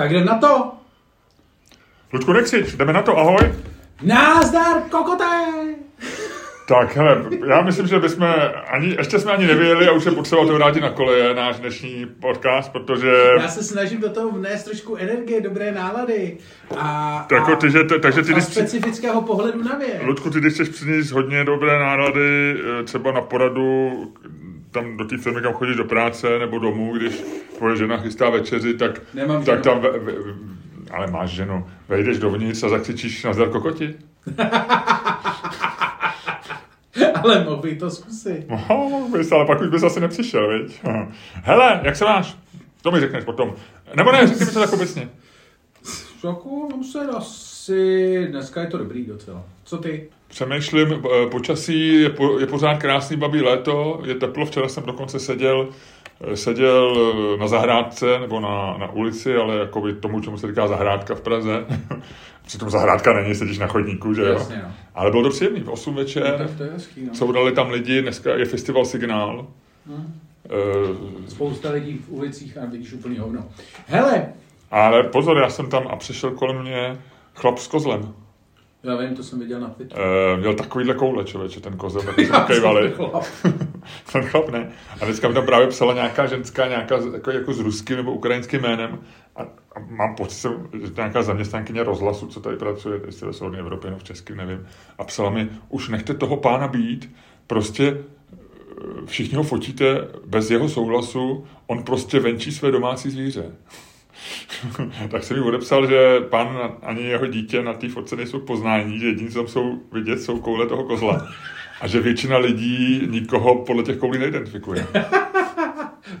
[0.00, 0.72] Tak jdem na to.
[2.12, 3.54] Ludku, nekřič, jdeme na to, ahoj.
[4.02, 5.24] Názdar, kokoté!
[6.68, 8.34] Tak, hele, já myslím, že bychom
[8.70, 12.06] ani, ještě jsme ani nevěděli a už je potřeba to vrátit na koleje, náš dnešní
[12.20, 13.12] podcast, protože...
[13.40, 16.38] Já se snažím do toho vnést trošku energie, dobré nálady
[16.76, 20.02] a, Jako ty, že, takže ty, a specifického pohledu na věc.
[20.02, 23.92] Ludku, ty když chceš přinést hodně dobré nálady, eh, třeba na poradu,
[24.70, 27.22] tam do té firmy, kam chodíš do práce nebo domů, když
[27.58, 29.80] tvoje žena chystá večeři, tak, Nemám tak ženu.
[29.80, 30.12] tam, ve, ve,
[30.90, 33.94] ale máš ženu, vejdeš dovnitř a zakřičíš na zdar kokoti.
[37.22, 38.46] Ale mohl bych to zkusit.
[38.48, 40.80] No, mohl bys, ale pak už bys asi nepřišel, viď?
[41.34, 42.36] Hele, jak se máš?
[42.82, 43.54] To mi řekneš potom.
[43.96, 45.08] Nebo ne, řekni mi to tak obecně.
[46.20, 48.26] Šoku, mám se asi...
[48.30, 49.42] Dneska je to dobrý docela.
[49.64, 50.08] Co ty?
[50.30, 55.18] Přemýšlím, eh, počasí je, po, je pořád krásný babí léto, je teplo, včera jsem dokonce
[55.18, 55.68] seděl,
[56.20, 60.66] eh, seděl eh, na zahrádce nebo na, na ulici, ale jakoby tomu, čemu se říká
[60.68, 61.64] zahrádka v Praze.
[62.46, 64.28] Přitom zahrádka není, sedíš na chodníku, že jo?
[64.32, 64.72] Jasně, no.
[64.94, 67.14] Ale bylo to příjemný, v 8 No, večer, to je hezký, no.
[67.14, 69.46] soudali tam lidi, dneska je festival Signál.
[69.86, 70.20] Hm.
[70.44, 73.44] Eh, Spousta lidí v ulicích a vidíš úplný hovno.
[73.86, 74.32] Hele,
[74.70, 76.98] Ale pozor, já jsem tam a přišel kolem mě
[77.34, 78.14] chlap s kozlem.
[78.82, 80.02] Já vím, to jsem viděl na Twitteru.
[80.02, 82.94] E, měl takovýhle koule, člověče, ten kozel, tak jsme kejvali.
[84.12, 84.72] Ten chlap ne.
[85.00, 88.60] A dneska mi tam právě psala nějaká ženská, nějaká jako, jako s ruským nebo ukrajinským
[88.60, 88.98] jménem.
[89.36, 93.90] A, a mám pocit, že nějaká zaměstnankyně rozhlasu, co tady pracuje, jestli ve Svobodné Evropě
[93.90, 94.66] nebo v českým, nevím.
[94.98, 97.14] A psala mi, už nechte toho pána být,
[97.46, 98.36] prostě eh,
[99.06, 103.52] všichni ho fotíte bez jeho souhlasu, on prostě venčí své domácí zvíře.
[105.10, 108.98] tak jsem mi odepsal, že pan ani jeho dítě na té fotce nejsou k poznání,
[108.98, 111.28] že jediní, co tam jsou vidět, jsou koule toho kozla.
[111.80, 114.86] A že většina lidí nikoho podle těch koulí neidentifikuje.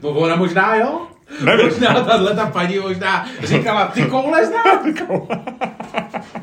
[0.02, 1.06] No ona možná jo?
[1.44, 1.66] Nevím.
[1.66, 4.94] Možná tahle ta paní možná říkala, ty koule znám.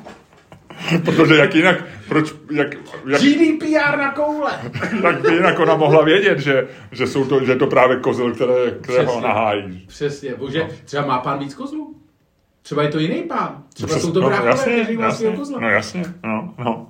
[1.05, 2.67] Protože jak jinak, proč, jak,
[3.07, 4.51] jak, GDPR na koule.
[5.03, 8.31] jak by jinak ona mohla vědět, že, že, jsou to, že je to právě kozel,
[8.31, 9.27] které, které ho Přesně.
[9.27, 9.85] nahájí.
[9.87, 11.95] Přesně, bože, třeba má pán víc kozlů?
[12.61, 13.63] Třeba je to jiný pán.
[13.73, 15.59] Třeba Přes- jsou to bráchové, jasně, kteří má svého kozla.
[15.59, 16.87] no jasně, no, no.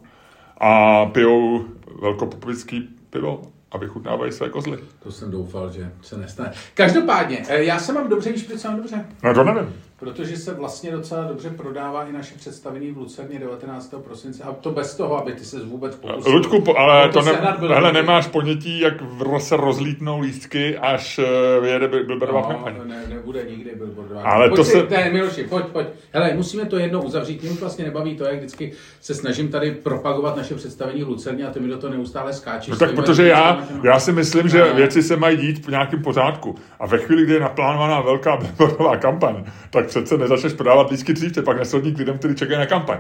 [0.62, 1.66] A pijou
[2.02, 3.42] velkopopovický pivo
[3.72, 4.78] a vychutnávají své kozly.
[5.04, 6.52] To jsem doufal, že se nestane.
[6.74, 9.06] Každopádně, eh, já se mám dobře, když proč se mám dobře.
[9.24, 9.74] No to nevím.
[10.00, 13.94] Protože se vlastně docela dobře prodává i naše představení v Lucerně 19.
[14.04, 14.44] prosince.
[14.44, 16.32] A to bez toho, aby ty se vůbec pokusil.
[16.32, 18.94] Ludku, ale No to ne, sehnat bylo hele, nemáš ponětí, jak
[19.38, 22.74] se rozlítnou lístky, až eh, vyjede Bil- Bilberová No, kampaň.
[22.86, 24.22] ne, nebude nikdy billboardová.
[24.22, 25.88] Ale pojď to si, se- Ne, Miloši, pojď, pojď.
[26.14, 27.42] Hele, musíme to jednou uzavřít.
[27.42, 28.72] Mě už vlastně nebaví to, jak vždycky
[29.02, 32.68] se snažím tady propagovat naše představení v Lucerně a ty mi do toho neustále skáčeš.
[32.70, 34.74] No tak protože já, já si myslím, že Ne.
[34.74, 36.56] věci se mají dít v nějakém pořádku.
[36.80, 41.32] A ve chvíli, kdy je naplánovaná velká billboardová kampaň, tak přece nezačneš prodávat lístky dřív,
[41.32, 42.98] ty pak nesodní k lidem, kteří čekají na kampaň.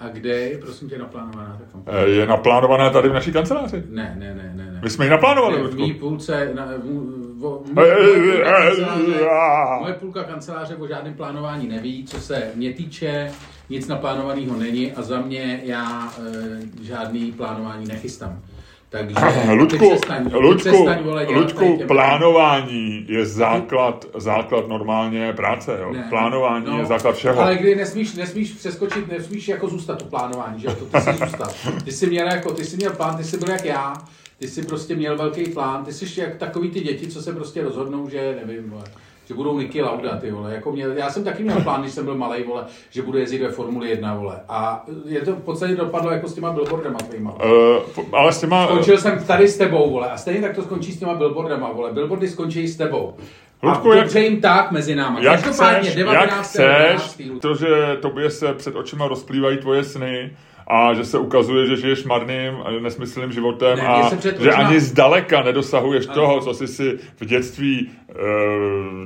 [0.00, 1.94] A kde je, prosím tě, naplánovaná ta kampaň?
[1.96, 3.82] Eh, Je naplánovaná tady v naší kanceláři.
[3.90, 4.72] Ne, ne, ne, ne.
[4.72, 4.80] ne.
[4.82, 6.70] My jsme ji naplánovali, Ne, v mý půlce, na, v,
[7.38, 12.72] v, v, moje, půlka kanceláře, moje půlka kanceláře o žádném plánování neví, co se mě
[12.72, 13.30] týče,
[13.70, 18.42] nic naplánovaného není a za mě já e, žádný plánování nechystám.
[18.90, 24.68] Takže Ludku, přestaň, ty Ludku, přestaň, vole, dělat Ludku, tady těm- plánování je základ, základ
[24.68, 25.92] normálně práce, jo.
[25.92, 27.40] Ne, Plánování no, je základ všeho.
[27.40, 31.48] Ale kdy nesmíš, nesmíš přeskočit, nesmíš jako zůstat u plánování, že to ty jsi zůstal.
[31.84, 33.94] Ty jsi měl jako, ty jsi měl plán, ty jsi byl jak já,
[34.38, 37.62] ty jsi prostě měl velký plán, ty jsi jak takový ty děti, co se prostě
[37.62, 38.84] rozhodnou, že nevím, vole,
[39.30, 42.04] že budou Niky Lauda, ty vole, jako měl, já jsem taky měl plán, když jsem
[42.04, 45.74] byl malý, vole, že budu jezdit ve Formuli 1, vole, a je to v podstatě
[45.76, 47.34] dopadlo jako s těma billboardama tvýma.
[47.34, 48.66] Uh, ale s těma...
[48.66, 51.92] Skončil jsem tady s tebou, vole, a stejně tak to skončí s těma billboardama, vole,
[51.92, 53.14] billboardy skončí s tebou.
[53.62, 55.20] Ludku, a jak- jim tak mezi náma.
[55.20, 56.30] Jak Každopádně chceš, 19.
[56.30, 56.64] jak chceš,
[57.18, 57.40] 11.
[57.40, 60.30] protože tobě se před očima rozplývají tvoje sny
[60.66, 65.42] a že se ukazuje, že žiješ marným a nesmyslným životem Ne, a že ani zdaleka
[65.42, 66.14] nedosahuješ Ano.
[66.14, 67.90] toho, co jsi si v dětství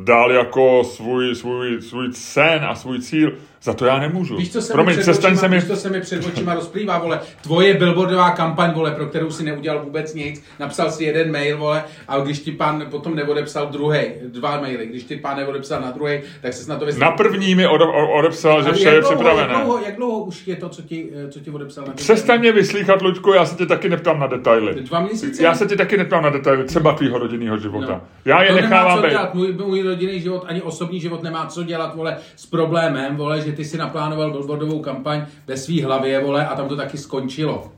[0.05, 3.33] dal jako svůj, svůj, svůj sen a svůj cíl.
[3.63, 4.37] Za to já nemůžu.
[4.37, 5.57] Víš, co se Promiň, mi před očima, se mi...
[5.57, 7.21] víš, co se mi před očima rozplývá, vole.
[7.43, 10.45] Tvoje billboardová kampaň, vole, pro kterou si neudělal vůbec nic.
[10.61, 15.05] Napsal si jeden mail, vole, a když ti pán potom neodepsal druhý, dva maily, když
[15.05, 17.11] ti pán neodepsal na druhý, tak se na to vyslal.
[17.11, 17.85] Na první mi ode,
[18.19, 19.53] odepsal, že vše je dlouho, připravené.
[19.53, 22.41] Jak dlouho, jak dlouho už je to, co ti, eh, co ti odepsal na Přestaň
[22.41, 24.75] mě vyslíchat, Luďku, já se tě taky neptám na detaily.
[24.75, 25.43] Dva měsíce?
[25.43, 27.93] Já se tě taky neptám na detaily, třeba tvýho rodinného života.
[27.93, 28.01] No.
[28.25, 29.11] Já je to nechávám co být.
[29.11, 29.35] dělat.
[29.35, 33.53] Můj, můj rodinný život, ani osobní život nemá co dělat, vole, s problémem, vole, že
[33.53, 37.73] ty si naplánoval billboardovou kampaň ve svý hlavě, vole, a tam to taky skončilo.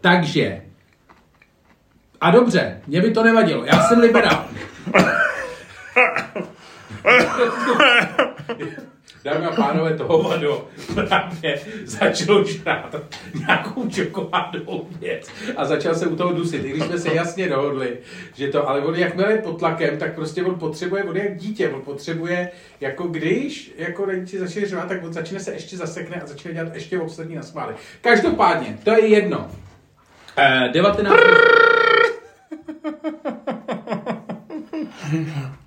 [0.00, 0.62] Takže,
[2.20, 4.44] a dobře, mě by to nevadilo, já jsem liberál.
[9.26, 12.96] dámy a pánové, toho vado právě začalo žrát
[13.38, 16.64] nějakou čokoládovou věc a začal se u toho dusit.
[16.64, 17.98] I když jsme se jasně dohodli,
[18.34, 21.36] že to, ale on jakmile je pod tlakem, tak prostě on potřebuje, on je jak
[21.36, 22.50] dítě, on potřebuje,
[22.80, 26.74] jako když jako rodiče začne řvát, tak on začne se ještě zasekne a začne dělat
[26.74, 27.74] ještě ostatní na schvály.
[28.00, 29.50] Každopádně, to je jedno.
[30.36, 31.16] Eh, 19.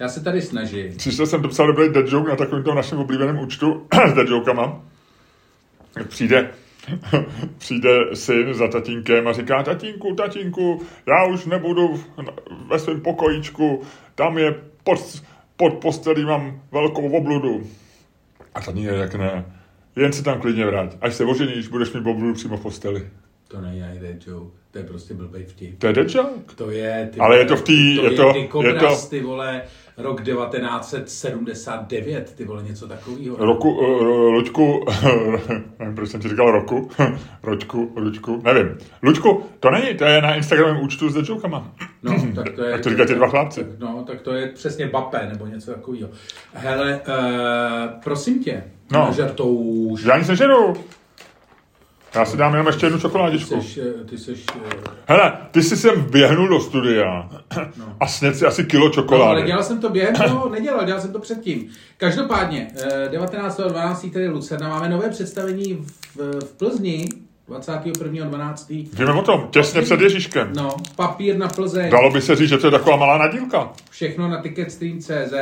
[0.00, 0.96] Já se tady snažím.
[0.96, 4.82] Přišel jsem dopsal dobrý dead joke na takovým tom našem oblíbeném účtu s dead jokama.
[6.08, 6.50] Přijde,
[7.58, 12.00] přijde syn za tatínkem a říká, tatínku, tatínku, já už nebudu
[12.70, 13.82] ve svém pokojíčku,
[14.14, 14.54] tam je
[14.84, 15.22] pod,
[15.56, 17.66] pod postelí mám velkou obludu.
[18.54, 19.44] A tatínek řekne,
[19.96, 23.08] jen se tam klidně vrát, až se oženíš, budeš mít obludu přímo v posteli.
[23.48, 25.78] To není ani dead joke, to je prostě blbej vtip.
[25.78, 26.54] To je dead joke?
[26.54, 28.80] To je, ty Ale vole, je to v té- to je to- ty Kobras, je
[28.80, 29.62] to- ty vole,
[29.96, 33.36] rok 1979, ty vole, něco takového.
[33.36, 34.84] Roku, uh, Luďku,
[35.78, 36.90] nevím, proč jsem ti říkal roku,
[37.42, 38.76] Ročku, Luďku, nevím.
[39.02, 41.72] Luďku, to není, to je na Instagramovém účtu s deadjokama.
[42.02, 42.70] No, tak to je...
[42.70, 43.64] Jak to říkají ty dva chlapci.
[43.64, 46.08] Tak, no, tak to je přesně Bape, nebo něco takového.
[46.52, 47.14] Hele, uh,
[48.04, 49.08] prosím tě, No.
[49.16, 50.04] žartouš.
[50.04, 50.74] Já nic nežeru.
[52.14, 53.62] Já si dám jenom ještě jednu Ty čokoládičku.
[53.62, 54.74] seš, eh, ty seš, eh,
[55.06, 57.28] Hele, ty jsi sem vběhnul do studia
[58.00, 59.42] a sněd si asi kilo No, ale čokolády.
[59.42, 61.68] dělal jsem to během toho, nedělal, dělal jsem to předtím.
[61.96, 64.10] Každopádně, eh, 19.12.
[64.10, 67.08] tady Lucerna, máme nové představení v, v Plzni,
[67.48, 68.88] 21.12.
[68.98, 70.52] Víme o tom, těsně před Ježíškem.
[70.56, 73.72] No, papír na Plzeň, Dalo by se říct, že to je taková malá nadílka.
[73.90, 75.34] všechno na ticketstream.cz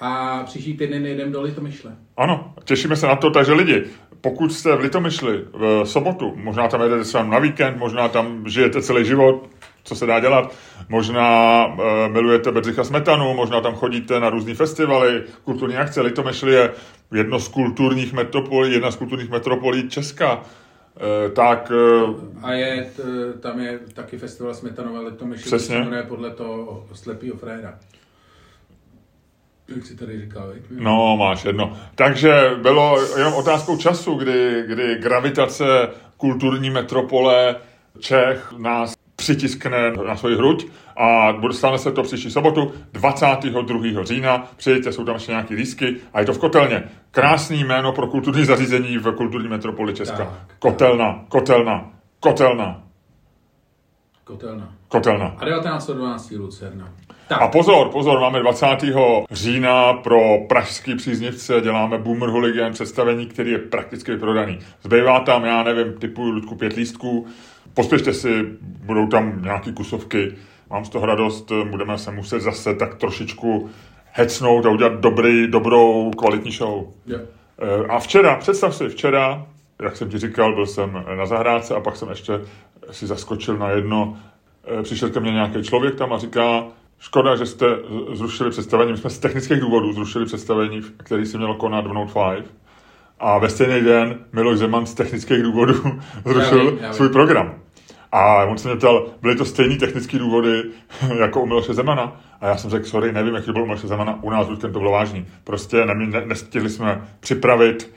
[0.00, 1.90] a příští týden jdem do Litomyšle.
[2.16, 3.82] Ano, těšíme se na to, takže lidi,
[4.20, 8.82] pokud jste v Litomyšli v sobotu, možná tam jedete s na víkend, možná tam žijete
[8.82, 9.48] celý život,
[9.84, 10.54] co se dá dělat,
[10.88, 11.74] možná uh,
[12.08, 16.00] milujete Bedřicha Smetanu, možná tam chodíte na různé festivaly, kulturní akce.
[16.00, 16.70] Litomyšl je
[17.14, 20.36] jedno z kulturních metropolí, jedna z kulturních metropolí Česka.
[20.36, 21.72] Uh, tak
[22.06, 23.02] uh, A je, t,
[23.40, 25.86] tam je taky festival Smetanové Litomyšl, Přesně.
[26.08, 27.78] podle toho slepýho Fréda.
[29.76, 30.62] Jak si tady říkal, viď?
[30.70, 31.76] No, máš jedno.
[31.94, 35.64] Takže bylo jenom otázkou času, kdy, kdy gravitace
[36.16, 37.56] kulturní metropole
[37.98, 44.04] Čech nás přitiskne na svoji hruď a bude stane se to příští sobotu 22.
[44.04, 44.50] října.
[44.56, 46.82] Přijďte, jsou tam ještě nějaký lísky a je to v Kotelně.
[47.10, 50.16] Krásný jméno pro kulturní zařízení v kulturní metropoli Česka.
[50.16, 50.28] Tak.
[50.58, 51.90] Kotelna, Kotelna,
[52.20, 52.82] Kotelna,
[54.30, 54.68] Kotelna.
[54.88, 55.26] Kotelna.
[55.38, 56.30] A 1912.
[56.30, 56.88] Lucerna.
[57.28, 58.66] Tak, A pozor, pozor, máme 20.
[59.30, 64.58] října pro pražský příznivce, děláme Boomer Hooligan představení, který je prakticky vyprodaný.
[64.82, 67.26] Zbývá tam, já nevím, typu Ludku pět lístků,
[67.74, 70.34] pospěšte si, budou tam nějaký kusovky,
[70.70, 73.70] mám z toho radost, budeme se muset zase tak trošičku
[74.12, 76.84] hecnout a udělat dobrý, dobrou, kvalitní show.
[77.12, 79.46] Eh, A včera, představ si, včera,
[79.82, 82.32] jak jsem ti říkal, byl jsem na zahrádce a pak jsem ještě
[82.90, 84.16] si zaskočil na jedno.
[84.78, 86.64] Eh, Přišel ke mně nějaký člověk tam a říká,
[86.98, 87.66] škoda, že jste
[88.12, 92.12] zrušili představení, my jsme z technických důvodů zrušili představení, který si mělo konat v Note
[92.34, 92.50] 5.
[93.18, 95.74] A ve stejný den Miloš Zeman z technických důvodů
[96.26, 96.94] zrušil vím, já vím.
[96.94, 97.54] svůj program.
[98.12, 100.62] A on se mě ptal, byly to stejné technické důvody
[101.20, 102.20] jako u Miloše Zemana?
[102.40, 104.58] A já jsem řekl, sorry, nevím, jak to bylo u Miloše Zemana, u nás už
[104.58, 105.26] to bylo vážný.
[105.44, 107.90] Prostě ne, ne, nestihli jsme připravit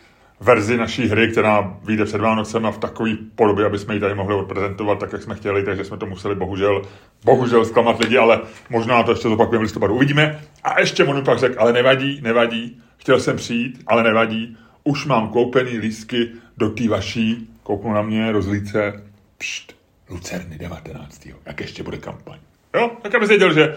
[0.43, 4.15] verzi naší hry, která vyjde před Vánocem a v takové podobě, aby jsme ji tady
[4.15, 6.81] mohli odprezentovat tak, jak jsme chtěli, takže jsme to museli bohužel,
[7.25, 9.95] bohužel zklamat lidi, ale možná to ještě zopakujeme v listopadu.
[9.95, 10.41] Uvidíme.
[10.63, 15.29] A ještě on pak řekl, ale nevadí, nevadí, chtěl jsem přijít, ale nevadí, už mám
[15.29, 19.03] koupený lístky do té vaší, kouknu na mě, rozlít se,
[19.37, 19.73] pšt,
[20.09, 21.27] Lucerny 19.
[21.45, 22.37] Jak ještě bude kampaň.
[22.75, 23.75] Jo, tak abys věděl, že,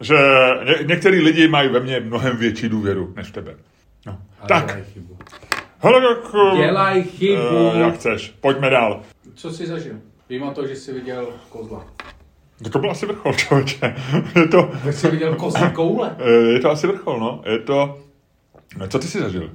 [0.00, 0.14] že
[0.64, 3.54] ně, některý lidi mají ve mně mnohem větší důvěru než tebe.
[4.06, 4.18] No.
[4.40, 4.78] Ale Tak.
[5.84, 6.34] Hele, tak...
[6.52, 7.70] eh, Dělaj chybu.
[7.74, 9.02] eh, jak chceš, pojďme dál.
[9.34, 9.94] Co jsi zažil?
[10.28, 11.86] Vím o to, že jsi viděl kozla.
[12.60, 13.94] No To byl asi vrchol, člověče.
[14.36, 16.16] Je to, Tak jsi viděl kozí koule.
[16.18, 17.42] eh, je to asi vrchol, no.
[17.46, 17.98] Je to...
[18.88, 19.50] Co ty jsi zažil?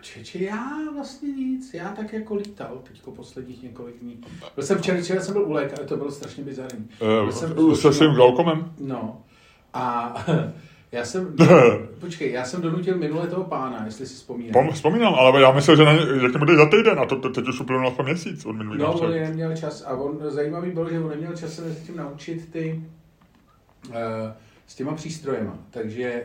[0.00, 0.62] Čeče, já
[0.94, 4.20] vlastně nic, já tak jako lítal teďko posledních několik dní.
[4.56, 6.88] Byl jsem včera, včera jsem byl u lékaře, to bylo strašně bizarní.
[6.98, 8.72] Byl jsem- Uh, se svým glaukomem?
[8.80, 9.22] No.
[9.74, 10.14] A
[10.92, 11.36] já jsem,
[12.00, 14.52] počkej, já jsem donutil minule toho pána, jestli si vzpomínáš.
[14.52, 17.20] Pom, vzpomínám, ale já myslel, že, na ně, že to bude za týden a to,
[17.20, 20.70] to teď už uplynul aspoň měsíc od minulý No, on neměl čas a on, zajímavý
[20.70, 22.82] bylo, že on neměl čas se mezi tím naučit ty
[23.88, 23.94] uh,
[24.66, 25.58] s těma přístrojema.
[25.70, 26.22] Takže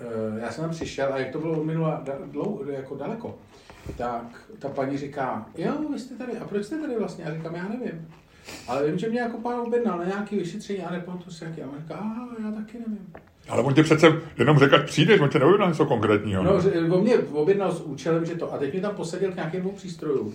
[0.00, 3.38] uh, já jsem tam přišel a jak to bylo minula da, dlou, jako daleko,
[3.96, 4.24] tak
[4.58, 7.24] ta paní říká, jo, vy jste tady, a proč jste tady vlastně?
[7.24, 8.08] Já říkám, já nevím.
[8.68, 11.62] Ale vím, že mě jako pán objednal na nějaký vyšetření a nepamatuju si jaký.
[11.62, 13.12] A on říká, aha, já taky nevím.
[13.48, 14.06] Ale on tě přece
[14.38, 16.42] jenom řekl, ať přijdeš, on tě neobjednal něco konkrétního.
[16.42, 16.54] No,
[16.90, 19.70] on mě objednal s účelem, že to, a teď mě tam posadil k nějakým dvou
[19.72, 20.34] přístrojům.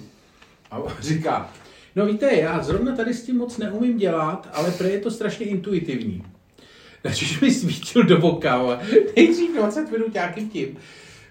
[0.71, 1.51] A říká,
[1.95, 5.45] no víte, já zrovna tady s tím moc neumím dělat, ale pro je to strašně
[5.45, 6.23] intuitivní.
[7.01, 8.79] Takže mi svítil do boka,
[9.15, 10.77] nejdřív 20 minut nějakým tím.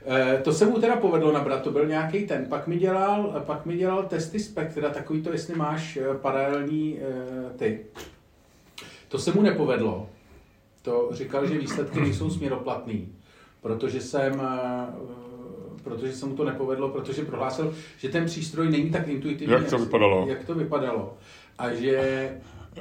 [0.07, 2.47] Eh, To se mu teda povedlo nabrat, to byl nějaký ten.
[2.47, 7.59] Pak mi dělal, pak mi dělal testy spektra, takový to, jestli máš eh, paralelní eh,
[7.59, 7.81] ty.
[9.09, 10.09] To se mu nepovedlo.
[10.87, 13.09] To říkal, že výsledky nejsou směroplatný,
[13.63, 14.87] protože jsem, eh,
[15.85, 19.79] protože se mu to nepovedlo, protože prohlásil, že ten přístroj není tak intuitivní, Jak to
[19.79, 20.27] vypadalo?
[20.29, 21.15] jak to vypadalo.
[21.59, 22.31] A že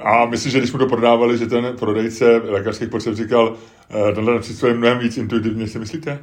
[0.02, 3.56] A myslím, že když mu to prodávali, že ten prodejce lékařských potřeb říkal,
[3.90, 6.18] eh, tenhle přístroj je mnohem víc intuitivní, než si myslíte?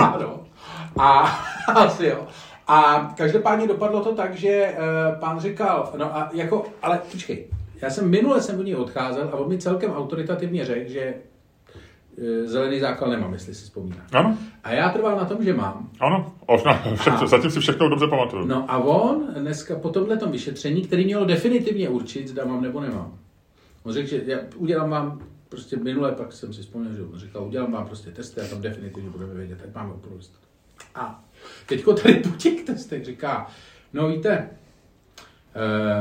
[0.00, 0.40] ano.
[0.98, 1.20] A
[1.74, 2.26] asi jo.
[2.68, 7.46] A každopádně dopadlo to tak, že uh, pán říkal, no a jako, ale počkej,
[7.82, 11.14] já jsem minule jsem od něj odcházel a on mi celkem autoritativně řekl, že
[12.18, 14.08] uh, zelený zákal nemám, jestli si vzpomínáš.
[14.12, 15.90] Ano, A já trval na tom, že mám.
[16.00, 18.46] ano, Ovna, všechno, A- zatím si všechno dobře pamatuju.
[18.46, 23.18] No a on dneska po tomhle vyšetření, který mělo definitivně určit, zda mám nebo nemám.
[23.82, 27.44] On řekl, že já udělám vám, prostě minule pak jsem si vzpomněl, že on říkal,
[27.46, 30.44] udělám vám prostě testy a tam definitivně budeme vědět, ať máme úplnou jistotu.
[30.94, 31.24] A
[31.66, 33.46] teďko tady po těch testech říká,
[33.92, 34.50] no víte,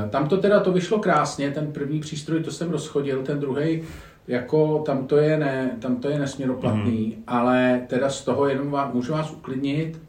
[0.10, 3.84] tam to teda to vyšlo krásně, ten první přístroj to jsem rozchodil, ten druhý
[4.30, 8.92] jako tam to je, ne, tam to je nesměroplatný, ale teda z toho jenom vám,
[8.94, 10.02] můžu vás uklidnit,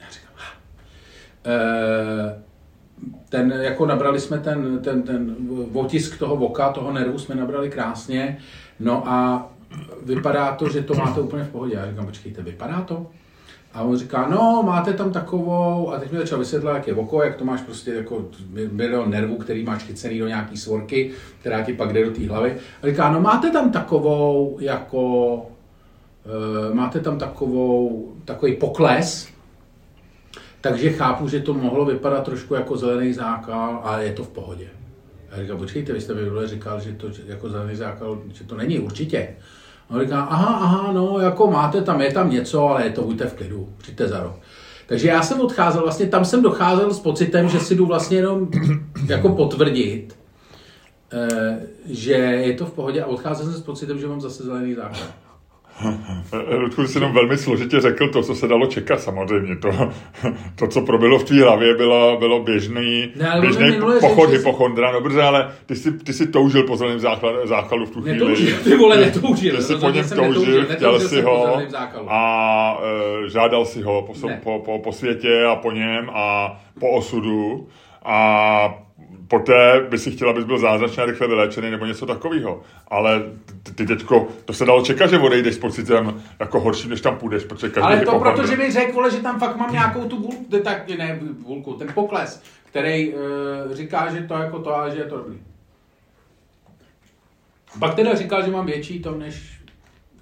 [0.00, 0.34] já říkám.
[1.46, 2.42] Eh,
[3.28, 5.36] ten, jako nabrali jsme ten, ten, ten
[5.72, 8.38] otisk toho voka, toho nervu jsme nabrali krásně,
[8.80, 9.48] no a
[10.02, 11.74] vypadá to, že to máte úplně v pohodě.
[11.74, 13.06] Já říkám, počkejte, vypadá to?
[13.74, 17.22] A on říká, no, máte tam takovou, a teď mi začal vysvětlovat, jak je oko,
[17.22, 18.24] jak to máš prostě jako
[18.72, 22.56] milion nervů, který máš chycený do nějaký svorky, která ti pak jde do té hlavy.
[22.82, 25.46] A říká, no máte tam takovou, jako,
[26.70, 29.28] e, máte tam takovou, takový pokles,
[30.60, 34.68] takže chápu, že to mohlo vypadat trošku jako zelený zákal, ale je to v pohodě.
[35.30, 38.78] Já říkám, počkejte, vy jste mi říkal, že to jako zelený zákal, že to není
[38.78, 39.36] určitě.
[39.90, 43.02] A on říká, aha, aha, no, jako máte tam, je tam něco, ale je to,
[43.02, 44.36] buďte v klidu, přijďte za rok.
[44.86, 48.48] Takže já jsem odcházel, vlastně tam jsem docházel s pocitem, že si jdu vlastně jenom
[49.06, 50.16] jako potvrdit,
[51.12, 54.74] eh, že je to v pohodě a odcházel jsem s pocitem, že mám zase zelený
[54.74, 55.23] zákal.
[56.50, 59.56] Eh, Ludku, jsi jenom velmi složitě řekl to, co se dalo čekat samozřejmě.
[59.56, 59.92] To,
[60.56, 64.92] to co proběhlo v tvý hlavě, bylo, bylo běžný, Ne, běžný minule pochod že- hypochondra.
[64.92, 68.18] No dobře, ale ty jsi, ty jsi toužil po zeleném základu, zákalu v tu chvíli.
[68.18, 69.56] Netoužil, ty vole, netoužil.
[69.56, 71.58] Ty jsi po něm toužil, netoužil, chtěl si ho
[72.08, 72.78] a
[73.24, 77.68] e, žádal si ho po, po, po, po světě a po něm a po osudu
[78.04, 78.74] a
[79.28, 82.62] poté by si chtěla, abys byl zázračně a rychle vyléčený nebo něco takového.
[82.88, 83.22] Ale
[83.74, 87.44] ty, teďko, to se dalo čekat, že odejdeš s pocitem jako horším, než tam půjdeš,
[87.44, 90.46] protože každý Ale to hypochondr- protože mi řekl, že tam fakt mám nějakou tu bulku,
[90.64, 93.20] tak ne bulku, ten pokles, který uh,
[93.72, 95.38] říká, že to jako to a že je to dobrý.
[97.78, 99.53] Pak teda říkal, že mám větší to, než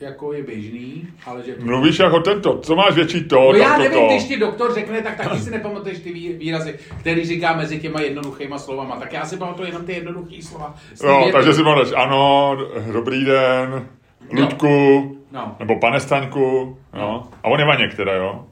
[0.03, 1.55] jako je běžný, ale že...
[1.61, 4.07] Mluvíš jako tento, co máš větší to, No já to, nevím, to.
[4.09, 8.01] když ti doktor řekne, tak taky si nepamatuješ ty vý- výrazy, který říká mezi těma
[8.01, 8.97] jednoduchýma slovama.
[8.97, 10.75] Tak já si pamatuju jenom ty jednoduchý slova.
[11.05, 12.57] Jo, vět- takže si máš ano,
[12.93, 13.87] dobrý den,
[14.41, 15.57] Ludku, No.
[15.59, 17.23] nebo pane Staňku, jo.
[17.43, 18.45] A on je Vaněk teda, jo?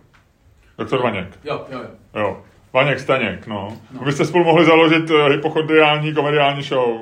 [0.79, 1.39] Doktor Vaněk.
[1.45, 2.21] Jo, jo, jo.
[2.21, 2.43] Jo.
[2.73, 3.69] Vaněk Staněk, no.
[3.93, 4.05] no.
[4.05, 7.01] Vy jste spolu mohli založit uh, hypochondriální komediální show.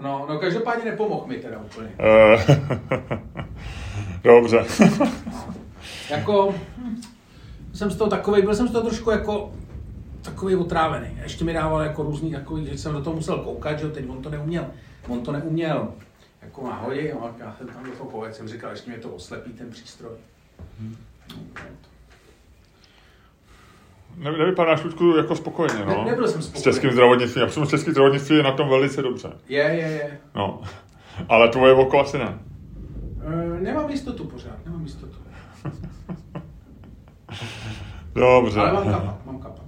[0.00, 1.88] No, no každopádně nepomohl mi teda úplně.
[1.98, 2.60] Eh,
[4.24, 4.64] Dobře.
[6.10, 6.54] Jako,
[7.72, 9.52] jsem z toho takový, byl jsem z toho trošku jako
[10.22, 11.18] takový otrávený.
[11.22, 14.22] Ještě mi dával jako různý takový, že jsem do toho musel koukat, že teď on
[14.22, 14.66] to neuměl.
[15.08, 15.88] On to neuměl
[16.42, 16.86] jako a
[17.38, 20.12] já jsem tam do toho povedl, jsem říkal, ještě mě to oslepí ten přístroj.
[24.16, 26.04] Ne, nevypadáš, Ludku, jako spokojeně, no.
[26.04, 26.64] Ne- nebyl jsem S spokojený.
[26.64, 27.42] českým zdravotnictvím.
[27.42, 29.28] Já že české zdravotnictví je na tom velice dobře.
[29.48, 30.18] Je, je, je.
[30.34, 30.62] No.
[31.28, 32.38] Ale tvoje oko asi ne.
[33.26, 35.16] E, nemám jistotu pořád, nemám jistotu.
[38.14, 38.60] Dobře.
[38.60, 39.64] Ale mám kapat, mám kapat.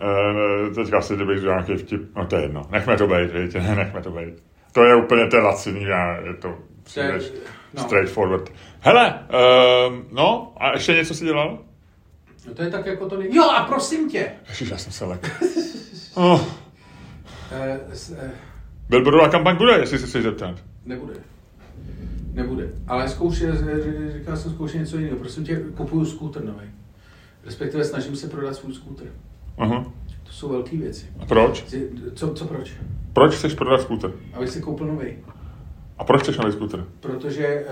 [0.00, 4.02] Eh, teďka si kdybych nějaký vtip, no to je jedno, nechme to být, víte, nechme
[4.02, 4.42] to být.
[4.72, 7.32] To je úplně ten laciný a je to příliš
[7.74, 7.82] no.
[7.82, 8.52] straightforward.
[8.80, 9.14] Hele,
[9.88, 11.58] um, no a ještě něco si dělal?
[12.48, 13.34] No to je tak jako to nej...
[13.34, 14.32] Jo a prosím tě.
[14.48, 15.42] Ježiš, já jsem se lek.
[16.14, 16.40] Oh,
[17.52, 18.30] E, s, e,
[18.88, 20.56] Billboardová kampaň bude, jestli se chceš zeptat.
[20.86, 21.14] Nebude.
[22.32, 22.68] Nebude.
[22.86, 23.54] Ale zkoušel,
[24.18, 25.16] říkal jsem zkoušet něco jiného.
[25.16, 26.70] Prosím tě, kupuju skútr nový.
[27.44, 29.04] Respektive snažím se prodat svůj skútr.
[29.58, 29.84] Aha.
[30.24, 31.06] To jsou velké věci.
[31.20, 31.64] A proč?
[32.14, 32.72] Co, co proč?
[33.12, 34.12] Proč chceš prodat skútr?
[34.32, 35.16] Abych si koupil nový.
[35.98, 36.86] A proč chceš nový skútr?
[37.00, 37.64] Protože e,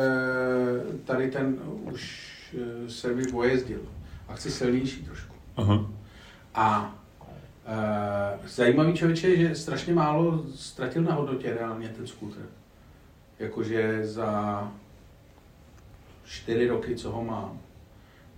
[1.05, 2.27] tady ten už
[2.87, 3.79] e, se mi pojezdil
[4.29, 5.35] a chci silnější trošku.
[5.57, 5.87] Aha.
[6.55, 6.95] A
[7.67, 12.39] e, zajímavý člověče je, že strašně málo ztratil na hodnotě reálně ten skútr.
[13.39, 14.73] Jakože za
[16.25, 17.59] čtyři roky, co ho mám,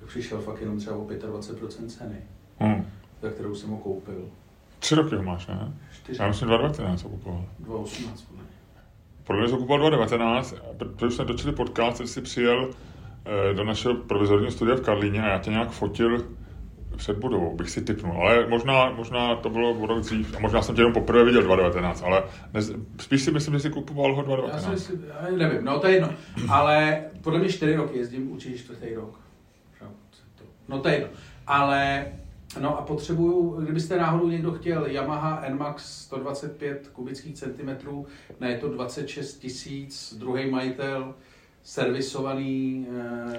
[0.06, 2.16] přišel fakt jenom třeba o 25% ceny,
[2.60, 2.86] Hmm.
[3.22, 4.28] za kterou jsem ho koupil.
[4.78, 5.72] Tři roky ho máš, ne?
[5.92, 7.44] Čtyři, Já myslím 2019 ho kupoval.
[7.58, 8.52] 2018 podle mě.
[9.24, 12.70] Podle mě jsem kupoval 2019, protože jsme točili podcast, jsi přijel
[13.52, 16.26] do našeho provizorního studia v Karlíně a já tě nějak fotil
[16.96, 18.12] před budovou, bych si typnul.
[18.22, 21.42] Ale možná, možná to bylo o rok dřív a možná jsem tě jenom poprvé viděl
[21.42, 22.22] 2019, ale
[22.54, 24.70] nez, spíš si myslím, že jsi kupoval ho Já si 2019.
[24.70, 26.10] myslím, já nevím, no to je jedno.
[26.48, 29.20] Ale podle mě čtyři roky jezdím, určitě čtvrtý rok.
[30.68, 31.08] No to je jedno.
[31.46, 32.06] Ale,
[32.60, 38.06] no a potřebuju, kdybyste náhodou někdo chtěl Yamaha NMAX 125 kubických centimetrů,
[38.40, 41.14] ne, je to 26 tisíc, druhý majitel,
[41.68, 42.86] servisovaný.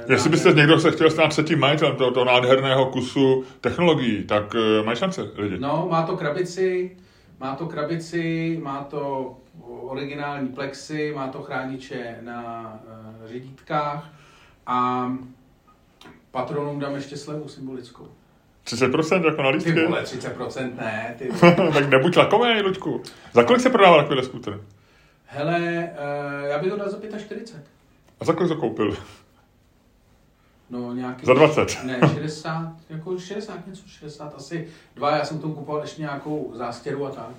[0.07, 4.85] Eh, Jestli byste někdo se chtěl stát třetím majitelem tohoto nádherného kusu technologií, tak uh,
[4.85, 5.59] mají šance lidi.
[5.59, 6.97] No, má to krabici,
[7.39, 9.35] má to krabici, má to
[9.81, 12.73] originální plexy, má to chrániče na
[13.21, 14.09] uh, řidítkách
[14.67, 15.09] a
[16.31, 18.07] patronům dám ještě slevu symbolickou.
[18.65, 19.85] 30% jako na Ty lístky?
[19.85, 21.29] vole, 30% ne, ty
[21.73, 23.01] tak nebuď lakomý, Luďku.
[23.33, 24.61] Za kolik se prodával takovýhle skútr?
[25.25, 25.89] Hele,
[26.41, 27.78] uh, já bych ho dal za 45.
[28.19, 28.97] A za kolik to koupil?
[30.69, 31.25] No nějaký...
[31.25, 31.83] Za 20.
[31.83, 37.05] Ne, 60, jako 60 něco, 60, asi dva, já jsem tomu kupoval ještě nějakou zástěru
[37.05, 37.31] a tak.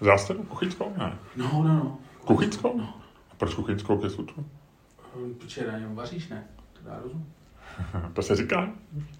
[0.00, 0.42] Zástěru?
[0.42, 0.92] Kuchyňskou?
[0.96, 1.18] Ne.
[1.36, 1.98] No, no, no.
[2.24, 2.78] Kuchyňskou?
[2.78, 2.94] No.
[3.30, 4.44] A proč kuchyňskou ke skutru?
[5.38, 6.44] Protože na něm vaříš, ne?
[6.72, 7.26] To dá rozum.
[8.12, 8.68] To se říká.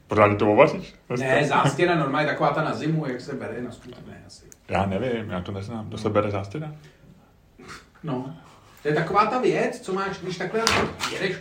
[0.06, 0.94] Pořádně to ovaříš?
[1.18, 4.46] Ne, zástěra normálně taková ta na zimu, jak se bere na skutr, ne asi.
[4.68, 5.90] Já nevím, já to neznám.
[5.90, 6.72] To se bere zástěra?
[8.02, 8.36] No.
[8.82, 11.36] To je taková ta věc, co máš, když takhle na tom jedeš.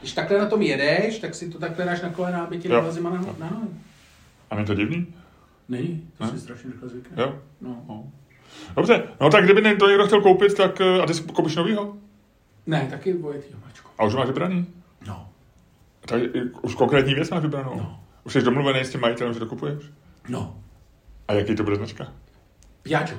[0.00, 2.74] Když takhle na tom jedeš, tak si to takhle dáš na kolena, aby ti Jo.
[2.74, 3.68] nebyla zima na, na nohy.
[4.50, 5.14] A není to divný?
[5.68, 6.30] Není, to Ne?
[6.30, 7.22] si strašně rychle zvykne.
[7.22, 7.38] Jo.
[7.60, 7.82] No.
[7.88, 8.04] No.
[8.76, 11.96] Dobře, no tak kdyby to někdo chtěl koupit, tak eh, a ty si koupíš novýho?
[12.66, 13.90] Ne, taky bojetýho mačko.
[13.98, 14.66] A už máš vybraný?
[15.06, 15.28] No.
[16.00, 16.20] Tak
[16.62, 17.74] už konkrétní věc máš vybranou?
[17.76, 18.00] No.
[18.24, 19.84] Už jsi domluvený s tím majitelem, že to kupuješ?
[20.28, 20.60] No.
[21.28, 22.12] A jaký to bude značka?
[22.82, 23.18] Piaggio.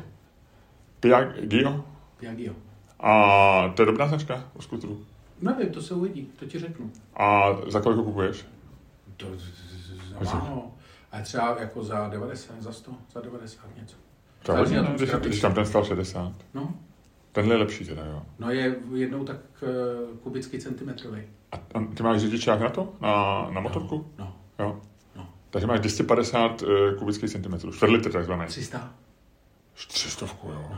[1.00, 1.86] Piaggio?
[2.20, 2.54] Piaggio.
[3.00, 5.06] A to je dobrá značka u skutru.
[5.42, 6.92] Nevím, to se uvidí, to ti řeknu.
[7.16, 8.46] A za kolik ho kupuješ?
[9.18, 9.26] To
[10.22, 10.72] za málo.
[11.12, 13.96] A třeba jako za 90, za 100, za 90 něco.
[14.44, 15.30] To je hodně, když, krabici.
[15.30, 16.34] když tam ten stal 60.
[16.54, 16.74] No,
[17.32, 18.22] Tenhle je lepší teda, jo.
[18.40, 21.22] no je jednou tak uh, kubický centimetrový.
[21.52, 22.94] A a ty máš řidičák na to?
[23.02, 24.06] Na, na motorku?
[24.18, 24.82] No, Jo.
[25.16, 25.30] no.
[25.50, 27.72] Takže máš 250 uh, kubických centimetrů.
[27.72, 28.46] Čtvrtlitr takzvaný.
[28.48, 28.94] 300?
[29.88, 30.72] 300, jo.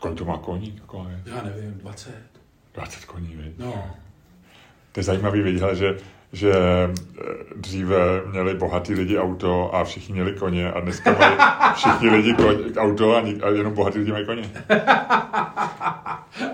[0.00, 0.80] Kolik to má koní?
[1.08, 1.32] Je?
[1.34, 2.10] Já nevím, 20.
[2.74, 3.58] 20 koní, viď?
[3.58, 3.90] No.
[4.92, 5.96] To je zajímavý vidět, že,
[6.32, 6.88] že eh,
[7.56, 11.36] dříve měli bohatí lidi auto a všichni měli koně a dneska mají
[11.74, 14.50] všichni lidi koň, auto a, ni- a jenom bohatí lidi mají koně.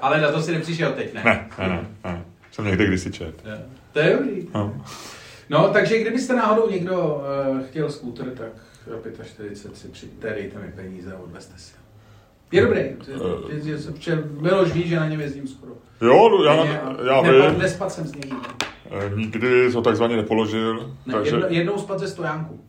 [0.03, 1.23] Ale na to si nepřišel teď, ne?
[1.25, 1.87] Ne, ne, ne.
[2.05, 2.25] ne.
[2.53, 3.45] Jsem někde kdysi čet.
[3.45, 3.63] Ne.
[3.93, 4.49] To je dobrý.
[4.55, 4.85] No.
[5.51, 8.49] No, takže kdybyste náhodou někdo uh, chtěl skútr, tak
[8.87, 11.82] za 45 si přijďte, dejte mi peníze a odvezte si.
[12.53, 12.81] Je dobrý.
[12.81, 14.23] Eh.
[14.41, 15.73] Miloš ví, že na něm jezdím skoro.
[16.01, 17.59] Jo, já, Ne, já vím.
[17.59, 18.33] Nespad jsem z něj.
[18.91, 21.31] Eh, Nikdy to takzvaně nepoložil, Ne, takže...
[21.35, 22.61] jedno, jednou spad ze stojánku.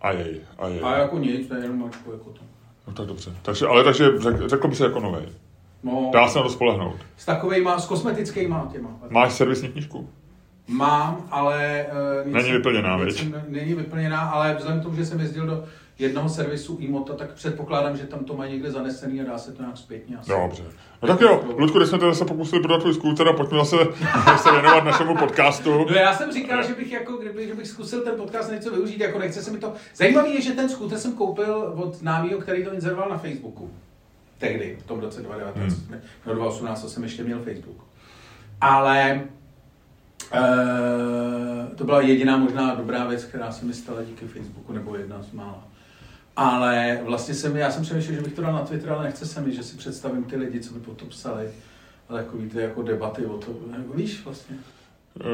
[0.00, 0.80] Ajej, ajej.
[0.84, 2.40] A jako nic, to je jenom mačku jako to.
[2.86, 3.32] No tak dobře.
[3.42, 5.24] Takže, ale takže řek, řekl by se jako novej.
[5.82, 6.96] No, Dá se na to spolehnout.
[7.16, 8.88] s takovejma, s kosmetickýma těma.
[9.10, 10.08] Máš servisní knížku?
[10.68, 11.86] Mám, ale...
[12.26, 13.14] Uh, Není vyplněná, viď?
[13.18, 15.64] jsem- Není vyplněná, ale vzhledem k tomu, že jsem jezdil do
[15.98, 19.62] jednoho servisu e-mota, tak předpokládám, že tam to mají někde zanesený a dá se to
[19.62, 20.30] nějak zpětně asi.
[20.30, 20.62] Dobře.
[21.02, 23.76] No tak jo, Ludku, když jsme to zase pokusili prodat tvůj skúter a pojďme zase
[24.36, 25.86] se věnovat našemu podcastu.
[25.90, 29.00] No já jsem říkal, že bych, jako, kdyby, že bych zkusil ten podcast něco využít,
[29.00, 29.72] jako nechce se mi to...
[29.94, 33.70] Zajímavé je, že ten skúter jsem koupil od známého, který to inzeroval na Facebooku.
[34.38, 36.00] Tehdy, v tom roce 2019, hmm.
[36.26, 37.84] no 2018 jsem ještě měl Facebook.
[38.60, 39.10] Ale
[40.32, 40.40] e,
[41.74, 45.32] to byla jediná možná dobrá věc, která se mi stala díky Facebooku, nebo jedna z
[45.32, 45.64] mála.
[46.36, 49.40] Ale vlastně jsem, já jsem přemýšlel, že bych to dal na Twitter, ale nechce se
[49.40, 51.44] mi, že si představím ty lidi, co by potom psali.
[52.08, 54.56] Ale takový ty jako debaty o tom, jako víš vlastně.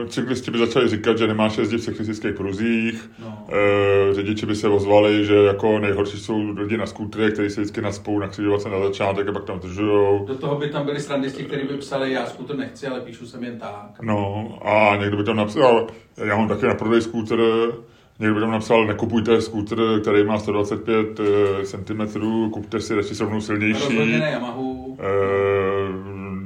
[0.09, 3.47] Cyklisti by začali říkat, že nemáš jezdit v cyklistických pruzích, No.
[4.11, 7.81] e, řidiči by se ozvali, že jako nejhorší jsou lidi na skútry, kteří se vždycky
[7.81, 10.25] naspou na křižovatce na začátek a pak tam držujou.
[10.27, 13.45] Do toho by tam byli srandisti, kteří by psali, já skuter nechci, ale píšu sem
[13.45, 14.03] jen tak.
[14.03, 15.87] No a někdo by tam napsal,
[16.17, 17.39] já mám taky na prodej skúter,
[18.21, 21.21] Někdo by tam napsal, nekupujte skútr, který má 125
[21.65, 22.21] cm,
[22.53, 23.83] kupte si radši srovnou silnější.
[23.83, 24.97] Rozhodně ne Yamahu.
[25.01, 25.05] E,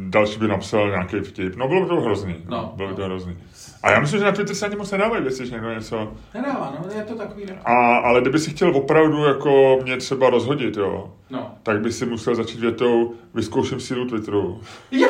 [0.08, 1.56] další by napsal nějaký vtip.
[1.56, 2.34] No bylo by to hrozný.
[2.48, 2.72] No.
[2.76, 3.38] Bylo by to hrozný.
[3.82, 6.12] A já myslím, že na Twitter se ani moc nedávají věci, že někdo něco...
[6.34, 7.46] Nedává, no, je to takový...
[7.46, 7.58] Ne?
[7.64, 11.54] A, ale kdyby si chtěl opravdu jako mě třeba rozhodit, jo, No.
[11.62, 14.60] tak by si musel začít větou, vyzkouším sílu Twitteru.
[14.90, 15.08] Jo,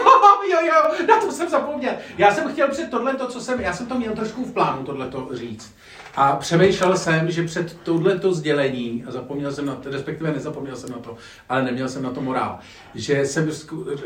[0.53, 1.92] jo, jo, na to jsem zapomněl.
[2.18, 4.83] Já jsem chtěl před tohle, to, co jsem, já jsem to měl trošku v plánu,
[4.85, 5.74] tohle to říct.
[6.16, 10.90] A přemýšlel jsem, že před tohleto sdělení, a zapomněl jsem na to, respektive nezapomněl jsem
[10.90, 11.16] na to,
[11.48, 12.59] ale neměl jsem na to morál,
[12.94, 13.50] že jsem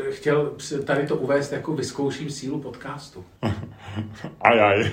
[0.09, 0.51] chtěl
[0.85, 3.25] tady to uvést jako vyzkouším sílu podcastu.
[4.41, 4.91] Ajaj.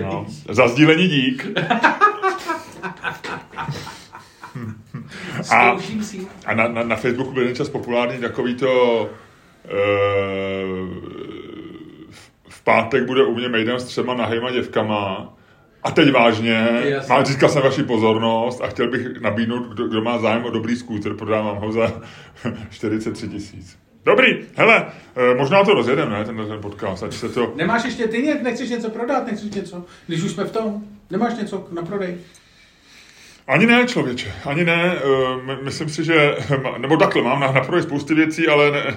[0.00, 0.26] No.
[0.50, 1.46] Za sdílení dík.
[5.42, 6.28] Sílu.
[6.46, 9.02] A na, na, na Facebooku byl čas populární takový to
[9.64, 9.76] e,
[12.48, 15.32] v pátek bude u mě mejdan s třema nahejma děvkama
[15.82, 17.14] a teď vážně, Jasně.
[17.14, 20.76] mám, získal jsem vaši pozornost a chtěl bych nabídnout, kdo, kdo má zájem o dobrý
[20.76, 21.92] skútr, prodávám ho za
[22.70, 23.78] 43 tisíc.
[24.04, 27.52] Dobrý, hele, e, možná to rozjedeme, ne, tenhle ten podcast, ať se to...
[27.56, 31.68] Nemáš ještě, ty nechceš něco prodat, nechceš něco, když už jsme v tom, nemáš něco
[31.72, 32.16] na prodej.
[33.46, 34.94] Ani ne, člověče, ani ne.
[34.96, 36.34] eh, my- Myslím si, že,
[36.78, 38.96] nebo takhle, mám na, na prodej spousty věcí, ale ne, eh,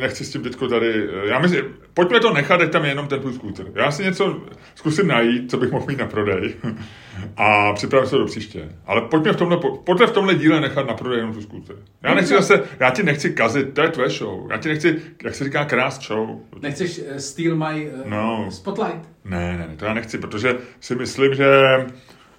[0.00, 1.08] nechci s tím teďko tady.
[1.24, 3.66] eh, Já myslím, pojďme to nechat, ať tam je jenom ten tvůj skúter.
[3.74, 4.40] Já si něco
[4.74, 6.54] zkusím najít, co bych mohl mít na prodej
[7.36, 8.68] a připravím se do příště.
[8.86, 11.76] Ale pojďme v tomhle, po- pojďme v tomhle díle nechat na prodej jenom tu skúter.
[12.02, 14.50] Já nechci zase, já ti nechci kazit, to je tvé show.
[14.50, 16.40] Já ti nechci, jak se říká, krást show.
[16.62, 18.46] Nechceš uh, steal my uh, No.
[18.50, 19.08] spotlight?
[19.24, 21.46] Ne, ne, ne, to já nechci, protože si myslím, že,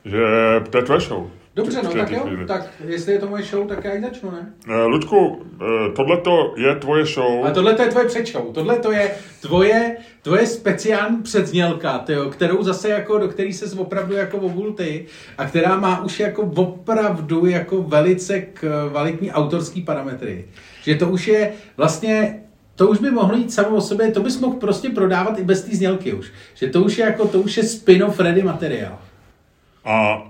[0.06, 0.20] že
[0.70, 1.32] to je tvé show.
[1.58, 2.46] Dobře, no tak jo, chvíli.
[2.46, 4.54] tak jestli je to moje show, tak já ji začnu, ne?
[4.67, 5.46] Eh, Ludku,
[5.96, 6.22] tohle
[6.58, 7.46] je tvoje show.
[7.46, 12.63] A tohle to je tvoje předshow, tohle to je tvoje, tvoje speciální předznělka, tyjo, kterou
[12.63, 15.06] zase jako, do který se opravdu jako obul ty
[15.38, 20.46] a která má už jako opravdu jako velice kvalitní autorský parametry.
[20.84, 22.41] Že to už je vlastně
[22.76, 25.63] to už by mohlo jít samo o sobě, to bys mohl prostě prodávat i bez
[25.63, 26.32] té znělky už.
[26.54, 29.00] Že to už je jako, to už je spin-off ready materiál.
[29.86, 30.24] A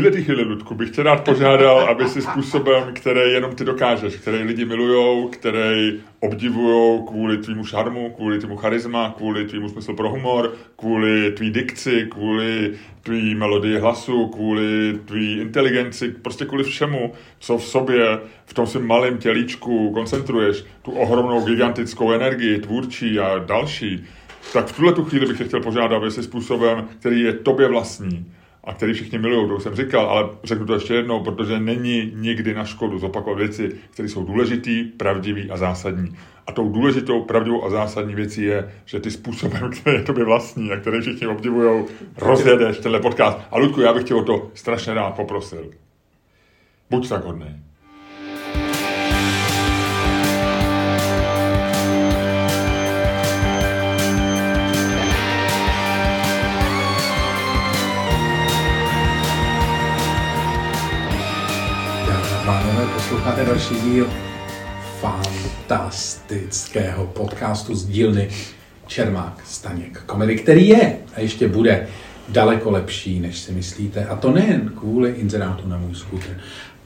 [0.00, 4.16] v této chvíli, Ludku, bych tě rád požádal, aby si způsobem, který jenom ty dokážeš,
[4.16, 10.10] který lidi milujou, který obdivujou kvůli tvýmu šarmu, kvůli tvýmu charisma, kvůli tvýmu smyslu pro
[10.10, 17.58] humor, kvůli tvý dikci, kvůli tvý melodii hlasu, kvůli tvý inteligenci, prostě kvůli všemu, co
[17.58, 24.04] v sobě, v tom svém malém tělíčku koncentruješ, tu ohromnou gigantickou energii, tvůrčí a další,
[24.52, 27.68] tak v tuhle tu chvíli bych tě chtěl požádat, aby si způsobem, který je tobě
[27.68, 28.26] vlastní,
[28.64, 32.12] a který všichni milují, to už jsem říkal, ale řeknu to ještě jednou, protože není
[32.14, 36.16] nikdy na škodu zopakovat věci, které jsou důležitý, pravdivý a zásadní.
[36.46, 40.72] A tou důležitou, pravdivou a zásadní věcí je, že ty způsobem, který je tobě vlastní
[40.72, 41.84] a který všichni obdivují,
[42.16, 43.38] rozjedeš tenhle podcast.
[43.50, 45.70] A Ludku, já bych tě o to strašně rád poprosil.
[46.90, 47.62] Buď tak hodný.
[62.86, 64.10] Posloucháte další díl
[65.00, 68.28] fantastického podcastu z dílny
[68.86, 71.88] Čermák Staněk Komedy, který je a ještě bude
[72.28, 74.06] daleko lepší, než si myslíte.
[74.06, 76.40] A to nejen kvůli inzerátu na můj skútr,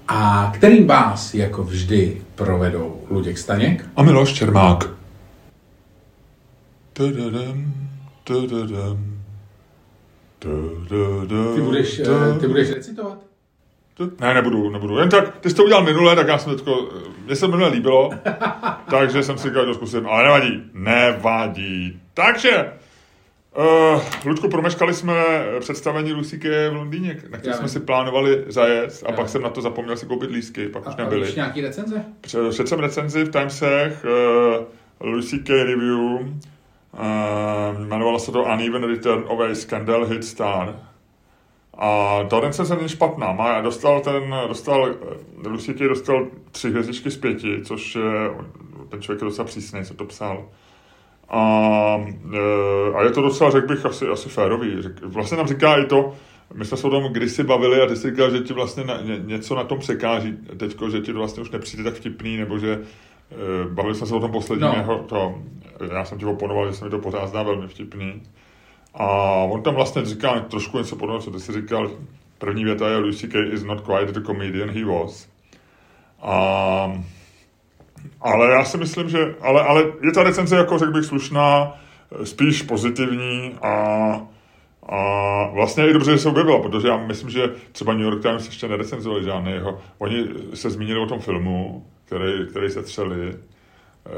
[0.09, 3.85] a kterým vás jako vždy provedou Luděk Staněk.
[3.97, 4.91] A Miloš Čermák.
[6.93, 7.75] Tududum,
[8.25, 9.21] tududum,
[10.39, 13.28] tududum, Ty budeš, eh, ty budeš recitovat?
[14.21, 14.99] Ne, nebudu, nebudu.
[14.99, 16.89] Jen tak, ty jsi to udělal minule, tak já jsem teďko,
[17.25, 18.11] mně se minule líbilo,
[18.91, 22.01] takže jsem si říkal, že to zkusím, ale nevadí, nevadí.
[22.15, 22.73] Takže,
[23.95, 25.15] uh, Ludku, promeškali jsme
[25.61, 29.43] představení Lucy Kay v Londýně, na které jsme si plánovali zajet a Já pak jsem
[29.43, 31.27] na to zapomněl si koupit lístky, pak A, už a nebyly.
[31.27, 32.05] víš nějaký recenze?
[32.21, 34.05] Před před jsem recenzi v Timesech,
[35.01, 36.29] uh, Lucy Kay Review, uh,
[37.79, 40.88] jmenovalo se to Uneven Return of a Scandal Hit Star.
[41.79, 43.33] A ta recenze není špatná.
[43.33, 44.95] Má, dostal ten, dostal,
[45.47, 48.31] Lucy Kay dostal tři hvězdičky z pěti, což je,
[48.89, 50.49] ten člověk je docela přísný, co to psal.
[51.29, 54.83] A, eh, a je to docela, řekl bych, asi, asi férový.
[54.83, 56.13] Řek, vlastně nám říká i to,
[56.55, 59.01] my jsme se o tom kdysi bavili a ty jsi říkal, že ti vlastně na,
[59.01, 62.59] ně, něco na tom překáží teďko, že ti to vlastně už nepřijde tak vtipný, nebo
[62.59, 62.79] že
[63.31, 63.35] eh,
[63.69, 64.73] bavili jsme se o tom posledním, No.
[64.73, 64.79] no.
[64.79, 65.35] jeho, to,
[65.95, 68.23] já jsem ti oponoval, že se mi to pořád zdá velmi vtipný.
[68.99, 69.07] A
[69.51, 71.91] on tam vlastně říká trošku něco podobného, co ty jsi říkal.
[72.39, 75.29] První věta je Lucy Kay is not quite the comedian he was.
[76.23, 77.03] A,
[78.21, 79.19] ale já si myslím, že...
[79.41, 81.73] Ale, ale je ta recenze, jako řekl bych, slušná,
[82.25, 84.21] spíš pozitivní a,
[84.89, 88.47] A vlastně je dobře, že se objevila, protože já myslím, že třeba New York Times
[88.47, 89.79] ještě nerecenzovali žádný jeho.
[89.99, 93.35] Oni se zmínili o tom filmu, který, který se třeli,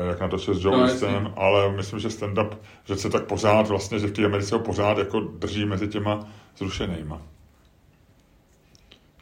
[0.08, 0.76] jak natočil s Joe
[1.22, 4.60] No, ale myslím, že stand-up, že se tak pořád vlastně, že v té Americe ho
[4.60, 6.26] pořád jako drží mezi těma
[6.58, 7.22] zrušenýma.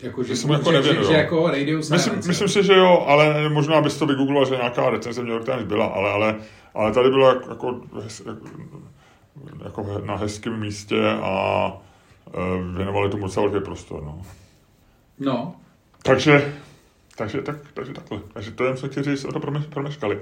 [0.02, 1.12] Jako, že, jsem jako že, že, nevěděl.
[1.12, 4.90] že, jako Radio Myslím, myslím si, že jo, ale možná bys to vygoogloval, že nějaká
[4.90, 6.36] recenze v New York Times byla, ale, ale,
[6.74, 7.80] ale tady bylo jako, jako,
[9.64, 11.72] jako na hezkém místě a
[12.34, 14.02] e, věnovali tomu docela velký prostor.
[14.02, 14.22] No.
[15.18, 15.54] No,
[16.02, 16.54] Takže,
[17.16, 18.20] takže, tak, takže takhle.
[18.32, 20.20] Takže to jen jsme chtěli říct, jsme to promeš, promeškali.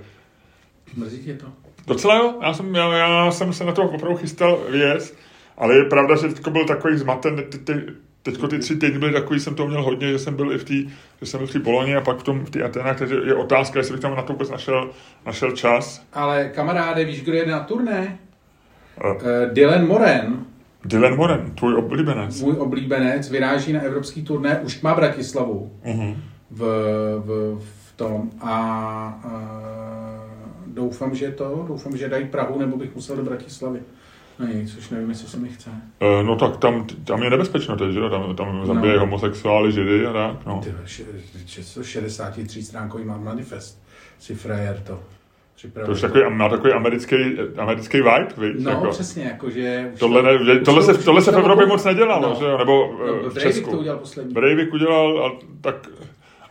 [0.97, 1.47] Mrzí tě to.
[1.87, 5.15] Docela jo, já jsem, já, já jsem se na to opravdu chystal věc,
[5.59, 7.75] ale je pravda, že teďko byl takový zmaten, ty, ty,
[8.23, 10.65] teďko ty tři týdny byly takový, jsem to měl hodně, že jsem byl i v
[10.65, 10.75] té,
[11.21, 13.35] že jsem byl v té Boloni a pak v tom, v té Atenách, takže je
[13.35, 14.91] otázka, jestli bych tam na to vůbec našel,
[15.27, 16.03] našel čas.
[16.13, 18.19] Ale kamaráde, víš, kdo jede na turné?
[19.05, 20.45] Uh, Uh, Dylan Moran,
[20.85, 22.43] Dylan Moran, tvůj oblíbenec.
[22.43, 26.17] můj oblíbenec, vyráží na evropský turné, už má Bratislavu Uh-huh.
[26.51, 26.61] v,
[27.25, 30.16] v, v tom a uh,
[30.77, 33.81] doufám, že to, doufám, že dají Prahu, nebo bych musel do Bratislavy.
[34.39, 35.71] No nic, což nevím, jestli se mi chce.
[35.71, 38.11] Uh, no tak tam, tam je nebezpečno teď, že jo?
[38.11, 39.01] Tam, tam zabíjejí No.
[39.01, 40.61] homosexuály, židy a tak, no.
[40.65, 41.03] Ty, še-
[41.83, 43.83] 63 stránkový mám manifest.
[44.19, 44.93] Si frajer to.
[44.93, 45.01] To
[45.57, 45.93] Připravil.
[45.95, 47.17] už takový, má takový americký,
[47.59, 48.57] americký vibe, viď?
[48.65, 48.87] No, jako.
[48.91, 49.91] přesně, jakože...
[49.95, 52.29] už Tohle, to- ne, už tohle, to- se, tohle to se v Evropě moc nedělalo,
[52.29, 52.35] No.
[52.39, 52.59] že jo?
[52.59, 53.71] nebo No, eh, v Breivik Česku.
[53.71, 54.35] to udělal poslední.
[54.35, 55.89] Breivik udělal, a tak,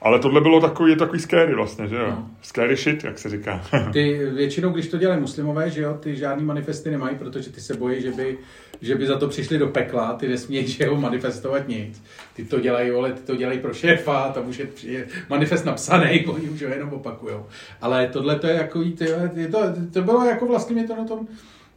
[0.06, 2.08] ale tohle bylo takový, je takový scary vlastně, že jo?
[2.10, 2.30] No.
[2.42, 3.62] Scary shit, jak se říká.
[3.94, 7.74] Ty většinou, když to dělají muslimové, že jo, ty žádný manifesty nemají, protože ty se
[7.74, 8.38] bojí, že by,
[8.82, 12.04] že by za to přišli do pekla, ty nesmějí, že jo, manifestovat nic.
[12.36, 16.26] Ty to dělají, vole, ty to dělají pro šéfa, tam už je, je manifest napsaný,
[16.28, 17.46] oni už ho jenom opakujou.
[17.82, 19.60] Ale tohle to je jako, ty, je to,
[19.94, 21.28] to bylo jako vlastně mě to na tom,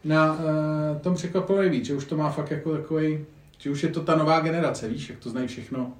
[0.04, 3.24] na uh, tom překvapilo nejvíc, že už to má fakt jako takový,
[3.58, 5.92] že už je to ta nová generace, víš, jak to znají všechno.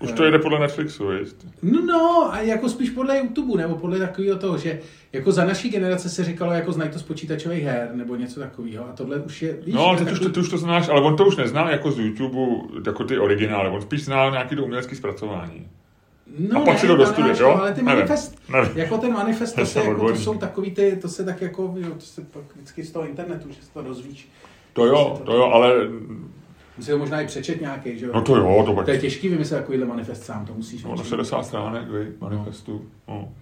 [0.00, 1.28] Už to jede podle Netflixu, víš?
[1.62, 4.80] No, no, a jako spíš podle YouTube, nebo podle takového toho, že
[5.12, 8.84] jako za naší generace se říkalo, jako znají to z počítačových her, nebo něco takového.
[8.88, 10.88] A tohle už je, víš, No, ale teď už, takový- to, ty už to znáš,
[10.88, 12.38] ale on to už nezná jako z YouTube,
[12.86, 15.68] jako ty originály, on spíš zná nějaký to umělecký zpracování.
[16.52, 17.56] No, a pak si to dostuduje, nemáš jo?
[17.60, 18.70] Ale ty Nevím, manifest, nevím.
[18.74, 21.88] jako ten manifest, to, se, jako, to jsou takový ty, to se tak jako, jo,
[21.94, 24.28] to se pak vždycky z toho internetu, že se to dozvíš.
[24.72, 25.74] To jo, to jo, ale
[26.78, 28.12] Musí to možná i přečet nějaký, že jo?
[28.14, 28.84] no to jo, to pak.
[28.84, 30.84] To je těžký vymyslet takovýhle manifest sám, to musíš.
[30.84, 32.86] No, na 60 stránek, vy, manifestu.
[33.08, 33.32] No.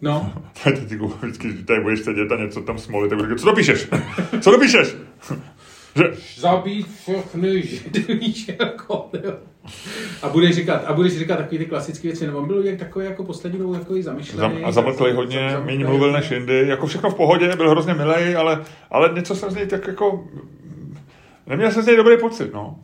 [0.00, 0.32] No,
[0.64, 3.46] Teď ty vždycky, když tady budeš sedět a něco tam smolit, tak budu říkat, co
[3.46, 3.88] to píšeš?
[4.40, 4.96] Co to píšeš?
[5.96, 6.04] že,
[6.36, 9.10] zabít všechny židy, víš, jako.
[10.22, 13.04] A budeš říkat, a budeš říkat takový ty klasické věci, nebo on byl jak takový
[13.04, 14.40] jako poslední dobou takový zamyšlený.
[14.40, 18.36] Zam, a zamlklej hodně, méně mluvil než jindy, jako všechno v pohodě, byl hrozně milej,
[18.36, 20.24] ale, ale něco se z něj tak jako,
[21.46, 22.78] neměl jsem z něj dobrý pocit, no.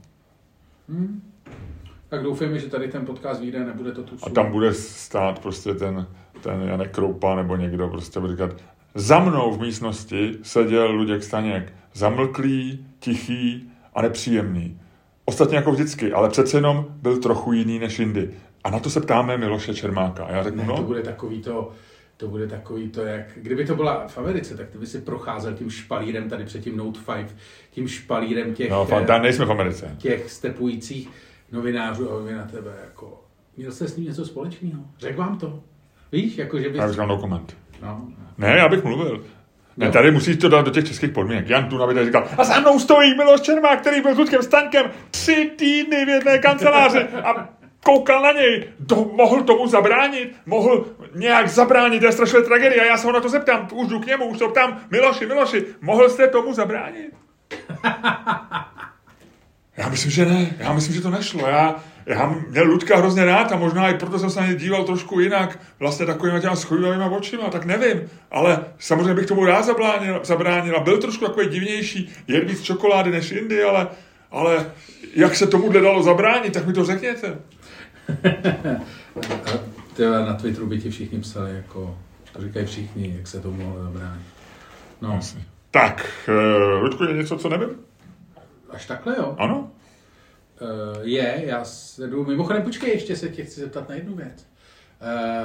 [2.09, 5.75] Tak doufejme, že tady ten podcast vyjde, nebude to tu A tam bude stát prostě
[5.75, 6.07] ten,
[6.41, 8.51] ten Janek Kroupa nebo někdo prostě bude říkat,
[8.95, 14.81] za mnou v místnosti seděl Luděk Staněk, zamlklý, tichý a nepříjemný.
[15.25, 18.31] Ostatně jako vždycky, ale přece jenom byl trochu jiný než jindy.
[18.65, 20.25] A na to se ptáme Miloše Čermáka.
[20.25, 21.73] A já řeknu, Ne, to no, bude takový to,
[22.17, 25.55] to bude takový to, jak, kdyby to byla v Americe, tak ty by si procházel
[25.55, 27.37] tím špalírem tady před tím Note 5,
[27.71, 29.97] tím špalírem těch, no, eh, tam nejsme v Americe.
[29.99, 31.11] těch stepujících
[31.53, 33.25] novinářů a na tebe jako,
[33.57, 34.83] měl jste s ním něco společného?
[34.99, 35.63] Řekl vám to?
[36.13, 36.79] Víš, jako že bys...
[36.79, 37.57] Já říkám no comment.
[37.83, 39.25] No, Ne, já bych mluvil.
[39.77, 41.49] Ne, tady musíš to dát do těch českých podmínek.
[41.49, 44.91] Jan tu tady říkal, a za mnou stojí Miloš Čermák, který byl s Ludkem Staňkem
[45.11, 47.49] tři týdny v jedné kanceláři a
[47.87, 48.65] koukal na něj.
[48.87, 52.83] To, mohl tomu zabránit, mohl nějak zabránit té strašné tragédie.
[52.83, 55.27] A já se ho na to zeptám, už jdu k němu, už to ptám, Miloši,
[55.27, 57.11] Miloši, mohl jste tomu zabránit?
[59.79, 60.57] Já myslím, že ne.
[60.59, 61.49] Já myslím, že to nešlo.
[61.49, 64.85] Já, já měl Ludka hrozně rád a možná i proto jsem se na ně díval
[64.85, 68.11] trošku jinak, vlastně takovýma těma schovývavýma očima, tak nevím.
[68.31, 73.11] Ale samozřejmě bych tomu rád zabránil, zabránil a byl trošku takový divnější, jen víc čokolády
[73.11, 73.89] než jindy, ale,
[74.31, 74.71] ale
[75.15, 77.39] jak se tomuhle dalo zabránit, tak mi to řekněte.
[79.25, 79.59] A
[79.97, 81.99] tyhle na Twitteru by ti všichni psali, jako,
[82.33, 84.27] to říkají všichni, jak se tomu mohlo zabránit.
[85.01, 85.21] No,
[85.71, 87.69] Tak, uh, Ludku, je něco, co nevím?
[88.71, 89.35] až takhle jo.
[89.39, 89.71] Ano?
[90.61, 90.69] Uh,
[91.03, 94.47] je, já se jdu, mimochodem počkej, ještě se tě chci zeptat na jednu věc.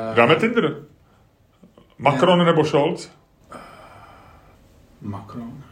[0.10, 0.76] Uh, Dáme Tinder?
[1.97, 2.45] Macron Ne.
[2.45, 3.12] nebo Scholz?
[5.02, 5.63] Macron.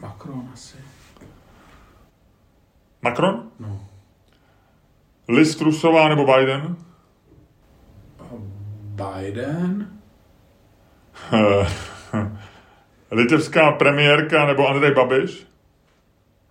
[0.00, 0.76] Macron asi.
[3.02, 3.50] Macron?
[3.60, 3.85] No.
[5.28, 6.76] Liz Trusová nebo Biden?
[8.96, 9.88] Biden.
[13.10, 15.46] Litevská premiérka nebo Andrej Babiš?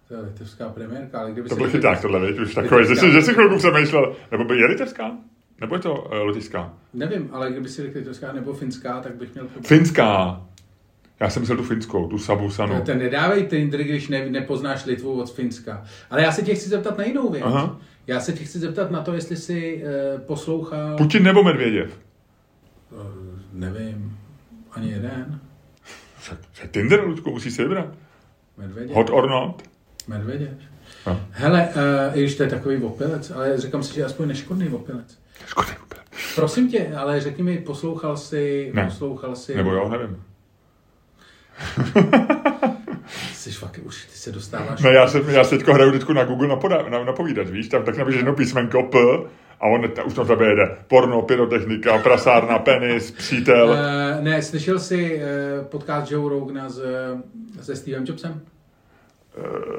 [0.08, 2.40] To je litevská premiérka, ale kdyby To si byl chyták tohle, viď?
[2.40, 4.16] Už takový, že si, že si chvilku přemýšlel.
[4.32, 5.12] Nebo by je litevská?
[5.62, 6.74] Nebo je to uh, lotyšská?
[6.94, 9.48] Nevím, ale kdyby si řekl litevská nebo finská, tak bych měl.
[9.62, 10.42] Finská.
[11.20, 12.82] Já jsem myslel tu finskou, tu Sabusanu.
[12.82, 15.84] To nedávej Tinder, když ne, nepoznáš Litvu od Finska.
[16.10, 17.44] Ale já se tě chci zeptat na jinou věc.
[17.46, 17.80] Aha.
[18.08, 20.98] Já se tě chci zeptat na to, jestli jsi uh, poslouchal...
[20.98, 22.00] Putin nebo Medvěděv?
[22.92, 23.00] Uh,
[23.54, 24.18] nevím,
[24.72, 25.40] ani jeden.
[26.72, 27.88] Tinder, Ludku, musíš si vybrat.
[28.58, 28.96] Medvěděv.
[28.96, 29.64] Hot or not?
[30.08, 30.52] Medvěděv.
[31.08, 31.22] No.
[31.32, 34.70] Hele, uh, i když to je takový opilec, ale říkám si, že je aspoň neškodný
[34.70, 35.20] opilec.
[35.46, 36.00] Škoda vůbec.
[36.36, 38.86] Prosím tě, ale řekni mi, poslouchal jsi, Ne.
[38.86, 39.56] poslouchal jsi...
[39.56, 40.24] Nebo jo, nevím.
[43.34, 44.82] Jsi fakt, už ty se dostáváš...
[44.82, 47.84] No já, jsem, já se teďko hraju vždycky na Google napoda, na, napovídat, víš, tam
[47.84, 48.98] tak napíšeš jedno písmenko P
[49.62, 50.78] a on už tam tebe jede.
[50.88, 53.70] Porno, pyrotechnika, prasárna, penis, přítel.
[53.70, 55.22] Uh, ne, slyšel jsi
[55.60, 56.82] uh, podcast Joe Rogana s,
[57.62, 58.42] se Stevem Jobsem?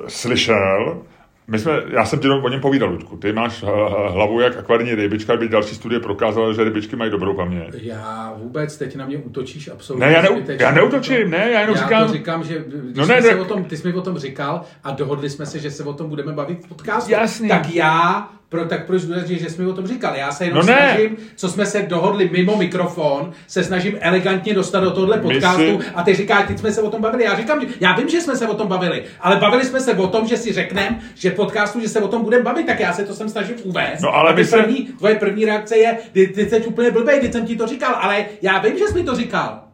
[0.09, 1.03] Slyšel,
[1.49, 3.17] my jsme, já jsem ti o něm povídal, Ludku.
[3.17, 3.67] Ty máš eh,
[4.11, 7.75] hlavu jak akvarní rybička, by další studie prokázaly, že rybičky mají dobrou paměť.
[7.75, 11.77] Já vůbec, teď na mě útočíš absolutně Ne, já, neu, já neutočím, ne, já jenom
[11.77, 14.19] já říkám, to říkám, že No ne, ne, o tom, ty jsi mi o tom
[14.19, 17.13] říkal a dohodli jsme se, že se o tom budeme bavit v podcastu.
[17.13, 17.49] Jasný.
[17.49, 20.15] Tak já, pro, tak proč důležitě, že jsi mi o tom říkal?
[20.17, 20.77] Já se jenom No ne.
[20.93, 25.63] snažím, co jsme se dohodli mimo mikrofon, se snažím elegantně dostat do tohohle My podcastu
[25.83, 27.25] si- a ty říkáš, teď jsme se o tom bavili.
[27.25, 29.93] Já říkám, že- já vím, že jsme se o tom bavili, ale bavili jsme se
[29.95, 32.93] o tom, že si řekneme, že podcastu, že se o tom budeme bavit, tak já
[32.93, 34.01] se to sem snažím uvést.
[34.03, 36.91] No, ale a ty my se- první, tvoje první reakce je, ty, ty jsi úplně
[36.91, 39.66] blbej, teď jsem ti to říkal, ale já vím, že jsi mi to říkal.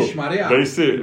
[0.00, 0.48] Ježišmarja.
[0.48, 1.00] dej si,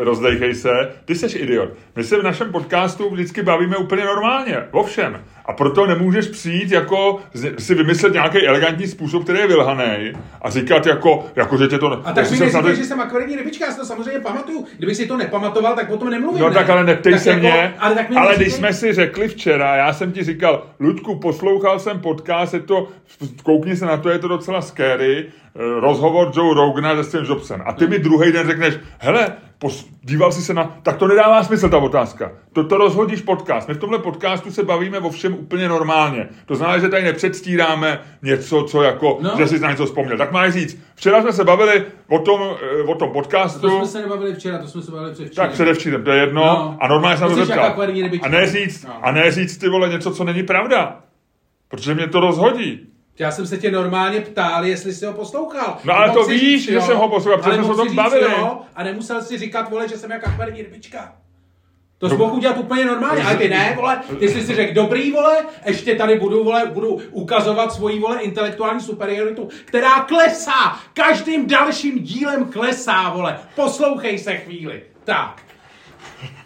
[0.00, 0.70] rozdejchej se,
[1.04, 1.68] ty jsi idiot.
[1.96, 5.20] My se v našem podcastu vždycky bavíme úplně normálně, o všem.
[5.46, 7.18] A proto nemůžeš přijít jako
[7.58, 10.12] si vymyslet nějaký elegantní způsob, který je vylhaný
[10.42, 11.92] a říkat jako, jako že tě to...
[11.92, 14.66] A tak jestli mi neříkej, snad- že jsem akvarijní rybička, já si to samozřejmě pamatuju.
[14.78, 16.40] Kdybych si to nepamatoval, tak o tom nemluvím.
[16.40, 16.54] No ne?
[16.54, 19.28] tak ale neptej Tak se jako- mě, ale, tak ale neříkej- když jsme si řekli
[19.28, 22.88] včera, já jsem ti říkal, Ludku, poslouchal jsem podcast, je to,
[23.42, 25.26] koukni se na to, je to docela scary,
[25.80, 27.62] rozhovor Joe Rogana se Steve Jobsem.
[27.66, 31.42] A ty mi druhý den řekneš, hele, pos, díval jsi se na, tak to nedává
[31.44, 32.32] smysl ta otázka.
[32.52, 33.68] To, to rozhodíš podcast.
[33.68, 36.28] My v tomhle podcastu se bavíme o všem úplně normálně.
[36.46, 39.30] To znamená, že tady nepředstíráme něco, co jako, No.
[39.38, 40.18] že jsi na něco vzpomněl.
[40.18, 43.60] Tak máš říct, včera jsme se bavili o tom, eh, o tom podcastu.
[43.60, 45.46] To jsme se nebavili včera, to jsme se bavili předevčírem.
[45.46, 46.40] Tak předevčírem, to je jedno.
[46.44, 46.76] No.
[46.80, 48.26] A normálně jsem To to rybička.
[48.26, 48.94] A neříct, No.
[49.02, 51.00] a neříct ty vole něco, co není pravda.
[51.68, 52.86] Protože mě to rozhodí.
[53.20, 55.78] Já jsem se tě normálně ptal, jestli jsi ho poslouchal.
[55.84, 58.30] No, ale to víš, že jo, jsem ho poslouchal, protože jsme se o tom bavili.
[58.38, 61.12] Jo, a nemusel si říkat, vole, že jsem jak akvarijní rybička.
[61.98, 65.12] To jsi mohl udělat úplně normálně, ale ty ne, vole, ty jsi si řekl, dobrý,
[65.12, 71.98] vole, ještě tady budu, vole, budu ukazovat svoji, vole, intelektuální superioritu, která klesá, každým dalším
[71.98, 74.82] dílem klesá, vole, poslouchej se chvíli.
[75.04, 75.42] Tak.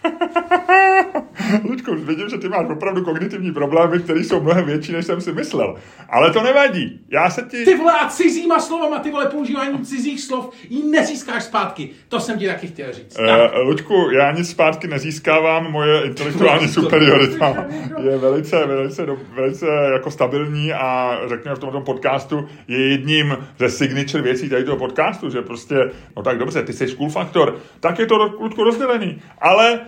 [1.64, 5.32] Lučku, vidím, že ty máš opravdu kognitivní problémy, které jsou mnohem větší, než jsem si
[5.32, 5.76] myslel.
[6.08, 7.00] Ale to nevadí.
[7.08, 7.64] Já se ti...
[7.64, 11.90] Ty vole a cizíma slovama, ty vole používáním cizích slov ji nezískáš zpátky.
[12.08, 13.14] To jsem ti taky chtěl říct.
[13.14, 13.52] Tak.
[13.54, 17.66] Uh, Luďku, já nic zpátky nezískávám, moje intelektuální superiorita
[18.10, 24.22] je velice, velice, velice jako stabilní a řekněme v tomto podcastu je jedním ze signature
[24.22, 25.76] věcí tady toho podcastu, že prostě,
[26.16, 29.22] no tak dobře, ty jsi cool faktor, tak je to, Luďku, rozdělený.
[29.38, 29.80] Ale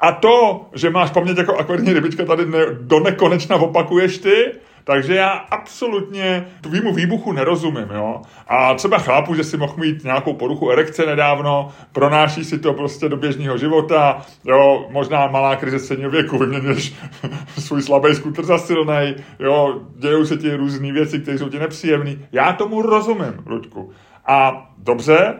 [0.00, 4.52] a to, že máš paměť jako akvarijní rybička tady ne, do nekonečna opakuješ ty,
[4.84, 8.22] takže já absolutně tvýmu výbuchu nerozumím, jo.
[8.48, 13.08] A třeba chápu, že si mohl mít nějakou poruchu erekce nedávno, pronáší si to prostě
[13.08, 16.94] do běžného života, jo, možná malá krize středního věku, vyměníš
[17.58, 22.16] svůj slabý skuter za silnej, jo, dějou se ti různé věci, které jsou ti nepříjemné.
[22.32, 23.90] Já tomu rozumím, Ludku.
[24.26, 25.34] A dobře,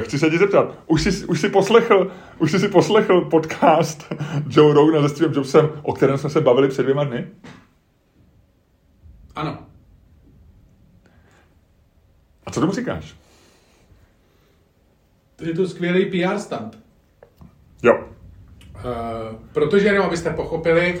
[0.00, 4.14] chci se ti zeptat, už jsi, už jsi poslechl, už jsi si poslechl podcast
[4.50, 7.28] Joe Rogana se Stevem Jobsem, o kterém jsme se bavili před dvěma dny?
[9.36, 9.58] Ano.
[12.46, 13.14] A co tomu říkáš?
[15.40, 16.78] Je to skvělý PR stunt.
[17.82, 17.92] Jo.
[18.74, 21.00] Uh, protože jenom, abyste pochopili,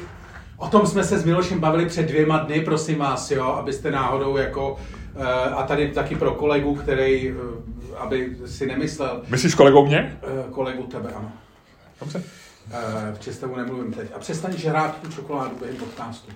[0.56, 4.36] o tom jsme se s Milošem bavili před dvěma dny, prosím vás, jo, abyste náhodou
[4.36, 5.24] jako, uh,
[5.58, 7.38] a tady taky pro kolegu, který, uh,
[8.00, 10.18] aby si nemyslel, Myslíš kolegou mě?
[10.46, 11.32] uh, kolegu tebe, ano.
[12.00, 12.18] Dobře.
[12.18, 14.08] Uh, v Čestavu nemluvím teď.
[14.14, 16.32] A přestaň žrát tu čokoládu během podcastu.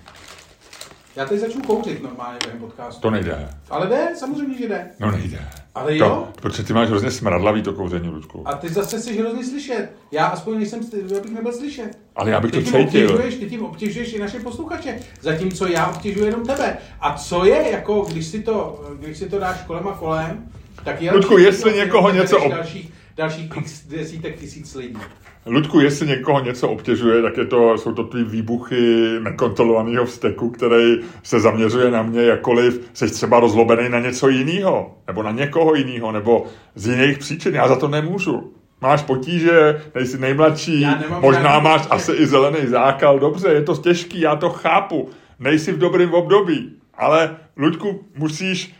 [1.16, 3.00] Já teď začnu kouřit normálně během podcastu.
[3.00, 3.48] To nejde.
[3.70, 4.90] Ale jde, samozřejmě, že jde.
[5.00, 5.48] No nejde.
[5.74, 6.28] Ale To, jo.
[6.42, 8.48] protože ty máš hrozně smradlavý to kouření, Ludku.
[8.48, 9.88] A ty zase jsi hrozně slyšet.
[10.12, 10.80] Já aspoň nejsem,
[11.14, 11.98] já bych nebyl slyšet.
[12.16, 12.84] Ale já bych to Ty tím cítil.
[13.04, 16.76] obtěžuješ, ty tím obtěžuješ i naše posluchače, zatímco já obtěžuji jenom tebe.
[17.00, 20.48] A co je, jako když si to, když si to dáš kolem a kolem,
[20.84, 23.50] tak je Ludku, jestli někoho něco ob- dalších dalších
[23.88, 24.98] desítek tisíc lidí.
[25.46, 30.96] Ludku, jestli někoho něco obtěžuje, tak je to, jsou to ty výbuchy nekontrolovaného vzteku, který
[31.22, 36.12] se zaměřuje na mě, jakkoliv jsi třeba rozlobený na něco jiného, nebo na někoho jiného,
[36.12, 37.54] nebo z jiných příčin.
[37.54, 38.52] Já za to nemůžu.
[38.80, 40.86] Máš potíže, nejsi nejmladší,
[41.20, 41.94] možná máš potíže.
[41.94, 45.08] asi i zelený zákal, dobře, je to těžký, já to chápu.
[45.38, 48.74] Nejsi v dobrém období, ale Ludku, musíš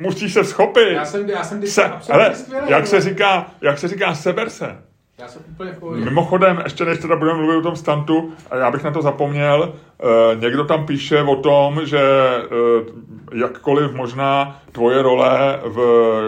[0.00, 0.92] musíš se schopit.
[0.92, 2.32] Já jsem, já jsem se, ale,
[2.66, 4.76] jak se říká, jak se říká, seber se.
[5.20, 5.74] Já jsem úplně
[6.04, 10.36] Mimochodem, ještě než teda budeme mluvit o tom stantu, já bych na to zapomněl, eh,
[10.36, 15.80] někdo tam píše o tom, že eh, jakkoliv možná tvoje role, v,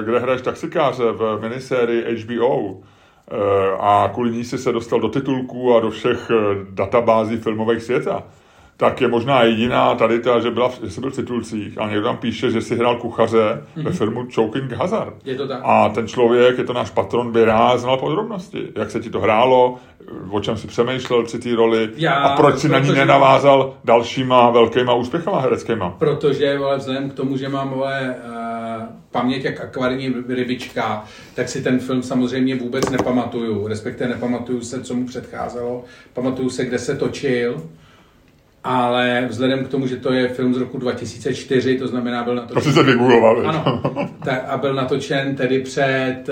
[0.04, 3.36] kde hraješ taxikáře v minisérii HBO, eh,
[3.80, 6.30] a kvůli ní si se dostal do titulků a do všech
[6.70, 8.22] databází filmových světa,
[8.76, 12.04] tak je možná jediná tady ta, že, byla, že jsi byl v titulcích a někdo
[12.04, 13.82] tam píše, že si hrál kuchaře mm-hmm.
[13.82, 13.92] ve mhm.
[13.92, 15.14] filmu Choking Hazard.
[15.24, 15.60] Je to tak.
[15.64, 18.68] A ten člověk, je to náš patron, by rád znal podrobnosti.
[18.76, 19.78] Jak se ti to hrálo,
[20.30, 24.50] o čem si přemýšlel při té roli Já, a proč si na ní nenavázal dalšíma
[24.50, 25.90] velkýma úspěchama hereckýma.
[25.98, 31.04] Protože ale vzhledem k tomu, že mám moje uh, paměť jak akvarní rybička,
[31.34, 33.66] tak si ten film samozřejmě vůbec nepamatuju.
[33.66, 35.84] Respektive nepamatuju se, co mu předcházelo.
[36.12, 37.62] Pamatuju se, kde se točil
[38.64, 42.54] ale vzhledem k tomu, že to je film z roku 2004, to znamená byl natočen...
[42.54, 43.48] To si se vygooglil.
[43.48, 43.82] Ano,
[44.24, 46.24] tak, a byl natočen tedy před...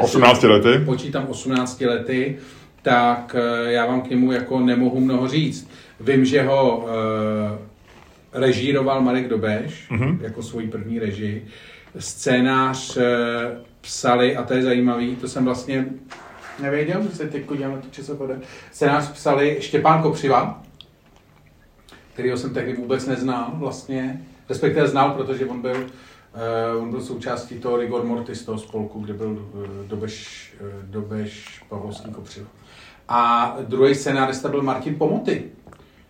[0.00, 0.84] 18 eh, lety.
[0.84, 2.38] Počítám 18 lety,
[2.82, 5.70] tak eh, já vám k němu jako nemohu mnoho říct.
[6.00, 6.90] Vím, že ho uh,
[8.32, 10.18] režíroval Marek Dobeš, mm-hmm.
[10.20, 11.46] jako svůj první režii.
[11.98, 13.02] Scénář uh,
[13.80, 15.86] psali, a to je zajímavý, to jsem vlastně
[16.62, 18.46] nevěděl, že se teď dělám na to ČSFD.
[18.72, 20.62] Scénář psali Štěpán Kopřiva,
[22.12, 27.58] kterého jsem tehdy vůbec neznal vlastně, respektive znal, protože on byl, uh, on byl součástí
[27.58, 32.46] toho Rigor Mortis, toho spolku, kde byl uh, Dobeš, uh, Dobeš Pavlovský Kopřiv.
[33.08, 35.44] A druhý scénárista byl Martin Pomoty,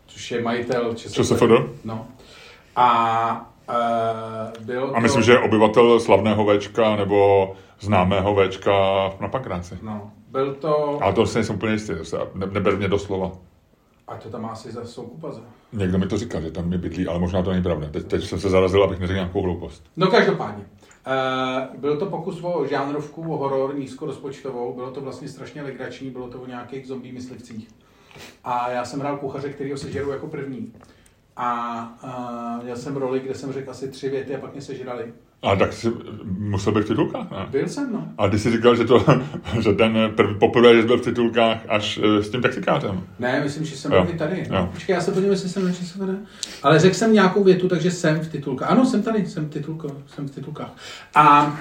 [0.07, 1.43] což je majitel ČSFD.
[1.85, 2.07] No.
[2.77, 3.53] A
[4.59, 5.27] uh, bylo A myslím, to...
[5.27, 8.73] že je obyvatel slavného Včka nebo známého Včka
[9.21, 9.79] na Pankráci.
[9.83, 10.99] No, byl to...
[11.03, 11.93] Ale to si nejsem úplně jistý,
[12.35, 13.33] ne, neber mě doslova.
[14.11, 15.41] A to tam asi za soukupaze.
[15.73, 17.89] Někdo mi to říkal, že tam je bydlí, ale možná to není pravda.
[17.89, 19.85] Teď, teď jsem se zarazil, abych neřekl nějakou hloupost.
[19.97, 20.65] No každopádně.
[21.07, 26.29] Uh, byl to pokus o žánrovku, o horor nízkorozpočtovou, bylo to vlastně strašně legrační, bylo
[26.29, 27.69] to o nějakých zombie myslivcích.
[28.45, 30.73] A já jsem hrál kuchaře, který ho sežeru jako první.
[31.37, 35.13] A uh, měl jsem roli, kde jsem řekl asi tři věty a pak mě sežrali.
[35.43, 35.93] A tak jsi
[36.39, 37.47] musel být v titulkách, ne?
[37.51, 38.09] Byl jsem, no.
[38.19, 39.05] A ty jsi říkal, že, to,
[39.61, 43.03] že ten prv, poprvé jsi byl v titulkách až eh, s tím taxikářem.
[43.19, 44.47] Ne, myslím, že jsem byl i tady.
[44.51, 44.69] Jo.
[44.73, 46.01] Počkej, já se podívám, jestli jsem ČSFD.
[46.63, 48.71] Ale řekl jsem nějakou větu, takže jsem v titulkách.
[48.71, 50.71] Ano, jsem tady, jsem v, titulko, jsem v titulkách.
[51.15, 51.57] A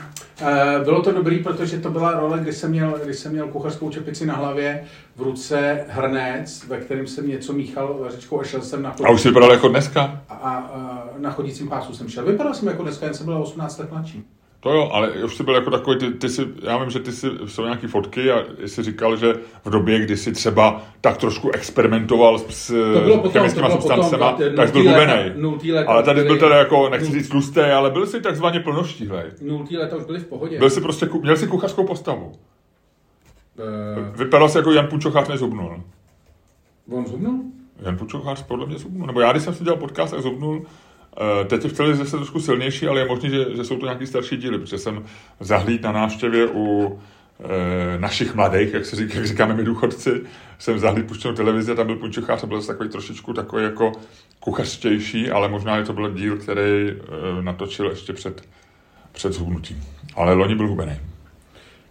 [0.83, 4.25] bylo to dobrý, protože to byla role, kdy jsem měl, kdy jsem měl kuchařskou čepici
[4.25, 4.83] na hlavě,
[5.15, 9.21] v ruce hrnec, ve kterém jsem něco míchal vařičkou a šel jsem na A už
[9.21, 10.21] jsi vypadal jako dneska?
[10.29, 12.25] A, a, a na chodícím pásu jsem šel.
[12.25, 14.23] Vypadal jsem jako dneska, jen jsem byl 18 let mladší.
[14.61, 17.11] To jo, ale už jsi byl jako takový, ty, ty jsi, já vím, že ty
[17.11, 19.33] jsi, jsou nějaký fotky a jsi říkal, že
[19.65, 22.73] v době, kdy jsi třeba tak trošku experimentoval s
[23.31, 24.23] chemickými substancemi,
[24.55, 25.83] tak jsi byl hubený.
[25.87, 29.25] Ale tady byl teda jako, nechci říct tlustý, ale byl jsi takzvaně plnoštíhlej.
[29.41, 30.59] Nultý leta už byli v pohodě.
[30.59, 32.31] Byl jsi prostě, měl jsi kuchařskou postavu.
[32.31, 34.15] Uh...
[34.15, 35.83] Vypadal jsi jako Jan Pučochář nezubnul.
[36.91, 37.39] On zubnul?
[37.81, 39.07] Jan Pučochář podle mě zubnul.
[39.07, 40.65] Nebo já, když jsem si dělal podcast, tak zubnul.
[41.19, 43.85] Eh, teď je v televizi zase trošku silnější, ale je možné, že, že jsou to
[43.85, 45.05] nějaký starší díly, protože jsem
[45.39, 46.99] zahlíd na návštěvě u
[47.39, 50.21] e, našich mladých, jak se říká, jak říkáme my důchodci,
[50.59, 53.91] jsem zahlíd puštěnou televizi a tam byl Punčochář a byl zase takový trošičku takový jako
[54.39, 56.95] kuchařštější, ale možná je to byl díl, který e,
[57.41, 58.41] natočil ještě před,
[59.11, 59.83] před zhubnutím.
[60.15, 60.99] Ale loni byl hubený.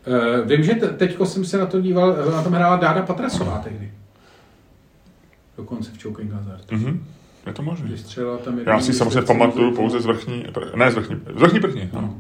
[0.07, 3.93] Uh, vím, že teď jsem se na to díval, na tom hrála Dáda Patrasová tehdy.
[5.57, 6.73] Dokonce v Choking Hazard.
[6.73, 6.99] Mm-hmm.
[7.47, 7.91] Je to možné.
[8.45, 11.91] tam Já si samozřejmě pamatuju pouze z vrchní, ne z vrchní, z vrchní první.
[11.93, 12.15] Ano.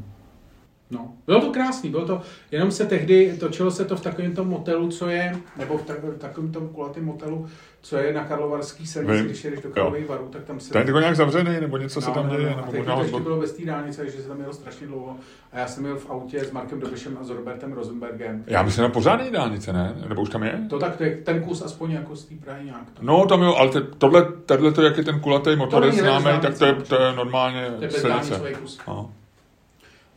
[0.90, 2.20] No, bylo to krásný, bylo to,
[2.50, 6.04] jenom se tehdy, točilo se to v takovém tom motelu, co je, nebo v, tak,
[6.04, 7.46] v takovém tom kulatém motelu,
[7.80, 10.72] co je na Karlovarský silnici, když jedeš do Karlových varů, tak tam se...
[10.72, 12.50] Ten je nějak zavřený, nebo něco no, se tam no, děje?
[12.50, 15.16] No, nebo možná to ještě bylo bez té dálnice, takže se tam jelo strašně dlouho.
[15.52, 18.44] A já jsem byl v autě s Markem Dobešem a s Robertem Rosenbergem.
[18.46, 19.96] Já myslím na pořádný dálnice, ne?
[20.08, 20.60] Nebo už tam je?
[20.70, 22.84] To tak, to je ten kus aspoň jako z té Prahy nějak.
[22.94, 23.02] Tak.
[23.02, 26.40] No, tam jo, ale te, tohle, tohle to, jak je ten kulatý motor je známý,
[26.42, 28.42] tak to je, to je normálně to je silnice.
[28.88, 29.10] No.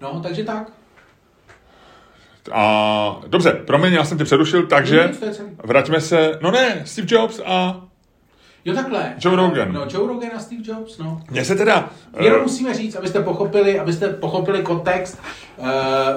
[0.01, 0.71] No, takže tak.
[2.51, 5.11] A dobře, promiň, já jsem tě přerušil, takže
[5.63, 7.81] vraťme se, no ne, Steve Jobs a...
[8.65, 9.13] Jo, takhle.
[9.19, 9.73] Joe Rogan.
[9.73, 11.21] No, Joe Rogan a Steve Jobs, no.
[11.31, 11.89] Mně se teda...
[12.19, 15.21] Jenom eh, musíme říct, abyste pochopili, abyste pochopili kontext,
[15.57, 15.67] uh,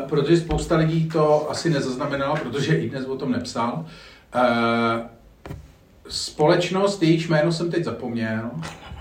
[0.09, 3.87] protože spousta lidí to asi nezaznamenala, protože i dnes o tom nepsal.
[4.35, 4.41] Uh,
[6.09, 8.51] společnost, jejíž jméno jsem teď zapomněl,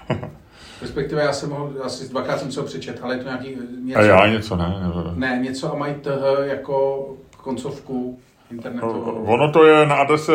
[0.81, 3.99] respektive já jsem ho, asi dvakrát jsem se ho přečet, ale je to nějaký něco,
[3.99, 4.75] A já něco ne.
[5.15, 5.29] ne.
[5.29, 6.07] ne, něco a mají th
[6.43, 7.07] jako
[7.37, 8.19] koncovku
[8.51, 9.23] internetovou.
[9.25, 10.33] Ono to je na adrese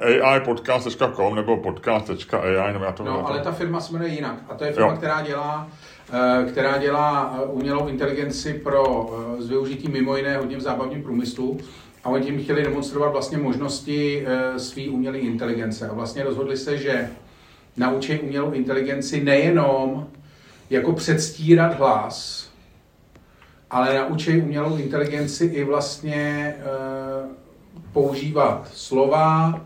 [0.00, 4.36] eh, aipodcast.com nebo podcast.ai, nebo já to No, ale ta firma se jmenuje jinak.
[4.48, 4.96] A to je firma, Jo.
[4.96, 5.68] která dělá,
[6.12, 11.02] eh, která dělá eh, umělou inteligenci pro eh, s využitím mimo jiné hodně v zábavním
[11.02, 11.58] průmyslu.
[12.04, 15.88] A oni tím chtěli demonstrovat vlastně možnosti své umělé inteligence.
[15.88, 17.08] A vlastně rozhodli se, že
[17.76, 20.06] naučí umělou inteligenci nejenom
[20.70, 22.48] jako předstírat hlas,
[23.70, 27.28] ale naučí umělou inteligenci i vlastně eh,
[27.92, 29.60] používat slova,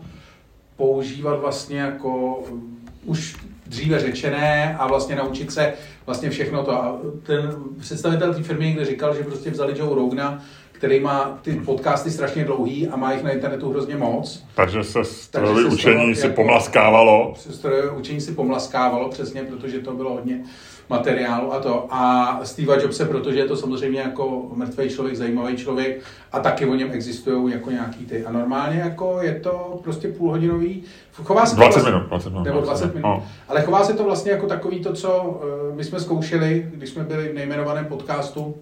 [0.75, 3.35] používat vlastně jako mm, už
[3.67, 5.73] dříve řečené a vlastně naučit se
[6.05, 6.83] vlastně všechno to.
[6.83, 10.43] A ten představitel té firmy někde říkal, že prostě vzali Joe Rogana,
[10.79, 14.43] který má ty podcasty strašně dlouhý a má jich na internetu hrozně moc.
[14.55, 17.33] Takže se strojové učení si jako- pomlaskávalo.
[17.37, 20.43] Strojové učení si pomlaskávalo přesně, protože to bylo hodně
[20.89, 21.87] materiálu a to.
[21.89, 26.01] A Steve Jobse, protože je to samozřejmě jako mrtvý člověk, zajímavý člověk
[26.31, 28.25] a taky o něm existují jako nějaký ty.
[28.25, 30.83] A normálně jako je to prostě půlhodinový,
[31.23, 32.43] chová se to 20 vlastně, minut, 20 minut.
[32.43, 33.07] nebo 20 minut.
[33.07, 33.23] No.
[33.47, 35.39] Ale chová se to vlastně jako takový to, co
[35.71, 38.55] eh, my jsme zkoušeli, když jsme byli v nejmenovaném podcastu,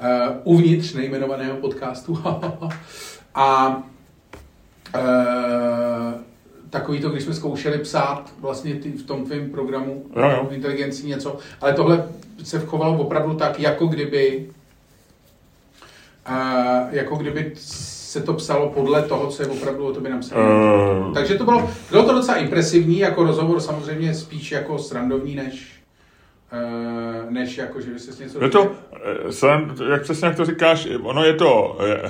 [0.00, 2.22] uh, uvnitř nejmenovaného podcastu.
[3.34, 3.76] a
[4.96, 5.02] uh,
[6.70, 10.48] takový to, když jsme zkoušeli psát vlastně ty, v tom tvém programu Jo, jo.
[10.50, 12.08] inteligencí něco, ale tohle
[12.44, 14.46] se chovalo opravdu tak, jako kdyby
[16.28, 17.52] uh, jako kdyby
[18.16, 20.42] se to psalo podle toho, co je opravdu o tobě napsané.
[20.42, 25.54] Eh, Takže to bylo, bylo to docela impresivní, jako rozhovor samozřejmě spíš jako srandovní, než,
[25.54, 25.75] uh,
[27.30, 28.44] než jako, že by se něco...
[28.44, 28.72] Je to,
[29.28, 32.02] eh, jsem, jak přesně jak to říkáš, ono je to, je,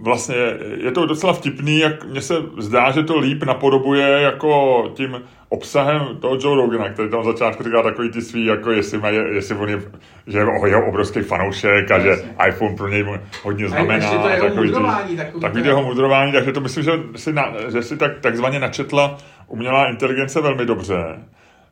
[0.00, 0.36] vlastně
[0.76, 6.16] je to docela vtipný, jak mně se zdá, že to líp napodobuje jako tím obsahem
[6.20, 9.56] toho Joe Rogana, který tam v začátku říká takový ty svý, jako jestli, má, jestli
[9.56, 9.82] on je,
[10.26, 12.10] že je jeho obrovský fanoušek a že
[12.48, 13.04] iPhone pro něj
[13.42, 13.94] hodně A znamená.
[13.94, 17.32] ještě to jeho takový mudrování, takový takový to- jeho mudrování, takže to myslím, že si,
[17.32, 20.96] na, že si tak, takzvaně načetla umělá inteligence velmi dobře.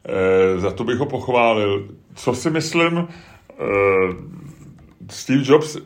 [0.06, 1.88] E, za to bych ho pochválil.
[2.14, 3.06] Co si myslím, e,
[5.10, 5.76] Steve Jobs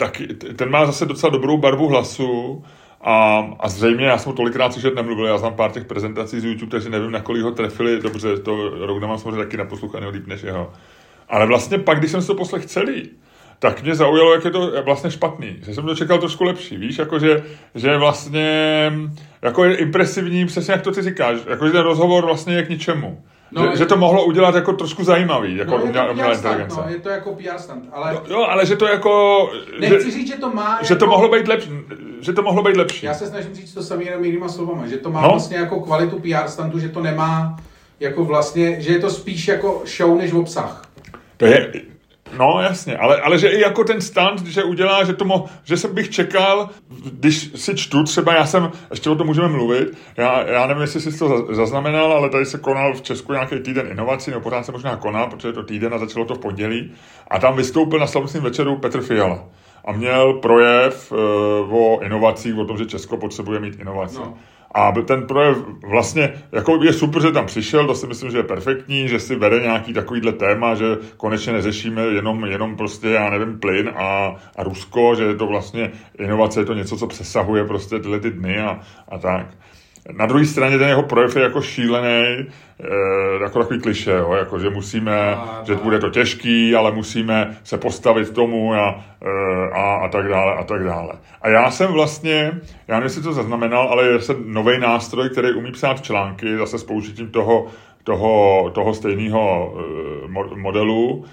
[0.00, 0.22] tak
[0.56, 2.64] ten má zase docela dobrou barvu hlasu
[3.00, 6.44] a, a zřejmě, já jsem mu tolikrát slyšet nemluvil, já znám pár těch prezentací z
[6.44, 10.26] YouTube, takže nevím, na kolik ho trefili dobře, to Rogna mám samozřejmě taky naposlouchaného líp
[10.26, 10.72] než jeho.
[11.28, 13.10] Ale vlastně pak, když jsem si to poslech celý,
[13.58, 15.56] tak mě zaujalo, jak je to vlastně špatný.
[15.62, 17.42] Že jsem to čekal trošku lepší, víš, jako že,
[17.74, 18.92] že vlastně
[19.42, 22.68] jako je impresivní, přesně jak to ty říkáš, jako že ten rozhovor vlastně je k
[22.68, 23.22] ničemu.
[23.52, 26.32] No, že, že, to mohlo udělat jako trošku zajímavý, jako No, je umělá, to umělá
[26.32, 26.80] inteligence.
[26.86, 29.50] no, je to jako PR stunt, ale Jo, ale že to jako...
[29.80, 30.78] nechci že, říct, že to má...
[30.82, 31.70] že to jako- mohlo být lepší.
[32.20, 33.06] Že to mohlo být lepší.
[33.06, 35.28] Já se snažím říct to samé jenom jinýma slovama, že to má No.
[35.28, 37.56] vlastně jako kvalitu PR stuntu, že to nemá
[38.00, 40.82] jako vlastně, že je to spíš jako show než obsah.
[41.36, 41.72] To je,
[42.38, 45.76] no jasně, ale, ale že i jako ten stand, že udělá, že, to mo, že
[45.76, 46.68] jsem bych čekal,
[47.12, 51.00] když si čtu, třeba já jsem, ještě o tom můžeme mluvit, já, já nevím, jestli
[51.00, 54.66] jsi to za- zaznamenal, ale tady se konal v Česku nějaký týden inovací, nebo pořád
[54.66, 56.92] se možná koná, protože je to týden a začalo to v pondělí,
[57.30, 59.44] a tam vystoupil na slavnostním večeru Petr Fiala.
[59.84, 61.18] A měl projev uh,
[61.76, 64.18] o inovacích, o tom, že Česko potřebuje mít inovace.
[64.18, 64.34] No.
[64.74, 65.56] A ten projev
[65.90, 69.36] vlastně, jako je super, že tam přišel, to si myslím, že je perfektní, že si
[69.36, 70.84] vede nějaký takovýhle téma, že
[71.16, 75.92] konečně neřešíme jenom, jenom prostě, já nevím, plyn a, a Rusko, že je to vlastně,
[76.18, 79.46] inovace je to něco, co přesahuje prostě tyhle ty dny a, a tak.
[80.12, 82.46] Na druhé straně ten jeho projev je jako šílený, e,
[83.42, 87.78] jako takový kliše, jo, jako, že musíme, A- že bude to těžký, ale musíme se
[87.78, 91.12] postavit tomu a, e, a, a tak dále, a tak dále.
[91.42, 92.52] A já jsem vlastně,
[92.88, 96.78] já nevím, jestli to zaznamenal, ale je se nový nástroj, který umí psát články, zase
[96.78, 97.66] s použitím toho,
[98.04, 99.74] toho, toho stejného
[100.24, 101.24] e, mo- modelu,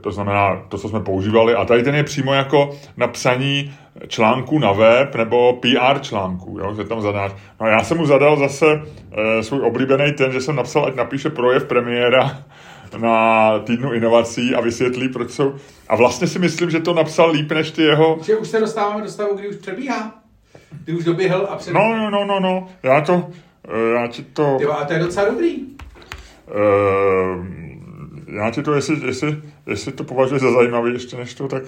[0.00, 1.54] to znamená to, co jsme používali.
[1.54, 3.74] A tady ten je přímo jako na psaní
[4.08, 7.32] článku na web nebo PR článku, jo, že tam zadáš.
[7.60, 8.66] No a já jsem mu zadal zase
[9.12, 12.38] e, svůj oblíbený ten, že jsem napsal, ať napíše projev premiéra
[12.98, 15.54] na týdnu inovací a vysvětlí, proč jsou...
[15.88, 18.18] A vlastně si myslím, že to napsal líp než ty jeho...
[18.22, 20.14] Že už se dostáváme do stavu, kdy už přebíhá.
[20.84, 21.72] Kdy už doběhl a před...
[21.72, 23.26] No, no, no, no, no, já to...
[23.68, 24.56] e, Já ti to...
[24.58, 25.74] Tyva, a to je docela dobrý.
[26.48, 27.64] Eh,
[28.36, 31.62] já ti to, jestli, jestli, jestli to považuješ za zajímavý ještě než to, tak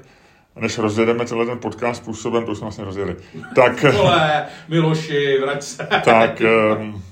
[0.56, 3.16] než rozjedeme celý ten podcast způsobem, to jsme vlastně rozjeli.
[3.54, 5.88] Tak, Vole, Miloši, vrať se.
[6.04, 6.42] tak,
[6.80, 7.02] um,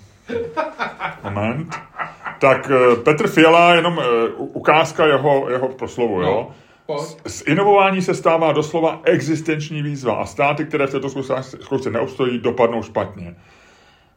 [1.30, 1.74] moment.
[2.41, 6.26] Tak eh, Petr Fiala, jenom eh, u- ukázka jeho, jeho proslovu, jo?
[6.26, 6.51] No,
[6.87, 7.16] pojď.
[7.26, 11.09] Z inovování se stává doslova existenční výzva a státy, které v této
[11.61, 13.35] zkoušce neobstojí, dopadnou špatně.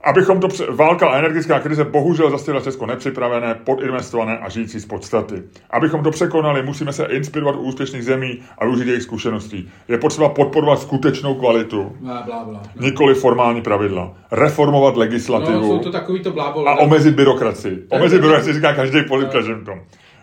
[0.04, 4.86] Abychom to, pře- válka a energetická krize bohužel zastihla Česko nepřipravené, podinvestované a žijící z
[4.86, 5.43] podstaty.
[5.70, 9.72] Abychom to překonali, musíme se inspirovat u úspěšných zemí a využít jejich zkušeností.
[9.88, 12.62] Je potřeba podporovat skutečnou kvalitu, Blá, blá, blá.
[12.80, 14.14] nikoli formální pravidla.
[14.32, 16.70] Reformovat No, legislativu jsou to to blábol.
[16.70, 17.84] a omezit byrokracii.
[17.89, 19.34] Omezit byrokracii říká každý politik
[19.66, 19.80] tom.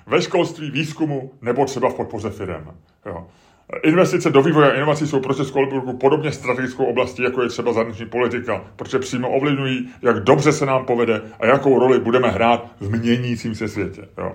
[0.07, 2.71] Ve školství, výzkumu nebo třeba v podpoře firem.
[3.07, 3.27] Jo.
[3.83, 7.73] Investice do vývoje a inovací jsou pro Českou republiku podobně strategickou oblastí, jako je třeba
[7.73, 12.67] zahraniční politika, protože přímo ovlivňují, jak dobře se nám povede a jakou roli budeme hrát
[12.81, 14.09] v měnícím se světě.
[14.19, 14.33] Jo.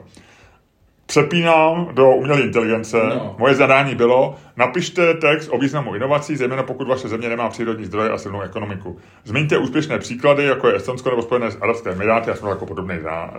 [1.05, 2.97] Přepínám do umělé inteligence.
[3.09, 3.35] No.
[3.39, 8.09] Moje zadání bylo, napište text o významu inovací, zejména pokud vaše země nemá přírodní zdroje
[8.09, 8.97] a silnou ekonomiku.
[9.23, 13.33] Zmiňte úspěšné příklady, jako je Estonsko nebo Spojené arabské emiráty, já jsem jako podobný za,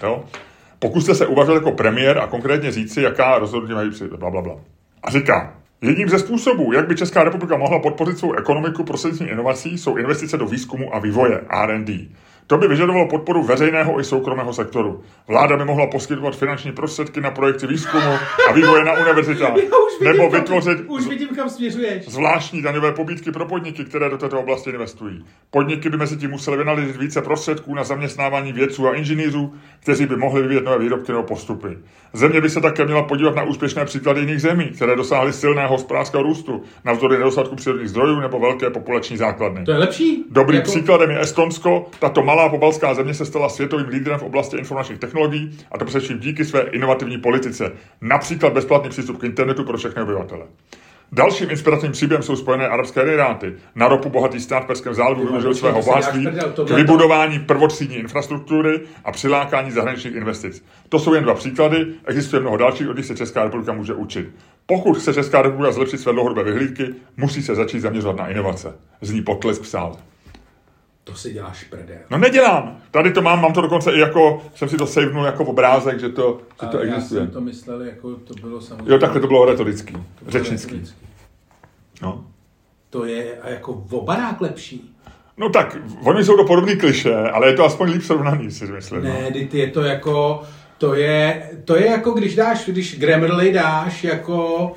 [0.00, 0.24] to.
[0.78, 4.56] Pokuste se uvažovat jako premiér a konkrétně říci, jaká rozhodnutí mají přijít, bla, bla, bla.
[5.02, 9.78] A říká, jedním ze způsobů, jak by Česká republika mohla podpořit svou ekonomiku prostřednictvím inovací,
[9.78, 12.08] jsou investice do výzkumu a vývoje, R&D.
[12.46, 15.02] To by vyžadovalo podporu veřejného i soukromého sektoru.
[15.28, 18.12] Vláda by mohla poskytovat finanční prostředky na projekty výzkumu
[18.48, 19.70] a vývoje na univerzitách, vidím,
[20.04, 22.08] nebo kam- vytvořit Už vidím, kam směřuješ.
[22.08, 25.24] zvláštní daňové pobídky pro podniky, které do této oblasti investují.
[25.50, 30.16] Podniky by mezi tím musely vynaložit více prostředků na zaměstnávání vědců a inženýrů, kteří by
[30.16, 31.78] mohli vyvíjet nové výrobky nebo postupy.
[32.12, 36.22] Země by se také měla podívat na úspěšné příklady jiných zemí, které dosáhly silného hospodářského
[36.22, 39.64] růstu, navzdory nedostatku přírodních zdrojů nebo velké populační základny.
[39.64, 40.24] To je lepší?
[40.30, 41.86] Dobrým Jako- příkladem je Estonsko.
[41.98, 46.18] Tato malá pobalská země se stala světovým lídrem v oblasti informačních technologií a to především
[46.18, 47.72] díky své inovativní politice.
[48.00, 50.46] Například bezplatný přístup k internetu pro všechny obyvatele.
[51.14, 53.54] Dalším inspirativním příběhem jsou Spojené arabské emiráty.
[53.74, 56.26] Na ropu bohatý stát v Perském zálivu využil svého bohatství
[56.66, 60.64] k vybudování prvotřídní infrastruktury a přilákání zahraničních investic.
[60.88, 64.28] To jsou jen dva příklady, existuje mnoho dalších, od nich se Česká republika může učit.
[64.66, 68.74] Pokud chce Česká republika zlepšit své dlouhodobé vyhlídky, musí se začít zaměřovat na inovace.
[69.00, 69.96] Zní potlesk v sále.
[71.04, 71.96] To si děláš prdel.
[72.10, 72.76] No nedělám.
[72.90, 76.08] Tady to mám, mám to dokonce i jako, jsem si to savenul jako obrázek, že
[76.08, 77.20] to, že to Ale já existuje.
[77.20, 78.92] jsem to myslel, jako to bylo samozřejmě...
[78.92, 80.70] Jo, takhle to bylo retorický, to bylo řečnický.
[80.74, 80.96] retorický.
[82.02, 82.24] No.
[82.90, 84.94] To je a jako v obarák lepší.
[85.36, 89.02] no tak, oni jsou to podobný kliše, ale je to aspoň líp srovnaný, si myslím.
[89.02, 89.46] Ne, No.
[89.48, 90.42] ty je to jako,
[90.78, 94.72] to je, to je jako když dáš, když Grammarly dáš jako,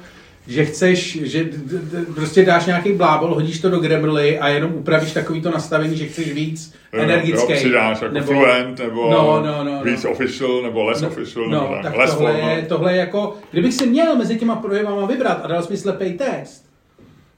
[0.48, 4.74] že chceš, že d- d- prostě dáš nějaký blábol, hodíš to do Grammarly a jenom
[4.74, 7.52] upravíš takovýto nastavení, že chceš víc Jo, energický.
[7.52, 10.12] Jo, přidáš jako nebo, fluent, nebo no, no, no, víc no.
[10.12, 12.50] official, nebo less official, nebo No, tak, tak less tohle formal.
[12.50, 16.14] je, tohle je jako, kdybych si měl mezi těma projevama vybrat a dal mi slepej
[16.14, 16.66] test,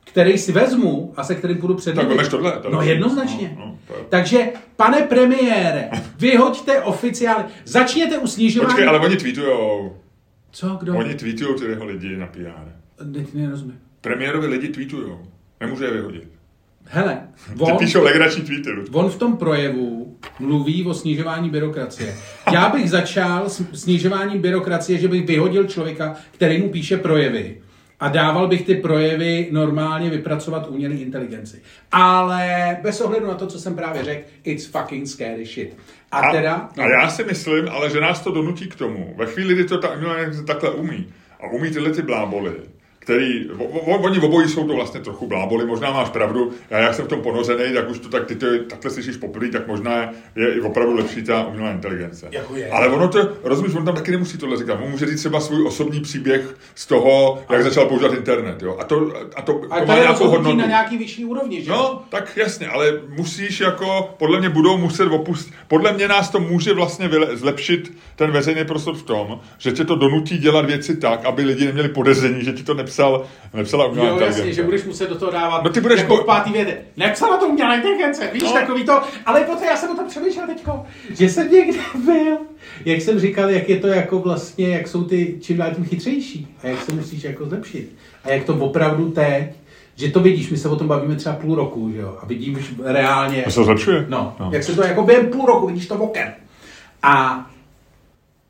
[0.03, 2.71] který si vezmu a se kterým půjdu před Tak tohle, tohle.
[2.71, 3.55] No jednoznačně.
[3.59, 5.89] No, no, to je- Takže, pane premiére,
[6.19, 8.67] vyhoďte oficiálně, začněte u snižování...
[8.69, 9.97] Počkej, ale oni tweetujou.
[10.51, 10.95] Co, kdo?
[10.97, 12.76] Oni tweetujou ty jeho lidi na PR.
[13.13, 13.79] Teď nerozumím.
[14.01, 15.19] Premiérovi lidi tweetujou.
[15.59, 16.37] Nemůže je vyhodit.
[16.89, 17.21] Hele,
[17.53, 22.15] Ty on, píšou legrační tweety, on v tom projevu mluví o snižování byrokracie.
[22.53, 27.57] Já bych začal s snižováním byrokracie, že bych vyhodil člověka, který mu píše projevy
[27.99, 31.61] a dával bych ty projevy normálně vypracovat umělé inteligenci.
[31.91, 35.77] Ale bez ohledu na to, co jsem právě řekl, it's fucking scary shit.
[36.11, 36.69] A, A, teda...
[36.77, 36.83] no.
[36.83, 39.13] a já si myslím, ale že nás to donutí k tomu.
[39.17, 40.15] Ve chvíli, kdy to ta umělá
[40.47, 41.07] takhle umí
[41.39, 42.51] a umí tyhle ty bláboly,
[43.07, 46.93] který, o, o, oni obojí jsou to vlastně trochu bláboli, možná máš pravdu, já jak
[46.93, 49.97] jsem v tom ponořený, tak už to tak, ty to takhle slyšíš poprvé, tak možná
[49.97, 52.27] je, je i opravdu lepší ta umělá inteligence.
[52.31, 52.69] Jako je.
[52.69, 55.65] Ale ono to, rozumíš, on tam taky nemusí tohle říkat, on může říct třeba svůj
[55.67, 59.85] osobní příběh z toho, jak začal používat internet, jo, a to, a to, Ale to
[59.85, 60.57] to má je nějakou hodnotu.
[60.57, 61.71] na nějaký vyšší úrovni, že?
[61.71, 66.39] No, tak jasně, ale musíš jako, podle mě budou muset opustit, podle mě nás to
[66.39, 70.97] může vlastně vyle, zlepšit ten veřejný prostor v tom, že tě to donutí dělat věci
[70.97, 74.83] tak, aby lidi neměli podezření, že ti to nepsal, nepsala umělá Jo, jasně, že budeš
[74.83, 76.77] muset do toho dávat No ty budeš jako po- pátý vědě.
[76.97, 78.53] Nepsala to umělá inteligence, víš, No.
[78.53, 80.85] takový to, ale poté já jsem o tom přemýšlel teďko,
[81.17, 82.37] že jsem někde byl,
[82.85, 86.55] jak jsem říkal, jak je to jako vlastně, jak jsou ty čím dál tím chytřejší
[86.63, 87.95] a jak se musíš jako zlepšit.
[88.23, 89.43] A jak to opravdu teď,
[89.95, 92.57] že to vidíš, my se o tom bavíme třeba půl roku, že jo, a vidíš
[92.83, 94.05] reálně, To se zlepšuje?
[94.09, 94.49] no, no.
[94.53, 96.33] jak se to jako během půl roku, vidíš to okem.
[97.03, 97.45] A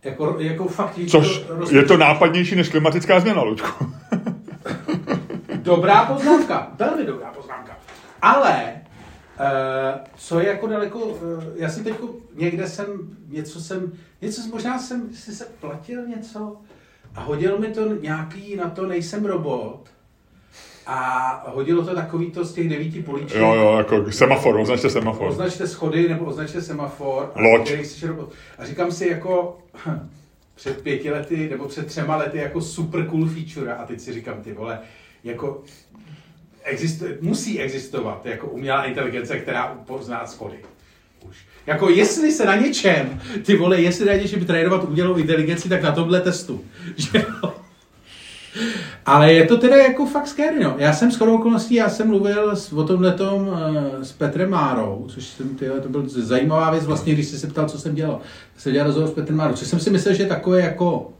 [0.03, 3.85] jako, jako fakt, Což to roz- je to nápadnější než klimatická změna, Luďku.
[5.67, 7.77] Dobrá poznámka, velmi dobrá poznámka.
[8.21, 8.71] Ale
[9.39, 9.45] uh,
[10.15, 11.17] co je jako daleko, uh,
[11.55, 11.93] já jsem teď
[12.35, 12.85] někde jsem,
[13.27, 13.91] něco jsem,
[14.21, 16.57] něco jsem, možná jsem si se platil něco
[17.15, 19.81] a hodil mi to nějaký na to nejsem robot
[20.85, 23.37] a hodilo to takový to z těch devíti políček.
[23.41, 25.27] Jo, jo, jako semafor, označte semafor.
[25.27, 27.31] Označte schody nebo označte semafor.
[27.35, 27.67] a Loď.
[27.85, 29.57] šel- A říkám si jako
[30.55, 34.41] před pěti lety nebo před třema lety jako super cool feature a teď si říkám
[34.41, 34.79] ty vole,
[35.23, 35.63] jako
[36.63, 40.57] existuje, musí existovat jako umělá inteligence, která pozná schody.
[41.29, 41.37] Už.
[41.67, 45.91] Jako jestli se na něčem, ty vole, jestli na něčem trénovat umělou inteligenci, tak na
[45.91, 46.65] tomhle testu.
[46.95, 47.25] Že?
[49.05, 50.75] Ale je to teda jako fakt scary, no.
[50.77, 53.55] Já jsem shodou okolností, já jsem mluvil s, o tomhletom uh,
[54.01, 57.69] s Petrem Márou, což jsem, tyhle, to byl zajímavá věc vlastně, když jsi se ptal,
[57.69, 58.19] co jsem dělal.
[58.55, 61.13] Já jsem dělal rozhovor s Petrem Márou, což jsem si myslel, že je takové jako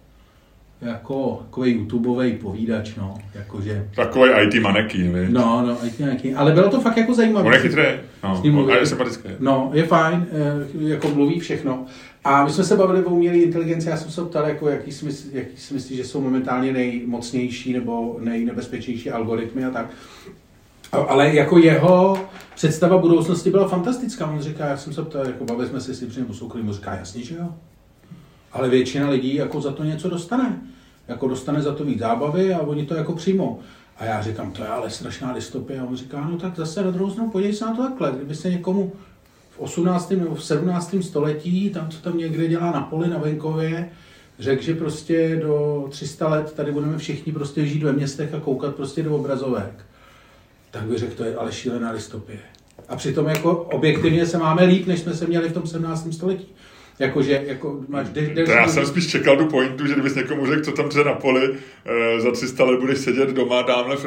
[0.81, 5.29] jako takový YouTubeový povídač, no, jakože, Takový IT maneký, víš?
[5.29, 7.47] no, no, IT nějaký, ale bylo to fakt jako zajímavé.
[7.47, 7.83] On je chytrý,
[8.23, 9.29] no, S a je sympatický.
[9.39, 11.85] No, je fajn, eh, jako mluví všechno.
[12.23, 15.05] A my jsme se bavili o umělé inteligenci, já jsem se ptal, jako, jaký, si
[15.05, 19.89] myslí, jaký si myslí, že jsou momentálně nejmocnější nebo nejnebezpečnější algoritmy a tak.
[20.91, 24.27] Ale jako jeho představa budoucnosti byla fantastická.
[24.27, 26.93] On říká, já jsem se ptal, jako bavili jsme se, jestli přijde soukromí, on říká,
[26.95, 27.49] jasně, že jo.
[28.51, 30.61] Ale většina lidí jako za to něco dostane.
[31.07, 33.59] Jako dostane za to víc zábavy a oni to jako přijmou.
[33.97, 35.79] A já říkám, to je ale strašná dystopie.
[35.79, 38.11] A on říká, no tak zase na druhou stranu podívej se na to takhle.
[38.11, 38.91] Kdyby se někomu
[39.49, 40.11] v 18.
[40.11, 40.95] nebo v 17.
[41.01, 43.89] století, tam, co tam někde dělá na poli, na venkově,
[44.39, 48.75] řekl, že prostě do 300 let tady budeme všichni prostě žít ve městech a koukat
[48.75, 49.85] prostě do obrazovek,
[50.71, 52.39] tak by řekl, to je ale šílená dystopie.
[52.89, 56.13] A přitom jako objektivně se máme líp, než jsme se měli v tom 17.
[56.13, 56.47] století.
[56.99, 58.09] Jakože, jako máš...
[58.09, 60.89] De, de, To já jsem spíš čekal tu pointu, že kdybys někomu řekl, co tam
[60.89, 63.97] dře na poli, e, za 300 let budeš sedět doma, tamhle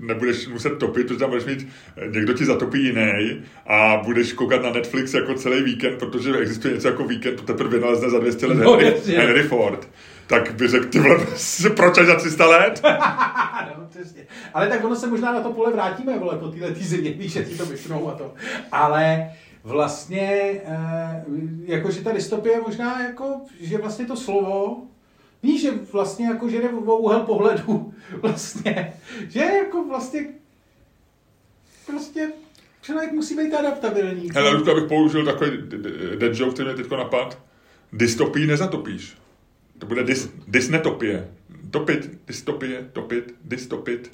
[0.00, 4.62] nebudeš muset topit, protože tam budeš mít, eh, někdo ti zatopí jiný a budeš koukat
[4.62, 8.46] na Netflix jako celý víkend, protože existuje něco jako víkend, to teprve vynalezne za 200
[8.46, 9.18] let No, Henry, jasně.
[9.18, 9.88] Henry Ford.
[10.26, 11.26] Tak by řekl, ty vole,
[11.76, 12.82] proč až za 300 let?
[13.78, 14.22] no, přesně.
[14.54, 17.32] Ale tak ono se možná na to pole vrátíme, vole, po téhle tý země, když
[17.32, 18.34] si to vypnou a to.
[18.72, 19.30] Ale
[19.66, 21.24] vlastně, eh,
[21.64, 24.82] jakože ta dystopie možná jako, že vlastně to slovo,
[25.42, 28.92] víš, že vlastně jako, že jde o úhel pohledu, vlastně,
[29.28, 30.26] že jako vlastně,
[31.86, 32.32] prostě
[32.82, 34.30] člověk musí být adaptabilní.
[34.34, 35.50] Hele, Ludku, abych použil takový
[36.18, 37.38] dead joke, který mě teď napad.
[37.92, 39.16] Dystopii nezatopíš.
[39.78, 41.28] To bude dys, dysnetopie.
[41.70, 44.10] Topit, dystopie, topit, dystopit.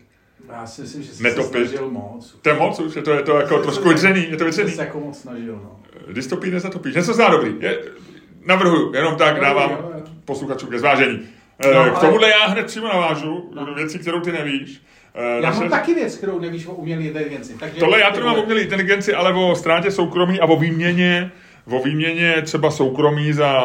[0.48, 1.68] Já si myslím, že jsi se Netopit.
[1.68, 2.36] snažil moc.
[2.42, 4.70] To je moc už, je to, je to jako trošku vydřený, je to Jsi vydřený.
[4.70, 5.80] se jako moc snažil, no.
[6.12, 6.94] Dystopii nezatopíš.
[6.94, 7.54] Něco zná dobrý.
[7.60, 7.78] Je,
[8.46, 10.02] navrhuju, jenom tak Jo, dávám jo, jo.
[10.24, 11.20] posluchačům ke zvážení.
[11.64, 14.82] No, No, K ale- tomuhle já hned přímo navážu, věci, kterou ty nevíš.
[15.14, 17.54] Eh, Já naše- mám taky věc, kterou nevíš o umělé inteligenci.
[17.60, 21.32] Takže Tohle já to nemám o umělé inteligenci, ale o ztrátě soukromí a o výměně,
[21.66, 23.62] o výměně třeba soukromí za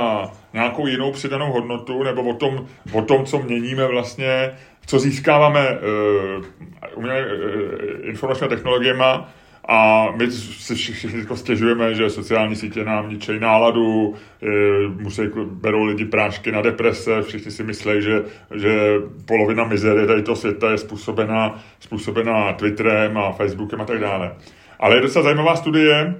[0.53, 4.51] nějakou jinou přidanou hodnotu, nebo o tom, o tom co měníme vlastně,
[4.87, 6.45] co získáváme uh,
[6.95, 9.03] umělé, uh, informačními technologiemi
[9.69, 14.15] a my si vši- všichni jako stěžujeme, že sociální sítě nám ničejí náladu,
[14.99, 18.23] musí, berou lidi prášky na deprese, všichni si myslí, že,
[18.55, 18.93] že
[19.25, 24.35] polovina mizerie tady toho světa je způsobená, způsobená Twitterem a Facebookem a tak dále.
[24.79, 26.15] Ale je docela zajímavá studie,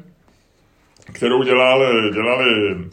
[1.13, 2.89] kterou dělali, dělali eh,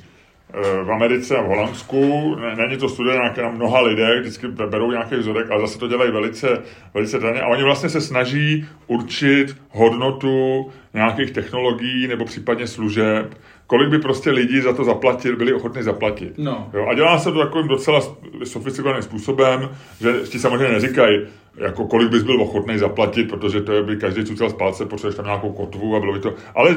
[0.84, 2.34] v Americe a v Holandsku.
[2.40, 5.88] Ne- Není to studie nějaké na mnoha lidé, vždycky berou nějaký vzorek, ale zase to
[5.88, 6.62] dělají velice,
[6.94, 7.40] velice daně.
[7.40, 13.34] A oni vlastně se snaží určit hodnotu nějakých technologií nebo případně služeb,
[13.66, 16.32] kolik by prostě lidí za to zaplatil, byli ochotni zaplatit.
[16.38, 16.70] No.
[16.74, 18.00] Jo, a dělá se to takovým docela
[18.44, 19.68] sofistikovaným způsobem,
[20.00, 21.20] že ti samozřejmě neříkají,
[21.56, 25.16] jako kolik bys byl ochotný zaplatit, protože to je, by každý cucel z palce, potřebuješ
[25.16, 26.34] tam nějakou kotvu a bylo by to.
[26.54, 26.76] Ale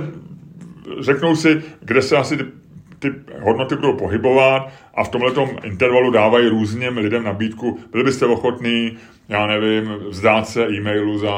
[0.99, 2.37] řeknou si, kde se asi
[2.99, 5.31] ty, ty hodnoty budou pohybovat a v tomhle
[5.63, 7.79] intervalu dávají různým lidem nabídku.
[7.91, 8.97] Byli byste ochotní,
[9.29, 11.35] já nevím, vzdát se e-mailu za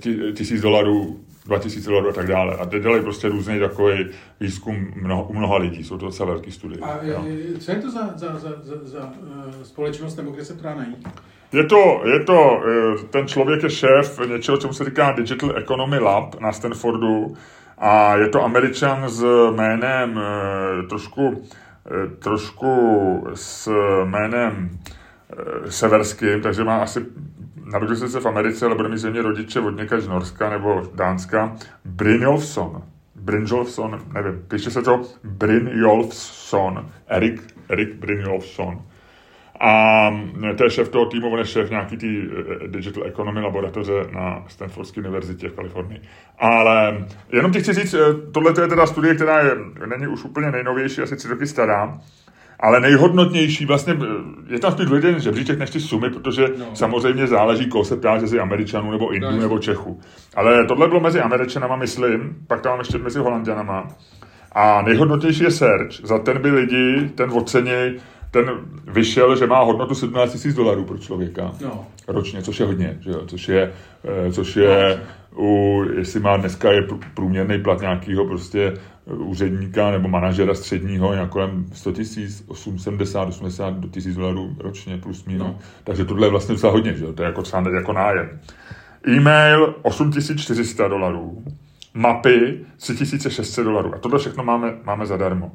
[0.00, 2.56] ti- tisíc dolarů, dva tisíce dolarů a tak dále.
[2.56, 4.06] A teď dělají prostě různý takový
[4.40, 5.84] výzkum mnoho, u mnoha lidí.
[5.84, 6.80] Jsou to docela velký studie.
[6.80, 7.24] A jo.
[7.54, 10.62] e, co je to za, za, za, za, za uh, společnost, nebo kde se to
[10.62, 11.08] dá najít?
[11.52, 15.98] Je to, je to, eh, ten člověk je šéf něčeho, čemu se říká Digital Economy
[15.98, 17.36] Lab na Stanfordu
[17.80, 21.42] a je to američan s jménem eh, trošku,
[21.86, 22.72] eh, trošku
[23.34, 23.70] s
[24.04, 27.06] jménem eh, severským, takže má asi
[27.72, 30.82] narodil jsem se v Americe, ale bude mít zřejmě rodiče od někač z Norska nebo
[30.94, 31.56] Dánska.
[31.84, 32.82] Brynjolfsson.
[33.14, 36.90] Brynjolfsson, nevím, píše se to Brynjolfsson.
[37.06, 38.82] Erik, Erik Brynjolfsson.
[39.60, 40.10] A
[40.56, 42.22] to je šéf toho týmu, on je šéf nějaký tý
[42.64, 46.00] eh, Digital Economy laboratoře na Stanfordské univerzitě v Kalifornii.
[46.38, 49.50] Ale jenom ti chci říct, eh, tohle je teda studie, která je,
[49.86, 51.98] není už úplně nejnovější, asi tři roky stará,
[52.60, 56.66] Ale nejhodnotnější vlastně, eh, je tam spíš důležitý žebříček než ty sumy, protože no.
[56.74, 60.00] samozřejmě záleží, koho se ptá, jestli Američanů nebo Indů no, nebo Čechů.
[60.36, 63.88] Ale tohle bylo mezi Američanama, myslím, pak tam ještě mezi Holandianama.
[64.52, 65.92] A nejhodnotnější je search.
[66.02, 68.00] Za ten by lidi, ten oceněj,
[68.30, 68.50] ten
[68.86, 71.86] vyšel, že má hodnotu 17 000 dolarů pro člověka no.
[72.08, 73.22] ročně, což je hodně, že jo?
[73.26, 73.72] což je,
[74.04, 75.00] eh, což je
[75.36, 76.80] u, jestli má dneska je
[77.14, 78.74] průměrný plat nějakého prostě
[79.06, 82.44] úředníka nebo manažera středního nějak kolem 100 tisíc,
[82.76, 85.46] 70, 80 do tisíc dolarů ročně plus minus.
[85.46, 85.58] No.
[85.84, 87.12] Takže tohle je vlastně docela hodně, že jo?
[87.12, 88.40] to je jako třeba jako nájem.
[89.08, 91.44] E-mail 8400 dolarů,
[91.94, 93.94] mapy 3600 dolarů.
[93.94, 95.52] A tohle všechno máme, máme zadarmo.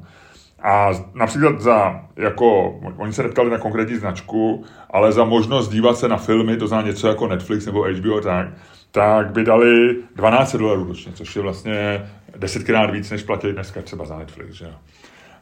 [0.64, 6.08] A například za, jako, oni se neptali na konkrétní značku, ale za možnost dívat se
[6.08, 8.48] na filmy, to znamená něco jako Netflix nebo HBO tak,
[8.90, 12.06] tak by dali 12 dolarů ročně, což je vlastně
[12.36, 14.54] desetkrát víc, než platí dneska třeba za Netflix.
[14.54, 14.66] Že?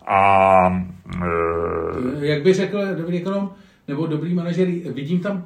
[0.07, 0.53] A,
[1.23, 2.27] e...
[2.27, 3.51] Jak by řekl dobrý ekonom,
[3.89, 5.45] nebo dobrý manažer, vidím tam,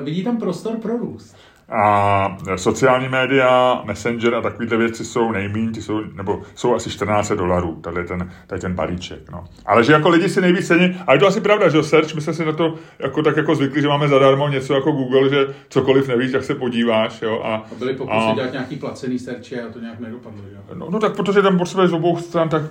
[0.00, 1.36] e, vidí tam prostor pro růst.
[1.68, 7.32] A sociální média, Messenger a takovéhle věci jsou nejmín, ty jsou, nebo jsou asi 14
[7.32, 9.30] dolarů, tady ten, tady ten balíček.
[9.30, 9.44] No.
[9.66, 12.20] Ale že jako lidi si nejvíc cení, a je to asi pravda, že search, my
[12.20, 15.54] jsme si na to jako, tak jako zvykli, že máme zadarmo něco jako Google, že
[15.68, 17.22] cokoliv nevíš, tak se podíváš.
[17.22, 20.40] Jo, a, a byli pokusy a, dělat nějaký placený search a to nějak nedopadlo.
[20.74, 22.62] No, no, tak protože tam potřebuješ z obou stran, tak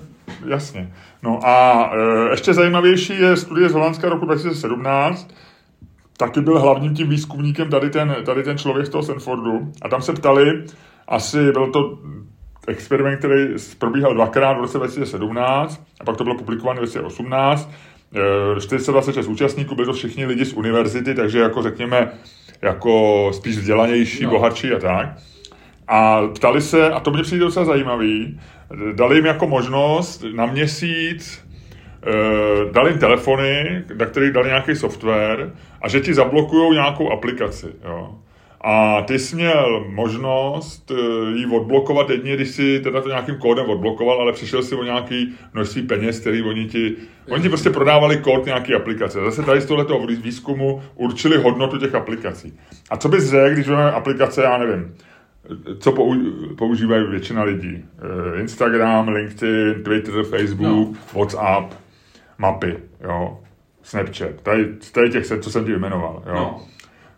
[0.48, 0.94] jasně.
[1.24, 5.34] No a e, ještě zajímavější je studie z Holandska roku 2017,
[6.18, 9.72] taky byl hlavním tím výzkumníkem tady ten, tady ten člověk z toho Stanfordu.
[9.82, 10.64] A tam se ptali,
[11.08, 12.00] asi byl to
[12.68, 17.72] experiment, který probíhal dvakrát v roce 2017 a pak to bylo publikované v 2018.
[18.60, 22.12] 426 účastníků, byli to všichni lidi z univerzity, takže jako řekněme,
[22.62, 24.30] jako spíš vzdělanější, no.
[24.30, 25.18] bohatší a tak.
[25.88, 28.40] A ptali se, a to mě přijde docela zajímavý,
[28.94, 31.43] dali jim jako možnost na měsíc
[32.72, 35.52] dali jim telefony, na kterých dali nějaký software
[35.82, 37.68] a že ti zablokují nějakou aplikaci.
[37.86, 38.16] Jo.
[38.66, 40.98] A ty jsi měl možnost uh,
[41.38, 45.34] ji odblokovat jedině, když si teda to nějakým kódem odblokoval, ale přišel si o nějaký
[45.54, 46.96] množství peněz, který oni ti,
[47.30, 49.20] oni ti prostě prodávali kód nějaké aplikace.
[49.20, 52.60] Zase tady z tohoto výzkumu určili hodnotu těch aplikací.
[52.90, 54.96] A co bys řekl, když máme aplikace, já nevím,
[55.80, 55.94] co
[56.58, 57.86] používají většina lidí?
[58.38, 61.20] Eh, Instagram, LinkedIn, Twitter, Facebook, no.
[61.20, 61.83] WhatsApp
[62.38, 63.40] mapy, jo,
[63.84, 66.34] Snapchat, tady, tady těch set, co jsem ti vyjmenoval, jo.
[66.34, 66.68] No.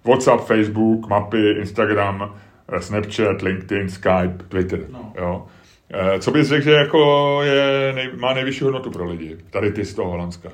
[0.03, 2.35] WhatsApp, Facebook, mapy, Instagram,
[2.69, 5.13] eh, Snapchat, LinkedIn, Skype, Twitter, no.
[5.17, 5.45] jo.
[5.93, 9.37] Eh, co bys řekl, že jako je, nej, má nejvyšší hodnotu pro lidi?
[9.49, 10.49] Tady ty z toho Holandska.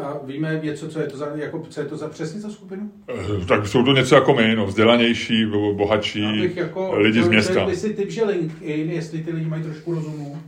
[0.00, 2.90] A víme něco, co je to za, jako, co je to za přesně za skupinu?
[3.08, 7.66] Eh, tak jsou to něco jako my, no, vzdělanější, bohatší jako, lidi z města.
[7.66, 10.38] Bych si typ, že LinkedIn, jestli ty lidi mají trošku rozumu,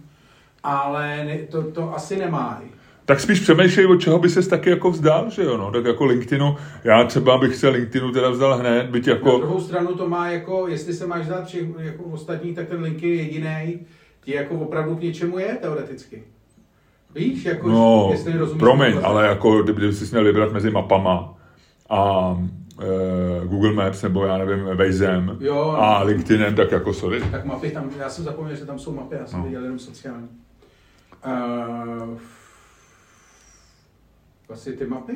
[0.62, 2.62] ale ne, to, to asi nemá.
[3.04, 6.04] Tak spíš přemýšlej, od čeho by ses taky jako vzdal, že jo, no, tak jako
[6.04, 9.32] LinkedInu, já třeba bych se LinkedInu teda vzdal hned, byť jako...
[9.32, 12.82] Na druhou stranu to má jako, jestli se máš vzdát všech, jako ostatní, tak ten
[12.82, 13.80] LinkedIn jediný
[14.24, 16.22] ti jako opravdu k něčemu je, teoreticky.
[17.14, 18.60] Víš, jako, no, jestli rozumíš...
[18.60, 21.34] promiň, ale jako, kdyby jsi měl vybrat mezi mapama
[21.90, 22.36] a
[22.82, 26.06] e, Google Maps nebo já nevím, Wazem jo, a no.
[26.06, 27.20] LinkedInem, tak jako sorry.
[27.30, 29.44] Tak mapy tam, já jsem zapomněl, že tam jsou mapy, já jsem no.
[29.44, 30.28] viděl jenom sociální.
[31.26, 32.18] Uh,
[34.50, 35.12] asi ty mapy?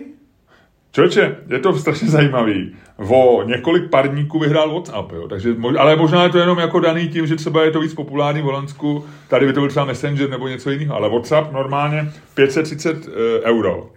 [0.94, 2.76] Člověče, je to strašně zajímavý.
[2.96, 5.28] O několik parníků vyhrál WhatsApp, jo.
[5.28, 8.40] Takže, ale možná je to jenom jako daný tím, že třeba je to víc populární
[8.40, 13.08] v Holandsku, tady by to byl třeba Messenger nebo něco jiného, ale WhatsApp normálně 530
[13.08, 13.90] eh, euro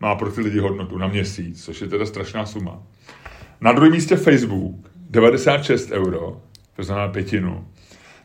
[0.00, 2.82] má pro ty lidi hodnotu na měsíc, což je teda strašná suma.
[3.60, 4.74] Na druhém místě Facebook
[5.10, 6.40] 96 euro,
[6.76, 7.66] to znamená pětinu.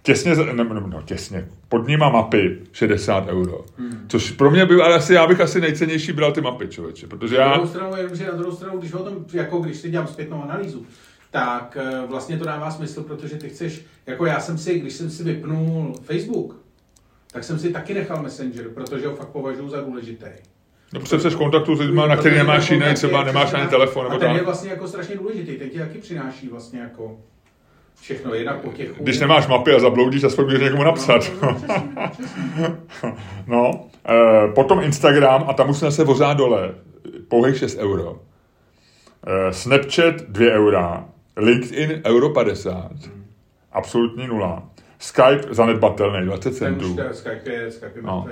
[0.04, 3.66] Těsně, ne, no, no, těsně, pod nima mapy 60 euro.
[3.78, 4.06] Hmm.
[4.08, 7.36] Což pro mě byl, ale asi já bych asi nejcennější bral ty mapy, člověče, protože
[7.36, 7.48] já...
[7.48, 10.08] Na druhou stranu, jenom, že na druhou stranu, když o tom, jako když si dělám
[10.08, 10.86] zpětnou analýzu,
[11.32, 15.10] tak eh, vlastně to dává smysl, protože ty chceš, jako já jsem si, když jsem
[15.10, 16.62] si vypnul Facebook,
[17.32, 20.26] tak jsem si taky nechal Messenger, protože ho fakt považuji za důležitý.
[20.94, 24.04] No, protože jsi v kontaktu s lidmi, na který nemáš jiný, třeba nemáš ani telefon.
[24.04, 27.20] Nebo a ten je vlastně jako strašně důležitý, ten ti taky přináší vlastně jako
[28.02, 29.04] všechno, jednak potěchu.
[29.04, 31.32] Když nemáš mapy a zabloudíš, aspoň můžeš někomu napsat.
[31.42, 31.62] No,
[33.04, 36.76] no, no e, potom Instagram a tam musíme se vozát dole.
[37.28, 38.20] Pouhých 6 euro.
[39.28, 41.06] E, Snapchat 2 eura.
[41.38, 42.92] LinkedIn euro 50.
[42.92, 43.26] Hmm.
[43.72, 44.64] Absolutní nula.
[45.00, 46.98] Skype zanedbatelný, 20 centů.
[47.12, 48.28] Skype je, Skype je no.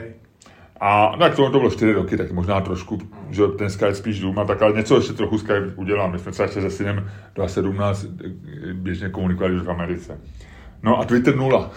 [0.80, 3.00] A no, jak to, to bylo čtyři roky, tak možná trošku,
[3.30, 6.08] že ten Skype spíš dům a tak, ale něco ještě trochu Skype udělá.
[6.08, 8.06] My jsme třeba ještě se synem 2017
[8.74, 10.20] běžně komunikovali už v Americe.
[10.84, 11.72] No a Twitter nula.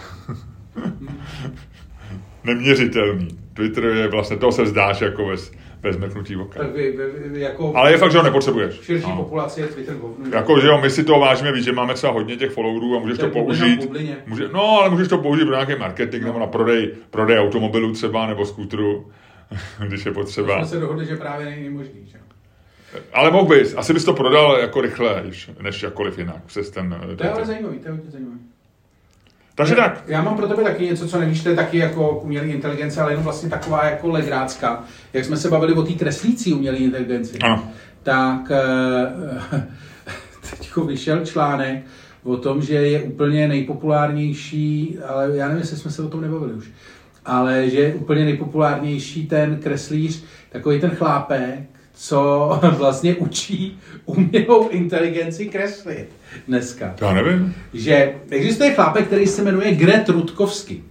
[2.43, 3.27] Neměřitelný.
[3.53, 5.51] Twitter je vlastně, toho se vzdáš jako bez,
[5.83, 6.59] bez mrknutí oka.
[6.59, 8.81] Tak vy, vy, vy, jako Ale je fakt, že ho nepotřebuješ.
[8.81, 9.15] širší No.
[9.15, 10.25] populaci je Twitter govnu.
[10.33, 12.99] Jako, že jo, my si to vážíme víc, že máme třeba hodně těch followerů a
[12.99, 13.89] můžeš To to, použít.
[14.27, 18.27] Může, no, ale můžeš to použít pro nějaký marketing nebo na prodej, prodej automobilů třeba
[18.27, 19.11] nebo skútru,
[19.87, 20.57] když je potřeba.
[20.57, 22.05] Jsme se dohodli, že právě není možný.
[22.05, 22.17] Že?
[23.13, 25.23] Ale mohl bys, asi bys to prodal jako rychle,
[25.61, 26.43] než jakkoliv jinak.
[26.45, 28.39] Přes ten, To je ale zajímavý, to je hodně zajímavý.
[29.55, 30.03] Takže tak.
[30.07, 33.11] Já mám pro tebe taky něco, co nevíš, to je taky jako umělé inteligence, ale
[33.11, 34.83] jenom vlastně taková jako legrácka.
[35.13, 37.71] Jak jsme se bavili o té kreslící umělé inteligenci, Ano.
[38.03, 39.63] tak eh,
[40.49, 41.83] teď vyšel článek
[42.23, 46.53] o tom, že je úplně nejpopulárnější, ale já nevím, jestli jsme se o tom nebavili
[46.53, 46.69] už,
[47.25, 51.59] ale že je úplně nejpopulárnější ten kreslíř, takový ten chlápek,
[51.93, 56.07] co vlastně učí umělou inteligenci kreslit
[56.47, 56.93] dneska.
[56.99, 57.55] To já nevím.
[57.73, 60.83] Že existuje chlápek, který se jmenuje Gret Rutkovsky.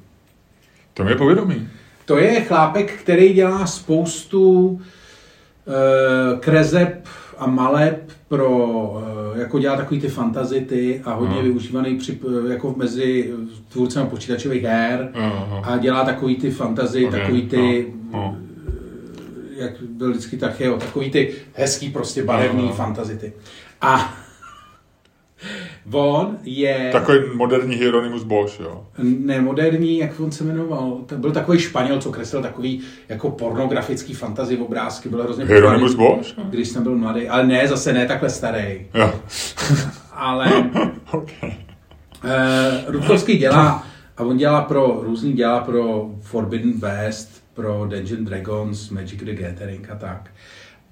[0.95, 1.69] To je povědomí.
[2.05, 4.81] To je chlápek, který dělá spoustu
[5.67, 7.07] e, krezeb
[7.39, 9.03] a maleb pro,
[9.37, 11.43] e, jako dělá takový ty fantazity a hodně No.
[11.43, 12.19] využívaný při,
[12.51, 13.33] jako mezi
[13.69, 15.63] tvůrcem počítačových her Aha.
[15.65, 18.37] a dělá takový ty fantazy, Ok, takový ty, no, no.
[19.57, 22.73] Jak byl vždycky tak, jo, takový ty hezký prostě barevný Aha.
[22.73, 23.33] fantazity.
[23.81, 24.15] A
[25.93, 26.89] on je...
[26.93, 28.87] Takový moderní Hieronymus Bosch, jo.
[28.99, 34.15] Ne, moderní, jak on se jmenoval, to byl takový Španěl, co kreslil takový jako pornografický
[34.15, 36.35] fantasy obrázky, byl hrozně Hieronymus Bosch?
[36.51, 39.13] když jsem byl mladý, ale ne, zase ne takhle starý, Jo.
[40.13, 40.53] ale
[41.13, 41.53] okay.
[42.25, 43.87] eh, Rudkovský dělá,
[44.17, 49.91] a on dělá pro, různý dělá pro Forbidden West, pro Dungeon Dragons, Magic the Gathering
[49.91, 50.31] a tak.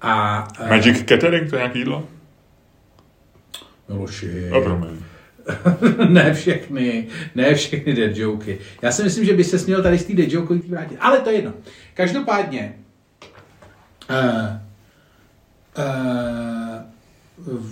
[0.01, 2.07] A, eh, Magic Catering, to je nějaký jídlo?
[3.89, 4.49] Miloši.
[4.49, 4.97] No, promiň.
[6.09, 8.59] ne všechny, ne všechny dead joky.
[8.81, 10.97] Já si myslím, že by se směl tady z té dead joke vrátit.
[10.99, 11.53] Ale to je jedno.
[11.93, 12.75] Každopádně,
[14.09, 14.57] uh,
[17.47, 17.65] uh,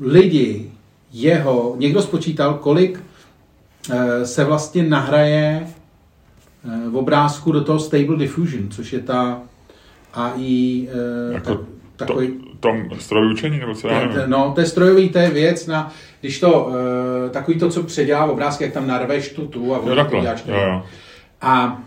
[0.00, 0.70] lidi,
[1.12, 3.00] jeho, někdo spočítal, kolik
[3.90, 5.77] uh, se vlastně nahraje uh,
[6.90, 9.40] v obrázku do toho Stable Diffusion, což je ta
[10.14, 10.88] AI,
[11.28, 11.58] uh, Jako tak,
[11.96, 14.30] takový, To, tom strojový učení, nebo co já nevím.
[14.30, 16.74] no, to je strojový, to je věc na, když to, uh,
[17.30, 20.20] takový to, co předělá obrázky, jak tam narveš tu tu a Jo, ono to takhle.
[20.20, 20.82] děláš Jo, jo.
[21.40, 21.82] A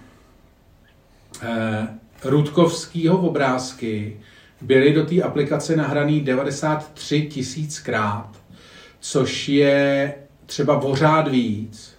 [1.44, 1.48] uh,
[2.24, 4.20] Rudkovskýho obrázky
[4.62, 8.30] byly do té aplikace nahraný 93 tisíckrát,
[9.00, 10.14] což je
[10.46, 11.96] třeba pořád víc,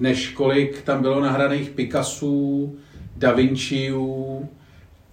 [0.00, 2.76] než kolik tam bylo nahraných Picassů,
[3.16, 4.48] Da Vinciů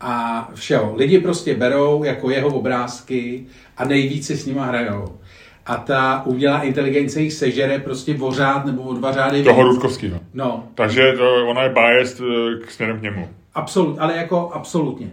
[0.01, 0.95] a všeho.
[0.95, 3.45] Lidi prostě berou jako jeho obrázky
[3.77, 5.17] a nejvíc si s nima hrajou.
[5.65, 9.63] A ta umělá inteligence jich sežere prostě o řád nebo o dva řády Toho.
[9.63, 10.19] Rudkovského.
[10.33, 13.27] No, Takže to, ona je biased eh, k směrem k němu.
[13.53, 15.11] absolut, ale jako absolutně.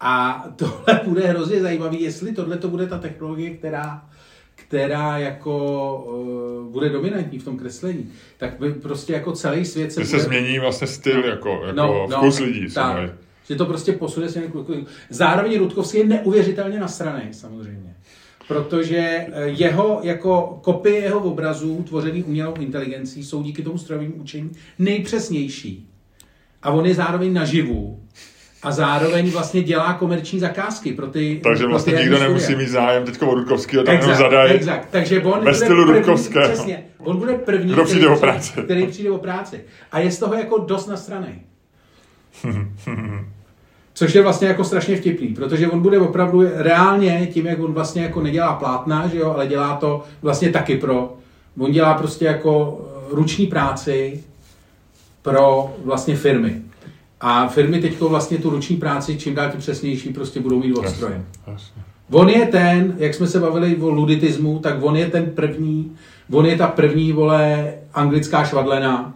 [0.00, 4.02] A tohle bude hrozně zajímavý, jestli tohle to bude ta technologie, která,
[4.68, 5.94] která jako
[6.66, 10.16] uh, bude dominantní v tom kreslení, tak by prostě jako celý svět se Že se
[10.16, 10.24] bude...
[10.24, 12.68] změní vlastně styl, jako, jako vkus lidí.
[12.68, 13.10] se tak,
[13.48, 14.74] že to prostě posune směrem k kluku.
[15.10, 17.94] Zároveň Rudkovský je neuvěřitelně nasraný, samozřejmě.
[18.48, 24.50] Protože eh, jeho, jako kopie jeho obrazů, tvořený umělou inteligencí, jsou díky tomu strojovému učení
[24.78, 25.88] nejpřesnější.
[26.62, 28.00] A on je zároveň naživu.
[28.64, 32.56] A zároveň vlastně dělá komerční zakázky pro ty Takže pro vlastně ty nikdo herní nemusí
[32.56, 34.52] mít zájem teďko o Rudkovského, tam jenom zadají.
[34.52, 34.88] exakt.
[34.90, 36.48] Takže on Ve stylu první, Rudkovského.
[36.48, 36.84] Přesně.
[36.98, 38.52] On bude první, Kdo přijde o přijde- práci.
[38.64, 39.60] který přijde o práci.
[39.92, 41.34] A je z toho jako dost nasranej.
[43.94, 48.02] Což je vlastně jako strašně vtipný, protože on bude opravdu reálně tím, jak on vlastně
[48.02, 51.12] jako nedělá plátna, že jo, ale dělá to vlastně taky pro,
[51.58, 54.24] on dělá prostě jako ruční práci
[55.22, 56.60] pro vlastně firmy.
[57.26, 60.88] A firmy teď vlastně tu ruční práci čím dál tím přesnější prostě budou mít od
[60.88, 61.26] strojem.
[61.46, 61.82] Jasně.
[62.10, 65.96] On je ten, jak jsme se bavili o luditismu, tak on je ten první,
[66.32, 69.14] on je ta první, vole, anglická švadlena,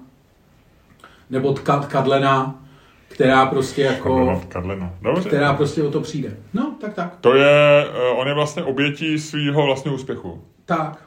[1.30, 2.62] nebo tka, kadlena,
[3.08, 4.94] která prostě jako, Kadlena.
[5.02, 5.28] Dobře.
[5.28, 6.36] která prostě o to přijde.
[6.54, 7.16] No, tak tak.
[7.20, 10.42] To je, eh, on je vlastně obětí svého vlastního úspěchu.
[10.64, 11.02] Tak.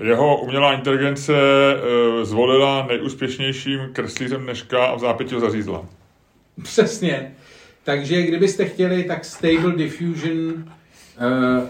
[0.00, 5.84] Jeho umělá inteligence eh, zvolila nejúspěšnějším kreslířem dneška a v zápětí ho zařízla.
[6.62, 7.34] Přesně.
[7.84, 11.68] Takže kdybyste chtěli, tak Stable Diffusion, uh,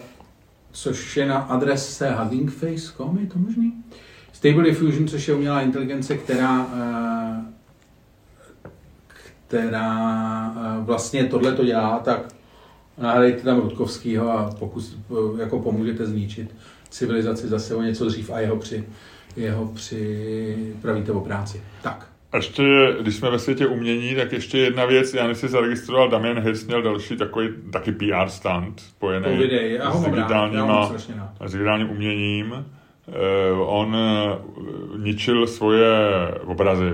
[0.72, 3.84] což je na adrese huggingface.com, je to možný?
[4.32, 7.44] Stable Diffusion, což je umělá inteligence, která, uh,
[9.46, 12.34] která uh, vlastně tohle to dělá, tak
[12.98, 16.54] nahrajte tam Rudkovskýho a pokus, uh, jako pomůžete zničit
[16.90, 18.84] civilizaci zase o něco dřív a jeho při,
[19.36, 21.62] jeho připravíte o práci.
[21.82, 22.13] Tak.
[22.36, 26.38] Ještě, když jsme ve světě umění, tak ještě jedna věc, já nevím, si zaregistroval, Damien
[26.38, 30.68] Hirst měl další takový taky PR stand spojený Povidej, s, mám rád, digitálním, já ho
[30.68, 31.48] mám a- strašně rád.
[31.48, 32.64] s digitálním uměním.
[33.08, 35.88] Eh, on eh, ničil svoje
[36.44, 36.90] obrazy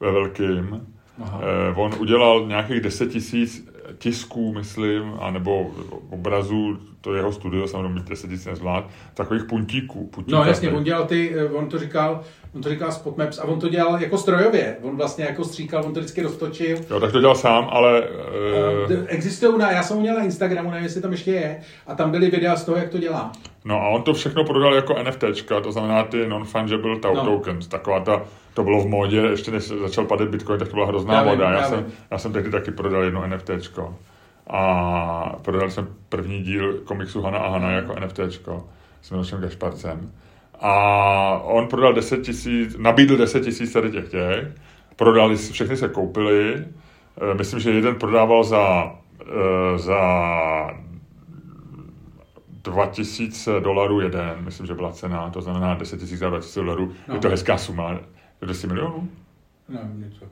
[0.00, 0.80] ve velkým.
[1.22, 1.40] Aha.
[1.70, 5.70] Eh, on udělal nějakých 10 tisíc tisků, myslím, anebo
[6.10, 8.84] obrazů, to jeho studio samozřejmě 10 tisíc nezvlád,
[9.14, 10.06] takových puntíků.
[10.06, 12.20] puntíků No jasně, on dělal ty, eh, on to říkal,
[12.54, 14.76] on to říkal spot maps a on to dělal jako strojově.
[14.82, 16.78] On vlastně jako stříkal, on to vždycky roztočil.
[16.90, 18.02] Jo, tak to dělal sám, ale...
[18.90, 21.94] Eh, Existují, na, já jsem ho měl na Instagramu, nevím, jestli tam ještě je, a
[21.94, 23.32] tam byly videa z toho, jak to dělá.
[23.64, 27.24] no a on to všechno prodal jako NFTčka, to znamená ty non-fungible No.
[27.24, 28.22] tokens, taková ta,
[28.56, 31.30] to bylo v módě, ještě než začal padat Bitcoin, tak to byla hrozná Já vím,
[31.30, 31.44] moda.
[31.50, 31.92] Já, já jsem, vím.
[32.10, 33.94] já jsem tehdy taky prodal jedno NFTčko.
[34.50, 38.64] A prodal jsem první díl komiksu Hana a Hana jako NFTčko
[39.02, 40.12] s Milošem Gašparcem.
[40.60, 44.48] A on prodal 10 tisíc, nabídl 10 tisíc tady těch těch,
[44.96, 46.64] prodali, všechny se koupili,
[47.30, 48.92] Eh, myslím, že jeden prodával za,
[49.22, 50.00] eh, za
[52.64, 57.14] 2000 dolarů jeden, myslím, že byla cena, to znamená 10 000 za 2000 dolarů, No.
[57.14, 57.98] je to hezká suma,
[58.36, 59.08] je to 10 milionů?
[59.68, 60.24] Nevím, něco.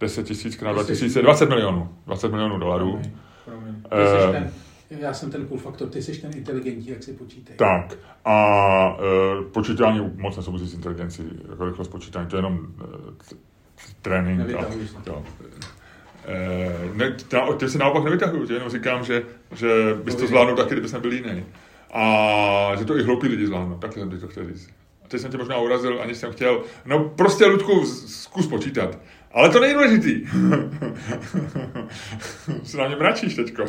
[0.00, 2.90] 10 000 krát 10 2000, 20 milionů, 20 milionů dolarů.
[2.92, 3.10] Promiň,
[3.44, 3.82] promiň.
[3.82, 4.32] Ty Eh.
[4.88, 7.56] ten, já jsem ten cool faktor, ty jsi ten inteligentní, jak si počítej.
[7.56, 8.96] Tak a
[9.40, 13.34] e, počítání moc nesouvisí s inteligencí, jako rychlost počítání, to je jenom e,
[14.02, 14.40] trénink.
[14.40, 14.96] A, Nevytahuj se.
[15.06, 15.22] jo.
[16.26, 19.22] E, ne, ta, ty si naopak nevytahuju, jenom říkám, že,
[19.54, 21.44] že bys to zvládnul taky, kdybys nebyl jiný.
[21.92, 24.68] A že to i hloupí lidi zvládnou, takhle jsem to chtěl říct.
[25.14, 28.98] Teď jsem tě možná urazil, ani jsem chtěl, no prostě Ludku, zkus počítat.
[29.32, 30.24] Ale to není důležitý.
[32.64, 33.64] se na mě mračíš teďko.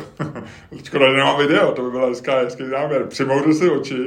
[0.84, 3.04] Škoda, že nemám video, to by byla hezká, hezký záběr.
[3.06, 4.04] Přimouřil si oči.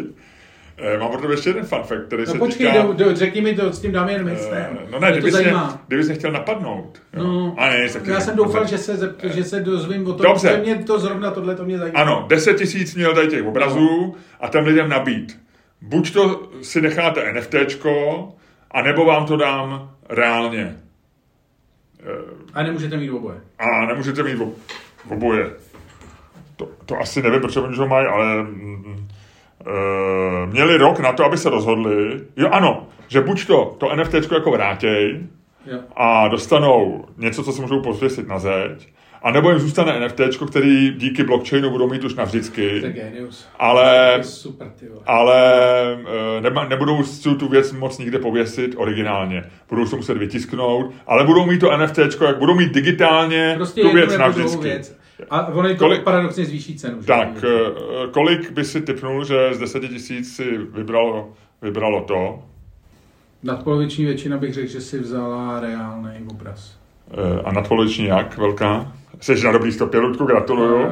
[0.77, 2.81] Eh, mám pro tebe ještě jeden fun fact, který No se počkej, týká...
[2.81, 5.81] do, do, řekni mi to s tím dáme jen Eh, no ne, mě, zajímá.
[5.87, 7.01] kdybys mě chtěl napadnout.
[7.13, 7.23] jo.
[7.23, 10.47] No, A ne, já jsem doufal, že se, zept, že se dozvím o tom, Dobře.
[10.49, 11.99] že mě to zrovna tohle to mě zajímá.
[11.99, 15.39] Ano, 10 tisíc měl tady těch obrazů a těm lidem nabít.
[15.81, 18.27] Buď to si necháte NFTčko,
[18.71, 20.77] anebo vám to dám reálně.
[21.99, 22.05] Eh,
[22.53, 23.37] A nemůžete mít oboje.
[23.59, 24.57] A nemůžete mít ob-
[25.11, 25.51] oboje.
[26.55, 29.07] To, to asi nevím, proč oni to mají, ale mm,
[29.67, 32.21] e, měli rok na to, aby se rozhodli.
[32.37, 35.27] Jo, ano, že buď to, to NFT jako vrátěj
[35.65, 35.79] Jo.
[35.95, 38.87] a dostanou něco, co si můžou pozvěsit na zeď,
[39.23, 43.47] a nebo jim zůstane NFT, který díky blockchainu budou mít už To je navždycky, genius.
[43.59, 44.67] ale To je super,
[45.05, 45.53] ale
[46.37, 49.43] e, nema, nebudou si tu věc moc nikde pověsit originálně.
[49.69, 53.93] Budou se muset vytisknout, ale budou mít to NFT, jak budou mít digitálně Prostě tu
[53.93, 54.63] věc navždycky.
[54.63, 54.97] věc.
[55.29, 57.01] A ono je to Kolik- paradoxně zvýší cenu.
[57.01, 57.07] že?
[57.07, 57.47] Tak, e,
[58.11, 62.43] kolik by si typnul, že z 10 tisíc si vybralo, vybralo to?
[63.43, 66.77] Nadpoloviční většina bych řekl, že si vzala reálný obraz.
[67.11, 68.91] E, a nadpoloviční jak velká?
[69.19, 70.85] Jsi na dobrý stopě, Ludku, gratuluju.
[70.85, 70.91] Uh,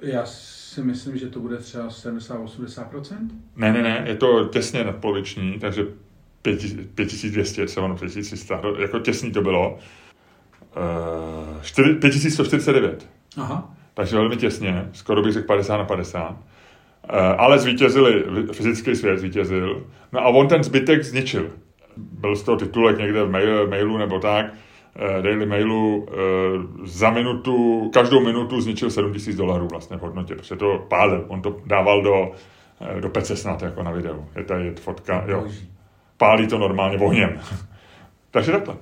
[0.00, 3.30] já si myslím, že to bude třeba 70-80%.
[3.56, 5.86] Ne, ne, ne, je to těsně nadpoloviční, takže
[6.42, 9.78] 5200, třeba no 5300, jako těsný to bylo.
[10.76, 13.08] E, 4, 5149.
[13.36, 13.74] Aha.
[13.94, 16.36] Takže velmi těsně, skoro bych řekl 50 na 50.
[17.08, 19.86] Eh, Ale zvítězili, fyzický svět zvítězil.
[20.12, 21.50] No a on ten zbytek zničil.
[21.96, 24.56] Byl z toho titulek někde v mail, mailu nebo tak, eh,
[24.96, 26.14] Daily Mailu, eh,
[26.84, 31.24] za minutu, každou minutu zničil 7 000 dolarů vlastně v hodnotě, protože to pálil.
[31.28, 32.32] On to dával do,
[32.80, 34.24] eh, do pece snad jako na videu.
[34.36, 35.46] Je tady fotka, jo.
[36.16, 37.40] Pálí to normálně ohněm.
[38.30, 38.76] Takže takhle.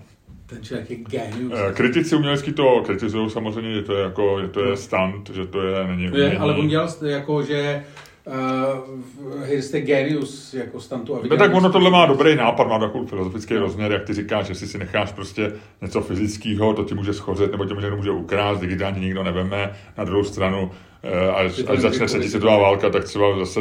[0.47, 1.53] Ten člověk je genius.
[1.57, 5.47] Eh, Kritici umělecký to kritizují samozřejmě, že to je jako, že to je stand, že
[5.47, 6.37] to je, není umění.
[6.37, 7.85] ale on dělal jako, že
[8.27, 11.17] uh, Hirst je genius jako stantu.
[11.17, 14.47] A No tak ono tohle má dobrý nápad, má takový filozofický rozměr, jak ty říkáš,
[14.47, 15.53] že si si necháš prostě
[15.83, 19.73] něco fyzického, to ti může schořet, nebo tě může, může ukrást, digitálně nikdo neveme.
[19.99, 20.90] Na druhou stranu, eh,
[21.35, 23.61] až, Je to až začne třetí světová válka, tak třeba zase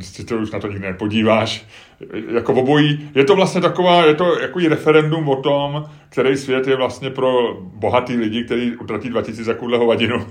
[0.00, 1.66] si to už na to nikdy nepodíváš.
[2.34, 6.76] Jako obojí, je to vlastně taková, je to jako referendum o tom, který svět je
[6.76, 10.26] vlastně pro bohatý lidi, který utratí 2000 za kudle hovadinu,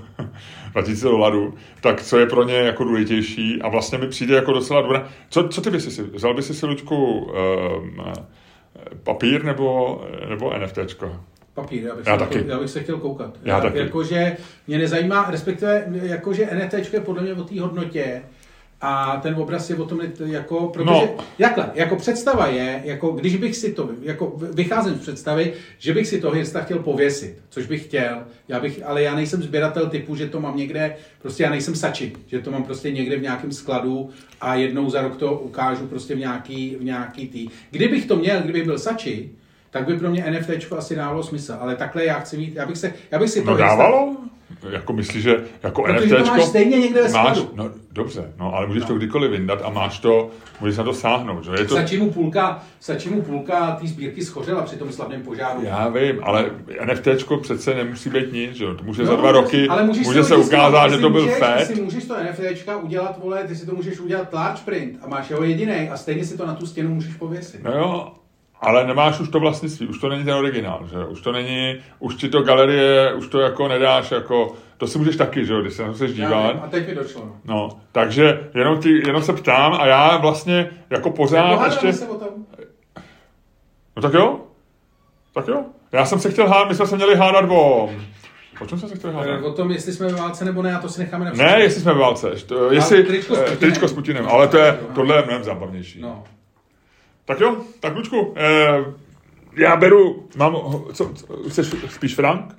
[0.72, 4.82] 2000 dolarů, tak co je pro ně jako důležitější a vlastně mi přijde jako docela
[4.82, 5.02] dobré.
[5.28, 8.00] Co, co ty bys si, vzal bys si Luďku um,
[9.02, 11.20] papír nebo, nebo NFTčko?
[11.54, 12.38] Papír, já bych, Já se taky.
[12.38, 13.36] Chtěl, já bych se chtěl koukat.
[13.44, 13.78] Já taky.
[13.78, 14.36] Jakože
[14.66, 18.22] mě nezajímá, respektive jakože NFT je podle mě o té hodnotě,
[18.82, 21.00] a ten obraz je o tom, jako, protože, No.
[21.16, 21.24] no.
[21.38, 26.06] jakhle, jako představa je, jako když bych si to, jako vycházím z představy, že bych
[26.06, 30.16] si toho Hirsta chtěl pověsit, což bych chtěl, já bych, ale já nejsem sběratel typu,
[30.16, 33.52] že to mám někde, prostě já nejsem sači, že to mám prostě někde v nějakém
[33.52, 34.10] skladu
[34.40, 37.48] a jednou za rok to ukážu prostě v nějaký, v nějaký tý.
[37.70, 39.30] Kdybych to měl, kdybych byl sači,
[39.70, 42.78] tak by pro mě NFTčko asi dávalo smysl, ale takhle já chci mít, já bych,
[42.78, 44.16] se, já bych si No to Hirsta- dávalo?
[44.70, 48.66] Jako myslíš, že jako Protože to máš stejně někde ve máš, no dobře, no ale
[48.66, 48.88] můžeš No.
[48.88, 50.30] to kdykoliv vyndat a máš to,
[50.60, 51.50] můžeš na to sáhnout, že?
[51.58, 55.60] Je to, Stačí mu půlka, stačí mu půlka té sbírky schořela při tom slavném požáru.
[55.64, 56.50] já vím, ale
[56.84, 58.74] NFTčko přece nemusí být nic, že jo?
[58.74, 61.38] To může za No, dva roky, ale můžeš může se ukázat, že to byl můžeš,
[61.38, 61.68] fet.
[61.68, 65.08] Ty si můžeš to NFTčka udělat, vole, ty si to můžeš udělat large print a
[65.08, 67.64] máš jeho jediný a stejně si to na tu stěnu můžeš pověsit.
[67.64, 68.12] No jo,
[68.60, 71.04] ale nemáš už to vlastnictví, už to není ten originál, že?
[71.04, 75.16] Už to není, už ti to galerie, už to jako nedáš jako, to si můžeš
[75.16, 76.52] taky, že jo, když se na to chceš Já dívat.
[76.52, 77.22] vím, A teď mi došlo.
[77.24, 77.36] No.
[77.44, 81.92] No, takže jenom, ti, jenom se ptám a já vlastně jako pořád ještě...
[81.92, 82.28] se o tom.
[83.96, 84.40] No tak jo,
[85.34, 85.64] tak jo.
[85.92, 87.90] Já jsem se chtěl hádat, my jsme se měli hádat o...
[88.60, 89.42] O čem jsme se chtěli Eh, hádat?
[89.44, 91.80] O tom, jestli jsme ve válce nebo ne, a to si necháme na Ne, jestli
[91.80, 92.30] jsme ve válce,
[92.70, 93.58] jestli, tričko s eh, Putinem.
[93.58, 96.00] tričko s Putinem, ale to je, tohle je mnohem zábavnější.
[96.00, 96.24] No.
[97.30, 98.84] Tak jo, tak Lučku, eh,
[99.56, 100.56] já beru, mám,
[100.92, 102.56] co, co chceš spíš frank?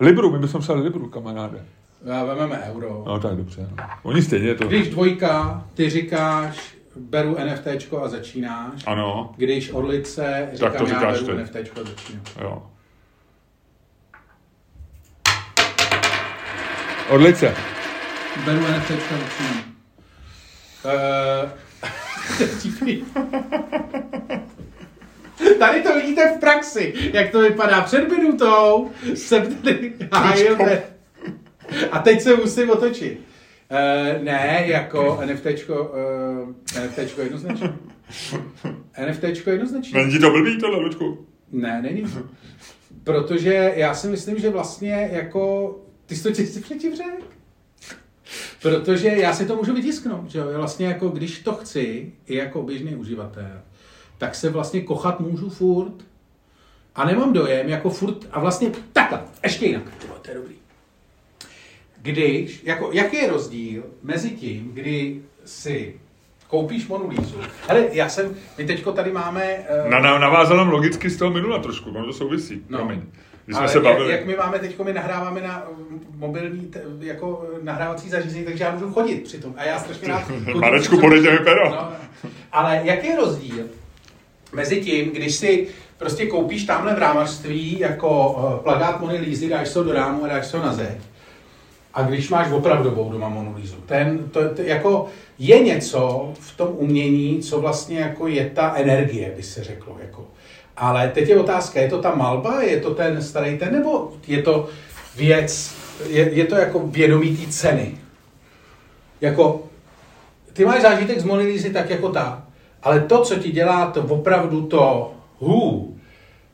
[0.00, 1.64] Libru, my bychom psali Libru, kamaráde.
[2.04, 3.04] Já vememe euro.
[3.06, 3.68] No tak dobře.
[3.76, 3.84] No.
[4.02, 4.68] Oni stejně to...
[4.68, 8.82] Když dvojka, ty říkáš, beru NFTčko a začínáš.
[8.86, 11.42] Ano, Když orlice, říkám, Tak to já říkáš beru ty.
[11.42, 12.22] NFTčko a začínám.
[12.40, 12.62] jo.
[17.10, 17.54] Orlice.
[18.44, 19.64] Beru NFTčko a začínám.
[20.84, 21.50] Uh,
[25.58, 27.80] Tady to vidíte v praxi, jak to vypadá.
[27.80, 30.56] Před minutou jsem tady hájil
[31.90, 33.20] A teď se musím otočit.
[33.70, 35.92] Uh, ne, jako NFTčko,
[36.44, 36.52] uh,
[36.84, 37.72] NFTčko jednoznačně.
[39.08, 40.04] NFTčko jednoznačně.
[40.04, 41.26] Není to blbý tohle, Lučku?
[41.52, 42.04] Ne, není.
[43.04, 45.74] Protože já si myslím, že vlastně jako...
[46.06, 47.35] Ty jsi to čistě předtím řekl.
[48.70, 50.44] Protože já si to můžu vytisknout, že jo?
[50.56, 53.50] Vlastně jako když to chci, i jako běžný uživatel,
[54.18, 55.92] tak se vlastně kochat můžu furt.
[56.94, 59.82] A nemám dojem, jako furt, a vlastně takhle, ještě jinak.
[60.22, 60.54] To je dobrý.
[62.02, 65.94] Když, jako, jaký je rozdíl mezi tím, kdy si
[66.48, 67.36] koupíš Monu Lízu.
[67.68, 69.42] Hele, já jsem, my teďko tady máme...
[69.44, 72.78] eh, Na, na, navázal nám logicky z toho minula trošku, ono to souvisí, No.
[72.78, 73.02] promiň.
[73.46, 74.10] Když jsme Ale se bavili.
[74.10, 78.44] Jak, jak my máme teď, my nahráváme na mm, mobilní t, jako eh, nahrávací zařízení,
[78.44, 79.54] takže já můžu chodit přitom.
[79.56, 80.22] A já strašně rád...
[80.54, 81.70] Marečku, podejte mi pero.
[81.70, 81.92] No,
[82.52, 83.64] ale jaký je rozdíl
[84.52, 85.68] mezi tím, když si
[85.98, 90.28] prostě koupíš tamhle v rámařství jako eh, plagát Mony Lízy, dáš se do rámu a
[90.28, 90.98] dáš se na zeď,
[91.94, 93.76] a když máš opravdovou doma Monu Lízu.
[93.86, 95.06] Ten, to, to, jako
[95.38, 99.96] je něco v tom umění, co vlastně jako je ta energie, by se řeklo.
[100.02, 100.24] Jako.
[100.76, 104.42] Ale teď je otázka, je to ta malba, je to ten starý ten, nebo je
[104.42, 104.68] to
[105.16, 105.74] věc,
[106.08, 107.98] je, je to jako vědomí té ceny.
[109.20, 109.66] Jako,
[110.52, 112.46] ty máš zážitek z Mony Lízy tak jako ta,
[112.82, 115.96] ale to, co ti dělá to opravdu to hů,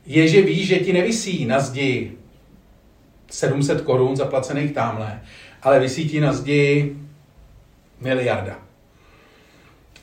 [0.06, 2.12] je, že víš, že ti nevisí na zdi
[3.30, 5.20] 700 korun zaplacených tamhle,
[5.62, 6.96] ale vysí ti na zdi
[8.00, 8.58] miliarda.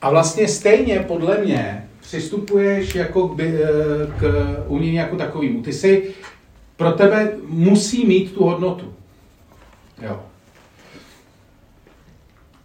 [0.02, 3.54] A vlastně stejně podle mě přistupuješ jako k, eh,
[4.20, 4.24] k
[4.68, 5.62] umění jako takovému.
[5.62, 6.14] Ty si
[6.76, 8.94] pro tebe musí mít tu hodnotu.
[10.02, 10.26] Jo.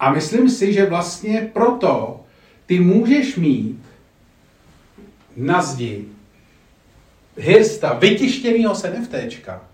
[0.00, 2.20] A myslím si, že vlastně proto
[2.66, 3.80] ty můžeš mít
[5.36, 6.04] na zdi
[7.36, 9.64] Hirsta, vytištěnýho z NFTčka,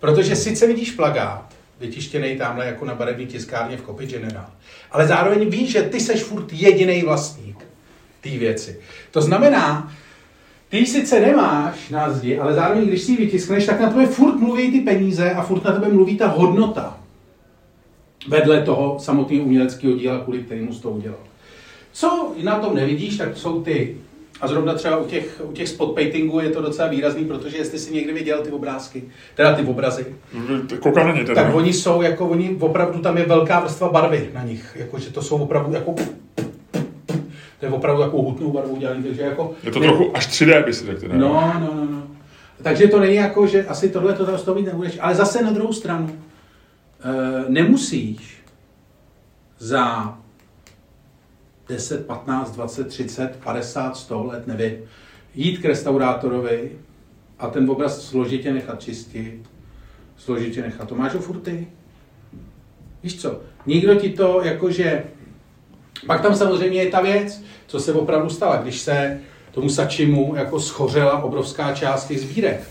[0.00, 4.50] protože sice vidíš plagát, vytištěný tamhle jako na barevné tiskárně v Copy General,
[4.90, 7.71] ale zároveň víš, že ty seš furt jediný vlastník
[8.22, 8.80] té věci.
[9.10, 9.92] To znamená,
[10.68, 14.06] ty ji sice nemáš na zdi, ale zároveň, když si ji vytiskneš, tak na tebe
[14.06, 16.98] furt mluví ty peníze a furt na tebe mluví ta hodnota
[18.28, 21.18] vedle toho samotného uměleckého díla, kvůli kterému jsi to udělal.
[21.92, 23.96] Co na tom nevidíš, tak jsou ty,
[24.40, 27.78] a zrovna třeba u těch, u těch spot paintingů je to docela výrazný, protože jestli
[27.78, 29.04] si někdy viděl ty obrázky,
[29.34, 30.06] teda ty obrazy,
[30.80, 31.42] Koukám na ně teda.
[31.42, 35.22] tak oni jsou, jako oni opravdu, tam je velká vrstva barvy na nich, jakože to
[35.22, 35.94] jsou opravdu jako
[37.62, 39.54] to je opravdu jako hutnou barvou dělaný, takže jako...
[39.62, 41.08] Je to trochu až 3D, by si řekl.
[41.18, 42.02] No, no, no, no.
[42.62, 45.50] Takže to není jako, že asi tohle to z toho mít nebudeš, ale zase na
[45.50, 46.18] druhou stranu
[47.00, 48.42] e, nemusíš
[49.58, 50.18] za
[51.68, 54.72] 10, 15, 20, 30, 50, 100 let, nevím,
[55.34, 56.72] jít k restaurátorovi
[57.38, 59.40] a ten obraz složitě nechat čistit,
[60.16, 60.88] složitě nechat.
[60.88, 61.66] To máš ho furt ty.
[63.02, 65.04] Víš co, nikdo ti to jakože
[66.06, 69.20] Pak tam samozřejmě je ta věc, co se opravdu stala, když se
[69.50, 72.68] tomu Sačimu jako schořela obrovská část těch sbírek.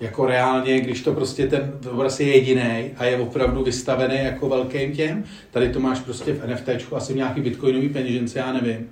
[0.00, 4.92] Jako reálně, když to prostě ten obraz je jediný a je opravdu vystavený jako velkým
[4.92, 8.88] těm, tady to máš prostě v NFT, asi v nějaký bitcoinový peněžence, já nevím.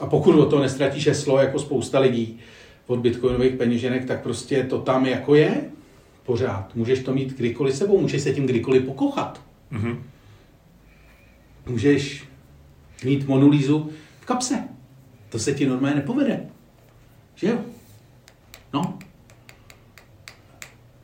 [0.00, 2.38] A pokud o to nestratíš heslo jako spousta lidí
[2.86, 5.60] od bitcoinových peněženek, tak prostě to tam jako je
[6.26, 6.74] pořád.
[6.74, 9.40] Můžeš to mít kdykoliv sebou, můžeš se tím kdykoliv pokochat.
[9.72, 9.98] Mm-hmm.
[11.66, 12.24] Můžeš
[13.04, 13.90] mít monolízu
[14.30, 14.68] kapse.
[15.28, 16.40] To se ti normálně nepovede.
[17.34, 17.58] Že jo?
[18.72, 18.98] No.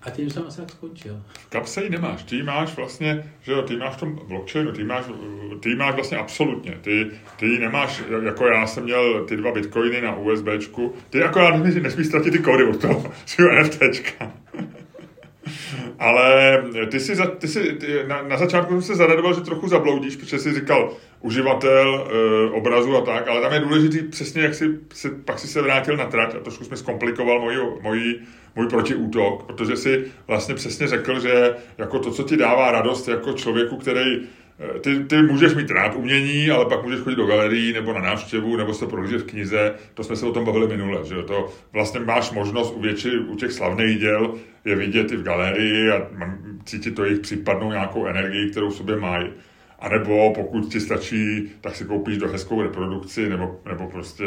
[0.02, 1.22] A tím jsem asi tak skončil.
[1.32, 2.22] V kapse ji nemáš.
[2.22, 5.04] Ty máš vlastně, že jo, ty máš v tom blockchainu, ty máš,
[5.60, 6.78] ty máš vlastně absolutně.
[6.80, 11.82] Ty, ty nemáš, jako já jsem měl ty dva bitcoiny na USBčku, ty jako nesmíš,
[11.82, 14.32] nesmíš ztratit ty kódy od toho svého NFTčka.
[15.98, 19.68] Ale ty si, za, ty si ty, na, na začátku jsem se zaradoval, že trochu
[19.68, 20.90] zabloudíš, protože jsi říkal
[21.20, 25.48] uživatel e, obrazu a tak, ale tam je důležitý přesně, jak si, si pak si
[25.48, 28.20] se vrátil na trať a trošku jsme zkomplikoval moji, moji,
[28.56, 33.32] můj protiútok, protože si vlastně přesně řekl, že jako to, co ti dává radost jako
[33.32, 34.20] člověku, který
[34.80, 38.56] ty, ty můžeš mít rád umění, ale pak můžeš chodit do galerii nebo na návštěvu,
[38.56, 39.74] nebo se prohlížet v knize.
[39.94, 43.36] To jsme se o tom bavili minule, že to vlastně máš možnost u větši, u
[43.36, 44.34] těch slavných děl
[44.64, 46.08] je vidět i v galerii a
[46.64, 49.30] cítit to jejich případnou nějakou energii, kterou v sobě mají.
[49.78, 54.24] A nebo pokud ti stačí, tak si koupíš do hezkou reprodukci, nebo, nebo prostě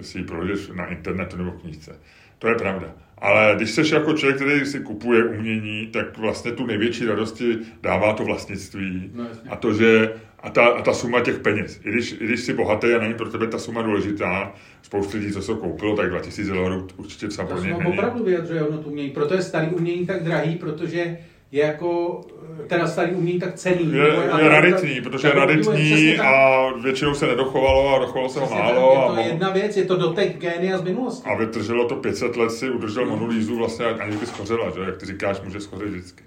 [0.00, 0.26] si ji
[0.74, 1.98] na internetu nebo knížce.
[2.38, 2.94] To je pravda.
[3.20, 8.12] Ale když jsi jako člověk, který si kupuje umění, tak vlastně tu největší radosti dává
[8.12, 9.10] to vlastnictví.
[9.14, 11.80] No, a to, že a ta, a ta suma těch peněz.
[11.84, 15.32] I když, I když jsi bohatý a není pro tebe ta suma důležitá, spoustu lidí,
[15.32, 17.92] co se koupilo, tak 2000 eur určitě třeba pro ně není.
[17.92, 19.10] opravdu vyjadřuje hodnotu umění.
[19.10, 21.18] Proto je starý umění tak drahý, protože
[21.52, 22.20] je jako,
[22.66, 23.92] teda starý umění tak cený.
[23.92, 28.50] Je, je, je raditní, protože je raditní a většinou se nedochovalo a dochovalo se ho
[28.50, 28.70] málo.
[28.70, 31.28] Je to a jedna věc, je to dotek génia z minulosti.
[31.30, 33.16] A vydrželo to 500 let, si udržel no.
[33.16, 34.80] monolízu vlastně, aniž by schořela, že?
[34.80, 36.24] jak ty říkáš, může schořit vždycky.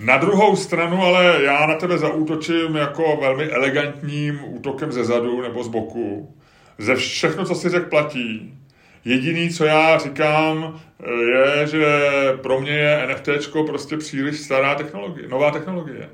[0.00, 5.64] Na druhou stranu ale já na tebe zaútočím jako velmi elegantním útokem ze zadu nebo
[5.64, 6.34] z boku.
[6.78, 8.54] Ze všechno, co si řekl, platí.
[9.06, 10.80] Jediný, co já říkám,
[11.20, 11.86] je, že
[12.42, 13.28] pro mě je NFT
[13.66, 16.10] prostě příliš stará technologie, nová technologie.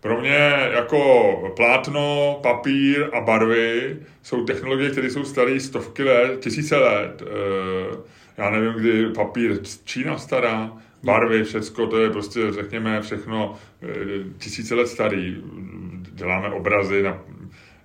[0.00, 6.76] Pro mě jako plátno, papír a barvy jsou technologie, které jsou staré stovky let, tisíce
[6.76, 7.22] let.
[7.22, 7.96] Eh,
[8.36, 10.72] já nevím, kdy papír Čína stará,
[11.02, 13.88] barvy, všecko, to je prostě, řekněme, všechno eh,
[14.38, 15.36] tisíce let starý.
[16.12, 17.18] Děláme obrazy na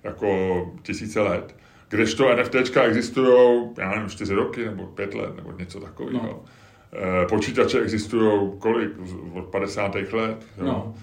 [0.04, 1.54] jako tisíce let.
[1.88, 6.22] Kdežto NFTčka existují, já nevím, čtyři roky nebo pět let nebo něco takového.
[6.22, 6.44] No.
[6.92, 8.90] Eh, počítače existují kolik?
[9.32, 10.12] Od 50.
[10.12, 10.46] let.
[10.62, 10.94] No.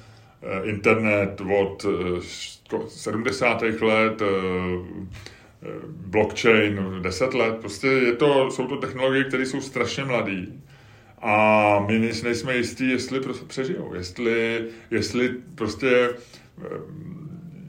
[0.41, 1.85] Eh, internet od
[2.87, 3.63] 70.
[3.63, 4.21] Eh, let,
[5.87, 7.55] blockchain 10 let.
[7.55, 10.45] Prostě je to, jsou to technologie, které jsou strašně mladé.
[11.21, 16.09] A my nejsme jistí, jestli přežijou, jestli, jestli prostě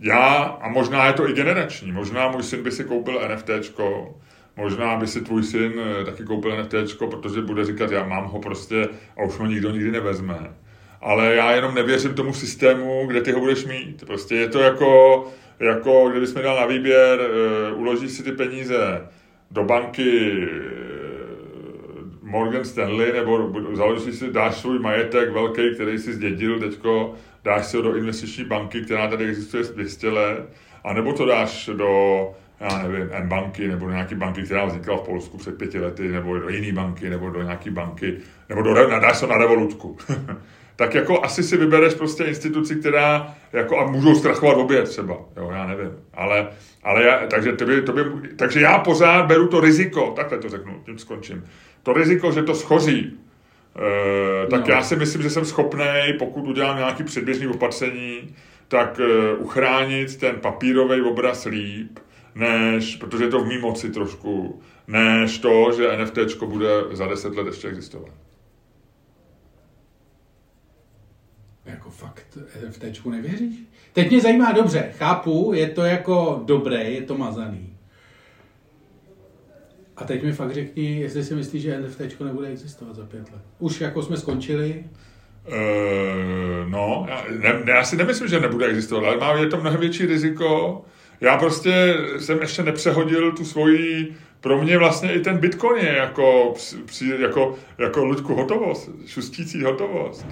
[0.05, 4.14] já, a možná je to i generační, možná můj syn by si koupil NFTčko,
[4.56, 8.40] možná by si tvůj syn eh, taky koupil NFTčko, protože bude říkat, já mám ho
[8.40, 10.55] prostě a už ho nikdo nikdy nevezme.
[11.01, 14.05] Ale já jenom nevěřím tomu systému, kde ty ho budeš mít.
[14.06, 15.24] Prostě je to jako,
[15.60, 17.20] jako kdybys mi dal na výběr,
[17.72, 19.09] uh, uložíš si ty peníze
[19.51, 21.03] do banky eh,
[22.35, 27.77] Morgan Stanley, nebo založíš si, dáš svůj majetek velký, který si zdědil teďko dáš si
[27.77, 30.48] ho do investiční banky, která tady existuje 200 let,
[30.85, 32.31] anebo to dáš do,
[32.61, 36.39] já nevím, M-banky, nebo do nějaké banky, která vznikla v Polsku před pěti lety, nebo
[36.39, 38.16] do jiné banky, nebo do nějaké banky,
[38.48, 39.97] nebo do, dáš to na revolutku.
[40.77, 45.51] tak jako asi si vybereš prostě instituci, která, jako a můžou zkrachovat obě třeba, jo,
[45.52, 46.48] já nevím, ale,
[46.82, 48.05] ale já, takže, tebe, tebe,
[48.36, 51.44] takže já pořád beru to riziko, takhle to řeknu, tím skončím,
[51.85, 53.19] to riziko, že to schoří,
[53.77, 54.74] Eh, tak no.
[54.74, 55.85] já si myslím, že jsem schopný,
[56.19, 58.35] pokud udělám nějaký předběžný opatření,
[58.69, 61.98] tak uh, uchránit ten papírový obraz líp,
[62.35, 67.36] než, protože je to v mý moci trošku, než to, že NFT bude za deset
[67.36, 68.11] let ještě existovat.
[71.65, 73.56] Jako fakt NFT nevěříš?
[73.93, 77.73] Teď mě zajímá dobře, chápu, je to jako dobré, je to mazaný.
[79.97, 83.43] A teď mi fakt řekni, jestli si myslíš, že NFT nebude existovat za pět let.
[83.59, 84.85] Už jako jsme skončili?
[85.49, 89.81] Uh, no, já, ne, já si nemyslím, že nebude existovat, ale má je to mnohem
[89.81, 90.83] větší riziko.
[91.21, 94.15] Já prostě jsem ještě nepřehodil tu svoji
[94.45, 96.55] pro mě vlastně i ten Bitcoin je jako,
[97.19, 100.27] jako, jako Luďku hotovost, šustící hotovost.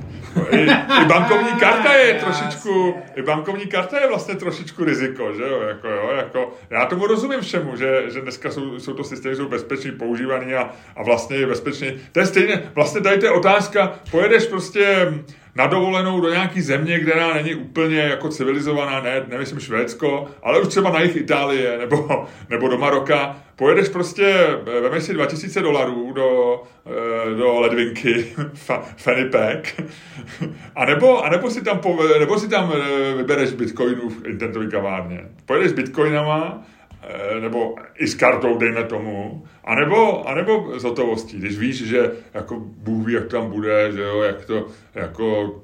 [0.51, 0.61] I,
[1.03, 5.89] I, bankovní karta je trošičku, i bankovní karta je vlastně trošičku riziko, že jo, jako,
[5.89, 9.91] jo, jako, já tomu rozumím všemu, že, že dneska jsou, jsou to systémy, jsou bezpečný,
[9.91, 12.01] používaný a, a vlastně je bezpečný.
[12.13, 15.13] To je stejně, vlastně tady to je otázka, pojedeš prostě
[15.55, 20.69] na dovolenou do nějaký země, která není úplně jako civilizovaná, ne, nemyslím Švédsko, ale už
[20.69, 24.47] třeba na jich Itálie nebo, nebo do Maroka, pojedeš prostě,
[24.83, 28.27] veme si 2000 dolarů do, eh, do ledvinky
[28.97, 29.81] fanny pack,
[30.75, 31.81] a nebo, a nebo si tam,
[32.19, 35.29] nebo si tam eh, vybereš bitcoinů v internetové kavárně.
[35.47, 36.65] Pojedeš s bitcoinama
[37.05, 42.57] Eh, nebo i s kartou, dejme tomu, anebo, anebo z hotovostí, když víš, že jako
[42.61, 45.55] Bůh ví, jak tam bude, že jo, jak to, jako,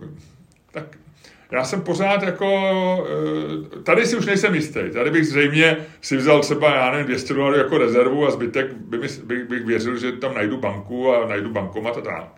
[0.73, 0.85] tak
[1.51, 2.49] já jsem pořád jako,
[3.77, 7.35] eh, tady si už nejsem jistý, tady bych zřejmě si vzal třeba, já nevím, 200
[7.35, 11.51] dolarů jako rezervu a zbytek by bych, bych věřil, že tam najdu banku a najdu
[11.51, 12.33] bankomat a tak.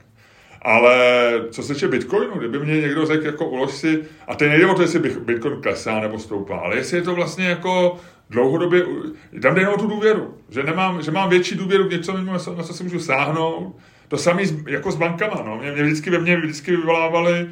[0.63, 4.67] Ale co se týče Bitcoinu, kdyby mě někdo řekl, jako ulož si, a teď nejde
[4.67, 7.97] o to, jestli Bitcoin klesá nebo stoupá, ale jestli je to vlastně jako
[8.31, 8.83] dlouhodobě,
[9.43, 12.55] tam jde o tu důvěru, že, nemám, že mám větší důvěru k něčemu, na co,
[12.55, 13.77] na co si můžu sáhnout.
[14.09, 15.59] To samé jako s bankama, no.
[15.59, 17.49] Mě, mě vždycky ve mně vždycky vyvolávali,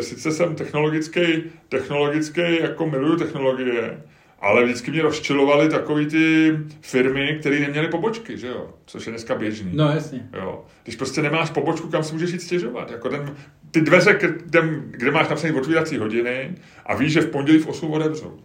[0.00, 4.02] sice jsem technologický, technologický, jako miluju technologie,
[4.40, 8.70] ale vždycky mě rozčilovaly takový ty firmy, které neměly pobočky, že jo?
[8.86, 9.70] Což je dneska běžný.
[9.74, 10.28] No jasně.
[10.32, 10.64] Jo.
[10.82, 12.90] Když prostě nemáš pobočku, kam si můžeš jít stěžovat.
[12.90, 13.36] Jako ten,
[13.70, 16.54] ty dveře, kde, kde máš napsané otvírací hodiny
[16.86, 18.38] a víš, že v pondělí v 8 odevřou.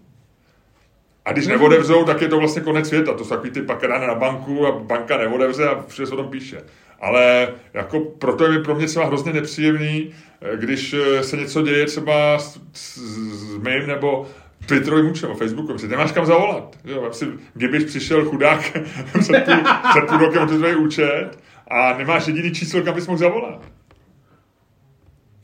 [1.25, 3.13] A když neodevřou, tak je to vlastně konec světa.
[3.13, 6.31] To jsou takový ty pak na banku a banka neodevře a vše se o tom
[6.31, 6.61] píše.
[7.01, 10.11] Ale jako proto je pro mě třeba hrozně nepříjemný,
[10.41, 14.27] eh, když eh, se něco děje třeba s, s, s mým nebo
[14.65, 16.75] Twitterovým účtem, Facebooku, si nemáš kam zavolat.
[16.85, 18.59] Jo, si, kdybyš přišel chudák
[19.19, 21.29] před půl, před půl rokem Twitterový účet
[21.67, 23.78] a nemáš jediný číslo, kam bys mohl zavolat.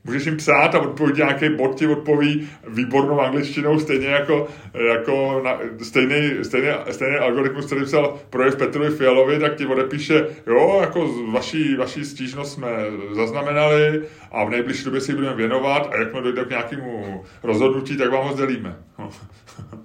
[0.06, 4.48] Můžeš jim psát a odpovědět nějaký bot ti odpoví výbornou angličtinou, stejně jako,
[4.90, 10.78] jako na, stejný, stejný, stejný algoritmus, který psal projev Petrovi Fialovi, tak ti odepíše, jo,
[10.82, 12.68] jako vaší, vaší stížnost jsme
[13.14, 14.02] zaznamenali
[14.32, 18.12] a v nejbližší době si ji budeme věnovat a jakmile dojde k nějakému rozhodnutí, tak
[18.12, 18.76] vám ho sdělíme.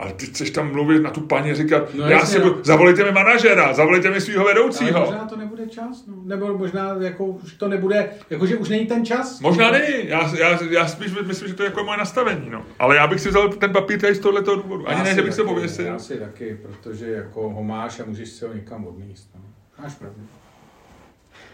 [0.00, 3.12] Ale ty chceš tam mluvit na tu paní říkat, no, já si budu, zavolejte mi
[3.12, 4.96] manažera, zavolejte mi svého vedoucího.
[4.96, 6.14] Ale možná to nebude čas, no.
[6.24, 9.40] nebo možná jako už to nebude, jako že už není ten čas.
[9.40, 12.64] Možná není, já, já, já spíš myslím, že to je jako moje nastavení, no.
[12.78, 15.24] Ale já bych si vzal ten papír tady z tohoto důvodu, ani ne, že bych
[15.24, 15.84] taky, se pověsil.
[15.84, 19.40] Já si taky, protože jako ho máš a můžeš si ho někam odníst, no.
[19.82, 20.20] Máš pravdu.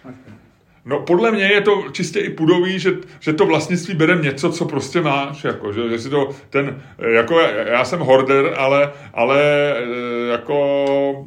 [0.05, 0.46] Máš pravdu.
[0.87, 4.65] No podle mě je to čistě i pudový, že, že to vlastnictví bere něco, co
[4.65, 9.41] prostě máš, jako, že, že si to ten, jako já jsem horder, ale, ale
[9.79, 11.27] eh, jako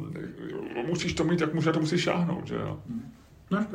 [0.86, 2.78] musíš to mít, jak může to musíš šáhnout, že jo.
[3.50, 3.66] No,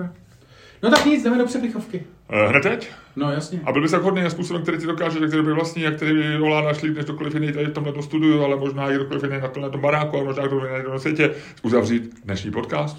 [0.83, 2.03] no tak nic, jdeme do přepichovky.
[2.29, 2.91] Eh, hned teď?
[3.15, 3.59] No jasně.
[3.65, 6.37] A byl bys tak hodný způsobem, který ti dokáže, který by vlastní a který by
[6.37, 9.47] ovládáš líp než kdokoliv jiný tady v tomhle studiu, ale možná i kdokoliv jiný na
[9.47, 11.31] tomhle baráku, ale možná kdokoliv jiný na světě,
[11.63, 12.97] uzavřít dnešní podcast.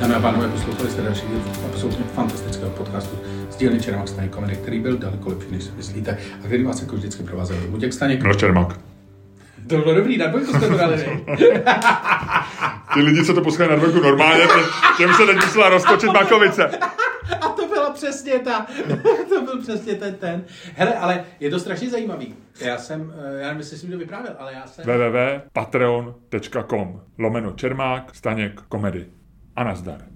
[0.00, 3.18] Dámy a pánové, poslouchali jste další díl absolutně fantastického podcastu
[3.50, 6.80] z dílny Čermák Staněk komedy, který byl daleko lepší, než si myslíte, a který vás
[6.80, 8.22] jako vždycky provázel Luděk Staněk.
[8.22, 8.78] No Čermák.
[9.68, 11.22] To bylo dobrý, na dvojku jste to dali,
[12.94, 14.44] Ty lidi, co to poslouchají na dvojku normálně,
[14.96, 16.70] těm se teď musela roztočit Makovice.
[17.40, 18.66] A to byla přesně ta,
[19.28, 20.44] to byl přesně ten ten.
[20.74, 22.34] Hele, ale je to strašně zajímavý.
[22.60, 24.84] Já jsem, eh, já nevím, jestli jsem to vyprávěl, ale já jsem...
[24.84, 29.06] www.patreon.com lomeno Čermák, Staněk, komedy
[29.56, 30.15] a nazdar.